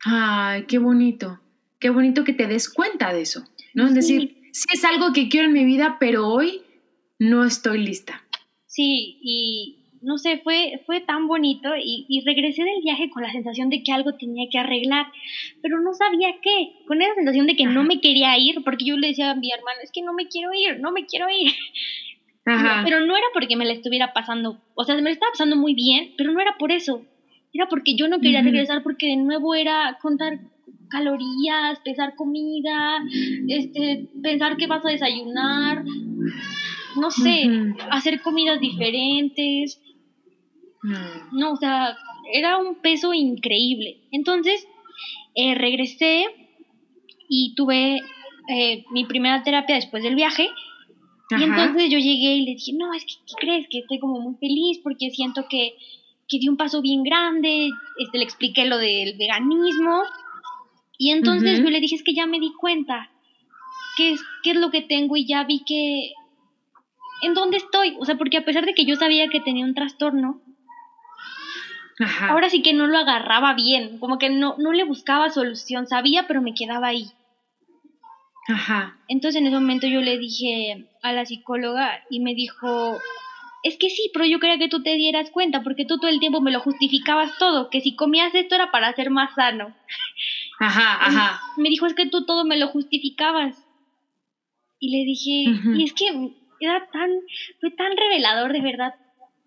Ay, 0.05 0.65
qué 0.69 0.79
bonito, 0.79 1.41
qué 1.79 1.91
bonito 1.91 2.25
que 2.25 2.35
te 2.35 2.47
des 2.47 2.69
cuenta 2.69 3.13
de 3.13 3.23
eso, 3.23 3.45
¿no? 3.73 3.87
Es 3.87 3.95
decir, 3.95 4.51
sí 4.53 4.67
es 4.73 4.85
algo 4.85 5.13
que 5.13 5.29
quiero 5.29 5.47
en 5.47 5.55
mi 5.55 5.65
vida, 5.65 5.97
pero 5.99 6.29
hoy 6.29 6.63
no 7.19 7.45
estoy 7.45 7.79
lista. 7.79 8.23
Sí, 8.67 9.19
y 9.23 9.79
no 10.03 10.19
sé, 10.19 10.39
fue, 10.39 10.83
fue 10.87 11.01
tan 11.01 11.27
bonito 11.27 11.71
y, 11.77 12.23
regresé 12.25 12.63
del 12.63 12.83
viaje 12.83 13.11
con 13.11 13.23
la 13.23 13.33
sensación 13.33 13.71
de 13.71 13.83
que 13.83 13.93
algo 13.93 14.15
tenía 14.15 14.49
que 14.51 14.59
arreglar, 14.59 15.07
pero 15.63 15.81
no 15.81 15.93
sabía 15.95 16.35
qué, 16.43 16.85
con 16.87 17.03
esa 17.03 17.15
sensación 17.15 17.47
de 17.47 17.57
que 17.57 17.65
no 17.65 17.85
me 17.85 18.01
quería 18.01 18.39
ir, 18.39 18.63
porque 18.65 18.85
yo 18.85 18.97
le 18.97 19.09
decía 19.09 19.31
a 19.31 19.35
mi 19.35 19.51
hermano, 19.53 19.79
es 19.83 19.93
que 19.93 20.03
no 20.03 20.13
me 20.13 20.29
quiero 20.29 20.51
ir, 20.55 20.81
no 20.81 20.93
me 20.93 21.07
quiero 21.07 21.27
ir. 21.29 21.53
pero 22.85 23.01
no 23.01 23.17
era 23.17 23.27
porque 23.33 23.57
me 23.57 23.65
la 23.65 23.73
estuviera 23.73 24.13
pasando, 24.13 24.61
o 24.75 24.85
sea, 24.85 24.95
me 24.97 25.03
la 25.03 25.11
estaba 25.11 25.33
pasando 25.33 25.57
muy 25.57 25.75
bien, 25.75 26.15
pero 26.17 26.33
no 26.33 26.41
era 26.41 26.57
por 26.59 26.73
eso, 26.73 27.03
era 27.53 27.67
porque 27.69 27.97
yo 27.97 28.09
no 28.09 28.21
quería 28.21 28.43
regresar 28.43 28.83
porque 28.83 29.07
de 29.07 29.17
nuevo 29.17 29.55
era 29.55 29.99
contar 30.01 30.39
calorías, 30.89 31.79
pesar 31.85 32.15
comida, 32.15 33.03
este, 33.49 34.09
pensar 34.23 34.57
que 34.57 34.67
vas 34.67 34.85
a 34.85 34.91
desayunar, 34.91 35.85
no 36.97 37.11
sé, 37.11 37.75
hacer 37.91 38.21
comidas 38.23 38.61
diferentes. 38.61 39.81
No, 41.33 41.53
o 41.53 41.57
sea, 41.57 41.97
era 42.33 42.59
un 42.59 42.77
peso 42.77 43.13
increíble. 43.13 43.99
Entonces, 44.11 44.67
eh, 45.35 45.55
regresé 45.55 46.27
y 47.29 47.55
tuve 47.55 48.01
eh, 48.49 48.85
mi 48.91 49.05
primera 49.05 49.43
terapia 49.43 49.75
después 49.75 50.03
del 50.03 50.15
viaje. 50.15 50.49
Y 51.31 51.43
entonces 51.43 51.91
yo 51.91 51.99
llegué 51.99 52.37
y 52.37 52.45
le 52.45 52.53
dije, 52.53 52.73
no, 52.75 52.95
es 52.95 53.05
que, 53.05 53.15
¿qué 53.27 53.35
crees? 53.39 53.67
Que 53.69 53.81
estoy 53.81 53.99
como 53.99 54.19
muy 54.21 54.35
feliz 54.37 54.81
porque 54.83 55.11
siento 55.11 55.47
que, 55.49 55.75
que 56.27 56.39
di 56.39 56.49
un 56.49 56.57
paso 56.57 56.81
bien 56.81 57.03
grande. 57.03 57.71
Este, 57.99 58.19
le 58.19 58.25
expliqué 58.25 58.65
lo 58.65 58.79
del 58.79 59.17
veganismo 59.19 60.05
y 60.99 61.13
entonces 61.13 61.61
yo 61.61 61.71
le 61.71 61.81
dije, 61.81 61.95
es 61.95 62.03
que 62.03 62.13
ya 62.13 62.27
me 62.27 62.41
di 62.41 62.53
cuenta 62.59 63.09
qué 63.97 64.13
es, 64.13 64.21
qué 64.43 64.51
es 64.51 64.57
lo 64.57 64.71
que 64.71 64.83
tengo 64.83 65.17
y 65.17 65.27
ya 65.27 65.45
vi 65.45 65.63
que... 65.65 66.13
¿En 67.23 67.35
dónde 67.35 67.57
estoy? 67.57 67.97
O 67.99 68.05
sea, 68.05 68.17
porque 68.17 68.37
a 68.37 68.45
pesar 68.45 68.65
de 68.65 68.75
que 68.75 68.85
yo 68.85 68.97
sabía 68.97 69.29
que 69.29 69.41
tenía 69.41 69.65
un 69.65 69.75
trastorno, 69.75 70.41
ahora 72.29 72.49
sí 72.49 72.63
que 72.63 72.73
no 72.73 72.87
lo 72.87 72.99
agarraba 72.99 73.55
bien, 73.55 73.99
como 73.99 74.19
que 74.19 74.31
no, 74.31 74.55
no 74.59 74.73
le 74.73 74.85
buscaba 74.85 75.31
solución, 75.31 75.89
sabía, 75.89 76.27
pero 76.29 76.43
me 76.43 76.55
quedaba 76.55 76.89
ahí. 76.89 77.11
Ajá. 78.49 78.99
Entonces 79.09 79.41
en 79.41 79.47
ese 79.47 79.55
momento 79.55 79.87
yo 79.87 80.01
le 80.01 80.19
dije 80.19 80.89
a 81.03 81.13
la 81.13 81.27
psicóloga 81.27 82.01
y 82.11 82.21
me 82.21 82.35
dijo, 82.35 82.99
es 83.63 83.77
que 83.77 83.91
sí, 83.91 84.11
pero 84.13 84.25
yo 84.25 84.39
quería 84.39 84.59
que 84.59 84.69
tú 84.69 84.83
te 84.83 84.95
dieras 84.95 85.31
cuenta, 85.31 85.63
porque 85.63 85.85
tú 85.85 85.99
todo 85.99 86.11
el 86.11 86.19
tiempo 86.19 86.41
me 86.41 86.51
lo 86.51 86.61
justificabas 86.61 87.37
todo, 87.39 87.69
que 87.71 87.81
si 87.81 87.95
comías 87.95 88.35
esto 88.35 88.55
era 88.55 88.71
para 88.71 88.93
ser 88.95 89.11
más 89.11 89.35
sano. 89.35 89.75
Ajá, 90.61 91.07
ajá. 91.07 91.41
Me 91.57 91.69
dijo, 91.69 91.87
es 91.87 91.95
que 91.95 92.09
tú 92.09 92.25
todo 92.25 92.45
me 92.45 92.57
lo 92.57 92.67
justificabas. 92.67 93.65
Y 94.81 94.91
le 94.91 95.05
dije, 95.05 95.61
y 95.77 95.85
es 95.85 95.93
que 95.93 96.07
era 96.61 96.85
tan, 96.91 97.11
fue 97.61 97.71
tan 97.71 97.97
revelador 97.97 98.53
de 98.53 98.61
verdad 98.61 98.93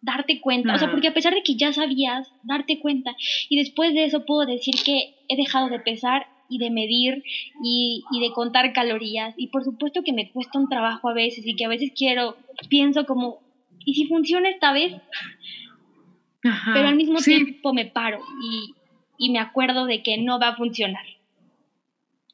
darte 0.02 0.40
cuenta, 0.40 0.74
o 0.74 0.78
sea, 0.78 0.90
porque 0.90 1.10
a 1.10 1.14
pesar 1.14 1.34
de 1.34 1.44
que 1.44 1.56
ya 1.58 1.74
sabías, 1.74 2.30
darte 2.44 2.80
cuenta, 2.80 3.14
y 3.50 3.58
después 3.58 3.94
de 3.94 4.06
eso 4.06 4.26
puedo 4.26 4.46
decir 4.46 4.76
que 4.86 5.14
he 5.28 5.36
dejado 5.36 5.70
de 5.70 5.80
pesar 5.80 6.28
y 6.52 6.60
de 6.60 6.70
medir 6.70 7.24
y, 7.64 8.04
y 8.12 8.20
de 8.20 8.32
contar 8.34 8.72
calorías, 8.74 9.34
y 9.38 9.48
por 9.48 9.64
supuesto 9.64 10.04
que 10.04 10.14
me 10.14 10.30
cuesta 10.32 10.60
un 10.60 10.70
trabajo 10.70 11.10
a 11.10 11.14
veces 11.14 11.46
y 11.48 11.56
que 11.56 11.66
a 11.66 11.70
veces 11.70 11.92
quiero, 11.96 12.38
pienso 12.70 13.06
como, 13.06 13.40
¿y 13.86 13.96
si 13.96 14.06
funciona 14.08 14.50
esta 14.50 14.72
vez? 14.74 14.94
Ajá. 16.44 16.72
Pero 16.74 16.88
al 16.88 16.96
mismo 16.96 17.20
Sí. 17.20 17.36
tiempo 17.36 17.74
me 17.74 17.86
paro 17.86 18.20
y, 18.44 18.74
y 19.18 19.30
me 19.32 19.40
acuerdo 19.40 19.86
de 19.86 20.04
que 20.04 20.18
no 20.18 20.40
va 20.40 20.50
a 20.50 20.56
funcionar. 20.56 21.06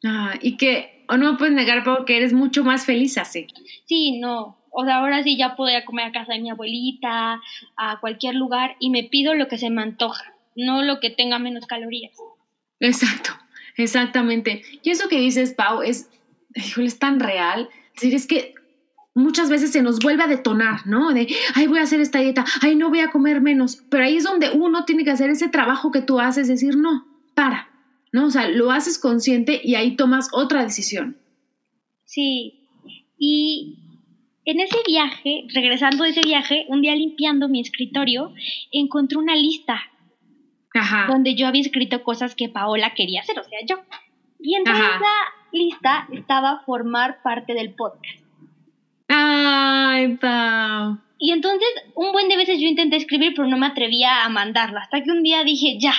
Ah, 0.06 0.36
y 0.42 0.58
que, 0.58 1.06
o 1.10 1.18
no 1.18 1.38
puedes 1.38 1.54
negar, 1.54 1.84
Pau, 1.84 2.06
que 2.06 2.18
eres 2.18 2.34
mucho 2.34 2.64
más 2.64 2.86
feliz 2.86 3.18
así. 3.18 3.48
Sí, 3.86 4.20
no. 4.20 4.58
O 4.72 4.86
sea, 4.86 4.98
ahora 4.98 5.24
sí 5.24 5.38
ya 5.38 5.56
puedo 5.56 5.72
ir 5.72 5.78
a 5.78 5.86
comer 5.86 6.06
a 6.06 6.12
casa 6.12 6.34
de 6.34 6.40
mi 6.40 6.50
abuelita, 6.52 7.42
a 7.78 8.00
cualquier 8.00 8.36
lugar, 8.36 8.76
y 8.80 8.90
me 8.92 9.04
pido 9.04 9.34
lo 9.34 9.48
que 9.48 9.58
se 9.58 9.70
me 9.72 9.82
antoja, 9.82 10.24
no 10.56 10.84
lo 10.84 11.00
que 11.00 11.10
tenga 11.10 11.40
menos 11.40 11.66
calorías. 11.66 12.14
Exacto, 12.80 13.32
exactamente. 13.78 14.64
Y 14.84 14.90
eso 14.90 15.08
que 15.08 15.20
dices, 15.20 15.54
Pau, 15.54 15.82
es, 15.82 16.10
híjole, 16.56 16.88
es 16.88 17.00
tan 17.00 17.20
real. 17.20 17.70
Es 17.96 18.02
decir, 18.02 18.16
es 18.16 18.28
que 18.28 18.56
muchas 19.18 19.50
veces 19.50 19.72
se 19.72 19.82
nos 19.82 20.00
vuelve 20.00 20.24
a 20.24 20.28
detonar, 20.28 20.86
¿no? 20.86 21.14
De, 21.14 21.28
ay, 21.56 21.68
voy 21.68 21.80
a 21.80 21.84
hacer 21.84 22.00
esta 22.02 22.20
dieta, 22.20 22.46
ay, 22.62 22.76
no 22.76 22.90
voy 22.90 23.00
a 23.00 23.10
comer 23.10 23.42
menos. 23.42 23.84
Pero 23.90 24.04
ahí 24.04 24.18
es 24.18 24.24
donde 24.24 24.52
uno 24.52 24.86
tiene 24.86 25.04
que 25.04 25.12
hacer 25.12 25.30
ese 25.30 25.50
trabajo 25.50 25.92
que 25.92 26.02
tú 26.02 26.20
haces, 26.20 26.48
decir, 26.48 26.78
no, 26.78 27.06
para, 27.34 27.70
¿no? 28.12 28.28
O 28.28 28.32
sea, 28.32 28.48
lo 28.48 28.72
haces 28.72 29.00
consciente 29.00 29.60
y 29.64 29.76
ahí 29.76 29.96
tomas 29.96 30.30
otra 30.34 30.64
decisión. 30.64 31.18
Sí. 32.06 32.60
Y 33.18 33.80
en 34.46 34.60
ese 34.60 34.78
viaje, 34.88 35.46
regresando 35.54 36.04
de 36.04 36.12
ese 36.12 36.22
viaje, 36.22 36.66
un 36.70 36.82
día 36.82 36.96
limpiando 36.96 37.50
mi 37.50 37.60
escritorio, 37.60 38.34
encontré 38.72 39.18
una 39.18 39.36
lista 39.36 39.82
Ajá. 40.78 41.08
donde 41.08 41.36
yo 41.36 41.48
había 41.48 41.62
escrito 41.62 42.04
cosas 42.04 42.36
que 42.36 42.50
Paola 42.50 42.94
quería 42.94 43.22
hacer, 43.22 43.40
o 43.40 43.44
sea, 43.44 43.60
yo. 43.68 43.78
Y 44.40 44.56
entre 44.56 44.74
Ajá. 44.74 44.96
esa 44.98 45.14
lista 45.52 46.08
estaba 46.14 46.62
formar 46.66 47.22
parte 47.24 47.54
del 47.54 47.74
podcast. 47.74 48.24
Ay, 49.08 50.16
Pau. 50.18 51.00
Y 51.20 51.32
entonces, 51.32 51.68
un 51.96 52.12
buen 52.12 52.28
de 52.30 52.38
veces 52.38 52.60
yo 52.60 52.68
intenté 52.68 52.98
escribir, 52.98 53.34
pero 53.36 53.48
no 53.48 53.58
me 53.58 53.66
atrevía 53.66 54.24
a 54.24 54.30
mandarla. 54.30 54.82
Hasta 54.82 55.02
que 55.02 55.10
un 55.10 55.24
día 55.24 55.44
dije, 55.44 55.78
ya, 55.80 55.94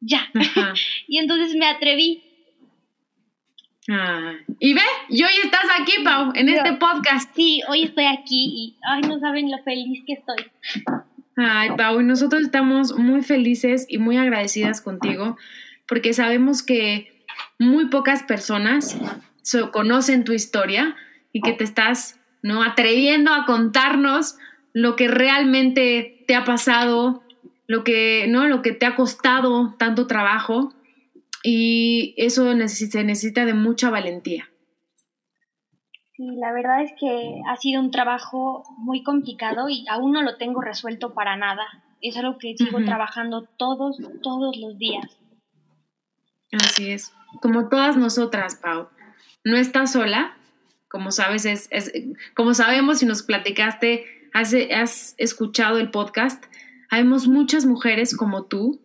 ya. 0.00 0.28
Y 1.08 1.18
entonces 1.18 1.54
me 1.56 1.66
atreví. 1.66 2.22
Ah, 3.88 4.32
Y 4.58 4.74
ve, 4.74 4.80
y 5.08 5.22
hoy 5.22 5.30
estás 5.44 5.64
aquí, 5.80 5.92
Pau, 6.04 6.32
en 6.34 6.48
este 6.48 6.72
podcast. 6.74 7.34
Sí, 7.36 7.62
hoy 7.68 7.84
estoy 7.84 8.06
aquí 8.06 8.44
y, 8.54 8.76
ay, 8.90 9.02
no 9.02 9.18
saben 9.20 9.50
lo 9.50 9.58
feliz 9.62 10.02
que 10.06 10.14
estoy. 10.14 10.44
Ay, 11.36 11.70
Pau, 11.76 12.00
nosotros 12.02 12.42
estamos 12.42 12.96
muy 12.96 13.22
felices 13.22 13.84
y 13.88 13.98
muy 13.98 14.16
agradecidas 14.16 14.80
contigo 14.80 15.36
porque 15.86 16.14
sabemos 16.14 16.62
que 16.62 17.24
muy 17.58 17.86
pocas 17.88 18.22
personas 18.22 18.96
so- 19.42 19.70
conocen 19.70 20.24
tu 20.24 20.32
historia 20.32 20.96
y 21.32 21.42
que 21.42 21.52
te 21.52 21.64
estás 21.64 22.18
no 22.42 22.62
atreviendo 22.62 23.32
a 23.34 23.44
contarnos 23.44 24.36
lo 24.72 24.96
que 24.96 25.08
realmente 25.08 26.24
te 26.26 26.34
ha 26.34 26.44
pasado, 26.44 27.22
lo 27.66 27.84
que 27.84 28.26
no, 28.28 28.46
lo 28.46 28.62
que 28.62 28.72
te 28.72 28.86
ha 28.86 28.94
costado 28.96 29.74
tanto 29.78 30.06
trabajo 30.06 30.72
y 31.42 32.14
eso 32.16 32.50
se 32.68 33.04
necesita 33.04 33.44
de 33.44 33.54
mucha 33.54 33.90
valentía. 33.90 34.48
Sí, 36.16 36.24
la 36.36 36.52
verdad 36.52 36.82
es 36.82 36.92
que 36.98 37.40
ha 37.46 37.56
sido 37.56 37.80
un 37.82 37.90
trabajo 37.90 38.64
muy 38.78 39.02
complicado 39.02 39.68
y 39.68 39.84
aún 39.88 40.12
no 40.12 40.22
lo 40.22 40.36
tengo 40.36 40.62
resuelto 40.62 41.12
para 41.12 41.36
nada. 41.36 41.62
Es 42.00 42.16
algo 42.16 42.38
que 42.38 42.54
sigo 42.56 42.78
trabajando 42.84 43.42
todos, 43.58 43.98
todos 44.22 44.56
los 44.56 44.78
días. 44.78 45.04
Así 46.52 46.90
es. 46.90 47.12
Como 47.42 47.68
todas 47.68 47.96
nosotras, 47.96 48.56
Pau. 48.56 48.88
No 49.44 49.56
estás 49.56 49.92
sola. 49.92 50.36
Como 50.88 51.10
sabes, 51.10 51.44
es, 51.44 51.68
es- 51.70 51.92
como 52.34 52.54
sabemos 52.54 53.02
y 53.02 53.06
nos 53.06 53.22
platicaste, 53.22 54.06
has, 54.32 54.54
has 54.74 55.14
escuchado 55.18 55.78
el 55.78 55.90
podcast. 55.90 56.44
Habemos 56.88 57.26
muchas 57.28 57.66
mujeres 57.66 58.16
como 58.16 58.44
tú 58.44 58.80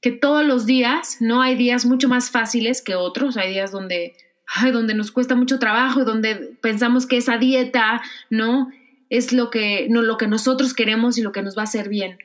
que 0.00 0.10
todos 0.12 0.44
los 0.44 0.64
días, 0.64 1.18
no 1.20 1.42
hay 1.42 1.56
días 1.56 1.84
mucho 1.84 2.08
más 2.08 2.30
fáciles 2.30 2.82
que 2.82 2.94
otros. 2.94 3.36
Hay 3.36 3.50
días 3.52 3.70
donde, 3.72 4.14
ay, 4.54 4.70
donde 4.72 4.94
nos 4.94 5.12
cuesta 5.12 5.34
mucho 5.34 5.58
trabajo 5.58 6.02
y 6.02 6.04
donde 6.04 6.56
pensamos 6.60 7.06
que 7.06 7.18
esa 7.18 7.38
dieta, 7.38 8.02
¿no? 8.30 8.70
Es 9.10 9.32
lo 9.32 9.50
que, 9.50 9.86
no, 9.90 10.02
lo 10.02 10.16
que 10.16 10.26
nosotros 10.26 10.74
queremos 10.74 11.18
y 11.18 11.22
lo 11.22 11.32
que 11.32 11.42
nos 11.42 11.56
va 11.56 11.62
a 11.62 11.64
hacer 11.64 11.88
bien. 11.88 12.18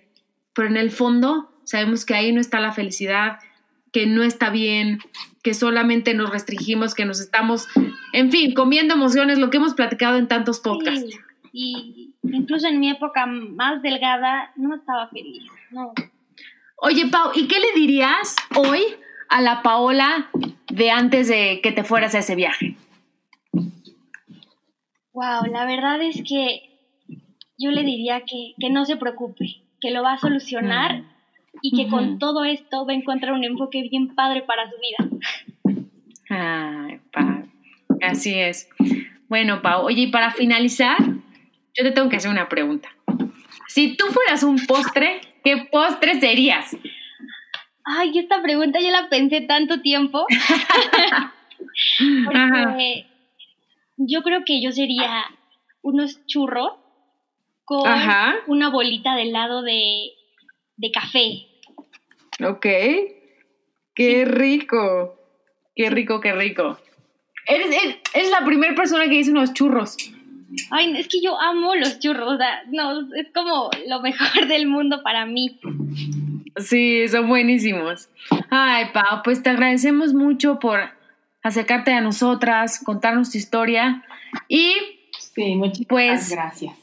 Pero 0.53 0.67
en 0.67 0.77
el 0.77 0.91
fondo 0.91 1.51
sabemos 1.63 2.05
que 2.05 2.13
ahí 2.13 2.31
no 2.31 2.41
está 2.41 2.59
la 2.59 2.71
felicidad, 2.71 3.39
que 3.91 4.07
no 4.07 4.23
está 4.23 4.49
bien, 4.49 4.99
que 5.43 5.53
solamente 5.53 6.13
nos 6.13 6.29
restringimos, 6.29 6.95
que 6.95 7.05
nos 7.05 7.19
estamos, 7.19 7.67
en 8.13 8.31
fin, 8.31 8.53
comiendo 8.53 8.95
emociones, 8.95 9.37
lo 9.37 9.49
que 9.49 9.57
hemos 9.57 9.73
platicado 9.73 10.17
en 10.17 10.27
tantos 10.27 10.59
podcasts. 10.59 11.11
Sí, 11.11 11.19
y 11.51 12.13
incluso 12.23 12.67
en 12.67 12.79
mi 12.79 12.89
época 12.89 13.25
más 13.25 13.81
delgada 13.81 14.51
no 14.55 14.75
estaba 14.75 15.07
feliz. 15.09 15.43
No. 15.71 15.93
Oye, 16.77 17.07
Pau, 17.07 17.31
¿y 17.35 17.47
qué 17.47 17.59
le 17.59 17.71
dirías 17.73 18.35
hoy 18.55 18.81
a 19.33 19.41
la 19.41 19.61
Paola 19.63 20.29
de 20.71 20.91
antes 20.91 21.27
de 21.27 21.59
que 21.61 21.71
te 21.71 21.83
fueras 21.83 22.15
a 22.15 22.19
ese 22.19 22.35
viaje? 22.35 22.75
Wow, 25.13 25.45
la 25.51 25.65
verdad 25.65 26.01
es 26.01 26.23
que 26.27 26.69
yo 27.57 27.71
le 27.71 27.83
diría 27.83 28.21
que, 28.21 28.53
que 28.59 28.69
no 28.69 28.85
se 28.85 28.97
preocupe, 28.97 29.45
que 29.79 29.91
lo 29.91 30.03
va 30.03 30.13
a 30.13 30.17
solucionar 30.17 31.03
Mm. 31.53 31.59
y 31.61 31.71
que 31.83 31.89
con 31.89 32.17
todo 32.19 32.43
esto 32.45 32.85
va 32.85 32.93
a 32.93 32.95
encontrar 32.95 33.33
un 33.33 33.43
enfoque 33.43 33.83
bien 33.89 34.15
padre 34.15 34.41
para 34.41 34.63
su 34.69 34.75
vida. 34.79 35.77
Ay, 36.29 36.99
Pau, 37.11 37.47
así 38.01 38.33
es. 38.39 38.67
Bueno, 39.29 39.61
Pau, 39.61 39.85
oye, 39.85 40.03
y 40.03 40.07
para 40.07 40.31
finalizar, 40.31 40.97
yo 40.97 41.83
te 41.83 41.91
tengo 41.91 42.09
que 42.09 42.17
hacer 42.17 42.31
una 42.31 42.49
pregunta. 42.49 42.89
Si 43.67 43.95
tú 43.95 44.05
fueras 44.07 44.43
un 44.43 44.65
postre, 44.65 45.21
¿qué 45.43 45.67
postre 45.71 46.19
serías? 46.19 46.75
Ay, 47.85 48.17
esta 48.17 48.41
pregunta 48.41 48.79
yo 48.79 48.89
la 48.91 49.09
pensé 49.09 49.41
tanto 49.41 49.81
tiempo. 49.81 50.25
porque 52.25 52.37
Ajá. 52.37 52.77
yo 53.97 54.21
creo 54.23 54.43
que 54.45 54.61
yo 54.61 54.71
sería 54.71 55.25
unos 55.81 56.25
churros 56.25 56.71
con 57.65 57.87
Ajá. 57.87 58.35
una 58.47 58.69
bolita 58.69 59.15
de 59.15 59.23
helado 59.23 59.61
de, 59.61 60.11
de 60.77 60.91
café. 60.91 61.47
Ok. 62.45 62.65
Qué 63.95 64.25
rico. 64.25 65.15
Qué 65.75 65.89
rico, 65.89 66.19
qué 66.21 66.33
rico. 66.33 66.79
Eres, 67.47 67.67
eres- 67.67 67.97
eres 68.13 68.29
la 68.31 68.45
primera 68.45 68.73
persona 68.75 69.03
que 69.05 69.11
dice 69.17 69.31
unos 69.31 69.53
churros. 69.53 69.97
Ay, 70.69 70.95
es 70.97 71.07
que 71.07 71.19
yo 71.21 71.39
amo 71.39 71.73
los 71.75 71.99
churros, 71.99 72.33
o 72.33 72.37
sea, 72.37 72.63
no, 72.71 73.01
es 73.15 73.27
como 73.33 73.69
lo 73.87 74.01
mejor 74.01 74.47
del 74.47 74.67
mundo 74.67 75.01
para 75.03 75.25
mí. 75.25 75.59
Sí, 76.57 77.07
son 77.07 77.27
buenísimos. 77.27 78.09
Ay, 78.49 78.85
Pau, 78.93 79.21
pues 79.23 79.41
te 79.43 79.49
agradecemos 79.49 80.13
mucho 80.13 80.59
por 80.59 80.79
acercarte 81.41 81.91
a 81.93 82.01
nosotras, 82.01 82.79
contarnos 82.83 83.31
tu 83.31 83.37
historia 83.37 84.03
y 84.47 84.73
Sí, 85.35 85.55
muchísimas 85.55 85.87
Pues- 85.87 86.29
gracias. 86.31 86.75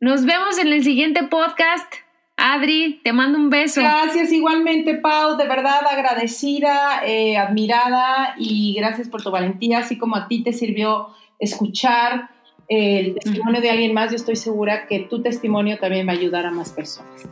nos 0.00 0.24
vemos 0.24 0.58
en 0.58 0.72
el 0.72 0.82
siguiente 0.84 1.22
podcast. 1.24 1.92
Adri, 2.36 3.00
te 3.04 3.12
mando 3.12 3.38
un 3.38 3.50
beso. 3.50 3.82
Gracias 3.82 4.32
igualmente, 4.32 4.94
Pau, 4.94 5.36
de 5.36 5.46
verdad 5.46 5.80
agradecida, 5.90 7.02
eh, 7.04 7.36
admirada 7.36 8.34
y 8.38 8.74
gracias 8.78 9.08
por 9.10 9.22
tu 9.22 9.30
valentía, 9.30 9.78
así 9.78 9.98
como 9.98 10.16
a 10.16 10.26
ti 10.28 10.42
te 10.42 10.52
sirvió 10.54 11.08
escuchar 11.38 12.30
el 12.68 13.14
testimonio 13.16 13.60
de 13.60 13.68
alguien 13.70 13.92
más, 13.92 14.10
yo 14.10 14.16
estoy 14.16 14.36
segura 14.36 14.86
que 14.86 15.00
tu 15.00 15.20
testimonio 15.22 15.78
también 15.78 16.06
va 16.06 16.12
a 16.12 16.14
ayudar 16.14 16.46
a 16.46 16.50
más 16.50 16.70
personas. 16.72 17.26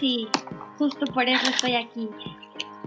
Sí, 0.00 0.26
justo 0.78 1.06
por 1.12 1.28
eso 1.28 1.48
estoy 1.50 1.76
aquí. 1.76 2.08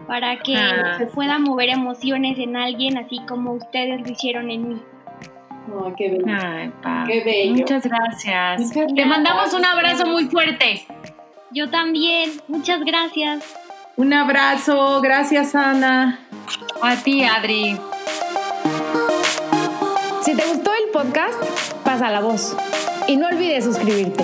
Para 0.08 0.38
que 0.40 0.56
Ah. 0.58 0.96
se 0.98 1.06
pueda 1.06 1.40
mover 1.40 1.70
emociones 1.70 2.38
en 2.40 2.58
alguien 2.58 2.98
así 2.98 3.22
como 3.28 3.54
ustedes 3.54 4.02
lo 4.02 4.12
hicieron 4.12 4.50
en 4.52 4.68
mí. 4.70 4.82
Ay, 5.86 5.94
qué 5.98 6.10
bello. 6.10 6.26
Ay. 6.84 7.08
Qué 7.08 7.24
bello. 7.24 7.54
Muchas 7.62 7.86
gracias. 7.88 8.62
Muchas 8.62 8.94
Te 8.94 9.06
mandamos 9.06 9.54
un 9.54 9.64
abrazo 9.64 10.06
muy 10.08 10.26
fuerte. 10.26 10.86
Yo 11.52 11.70
también, 11.70 12.32
muchas 12.48 12.84
gracias. 12.84 13.56
Un 13.96 14.12
abrazo, 14.12 15.00
gracias 15.02 15.54
Ana. 15.56 16.20
A 16.82 16.96
ti, 16.96 17.24
Adri. 17.24 17.78
Si 20.24 20.36
te 20.36 20.46
gustó 20.48 20.72
el 20.74 20.90
podcast, 20.92 21.40
pasa 21.84 22.10
la 22.10 22.22
voz. 22.22 22.58
Y 23.08 23.16
no 23.18 23.28
olvides 23.28 23.66
suscribirte. 23.66 24.24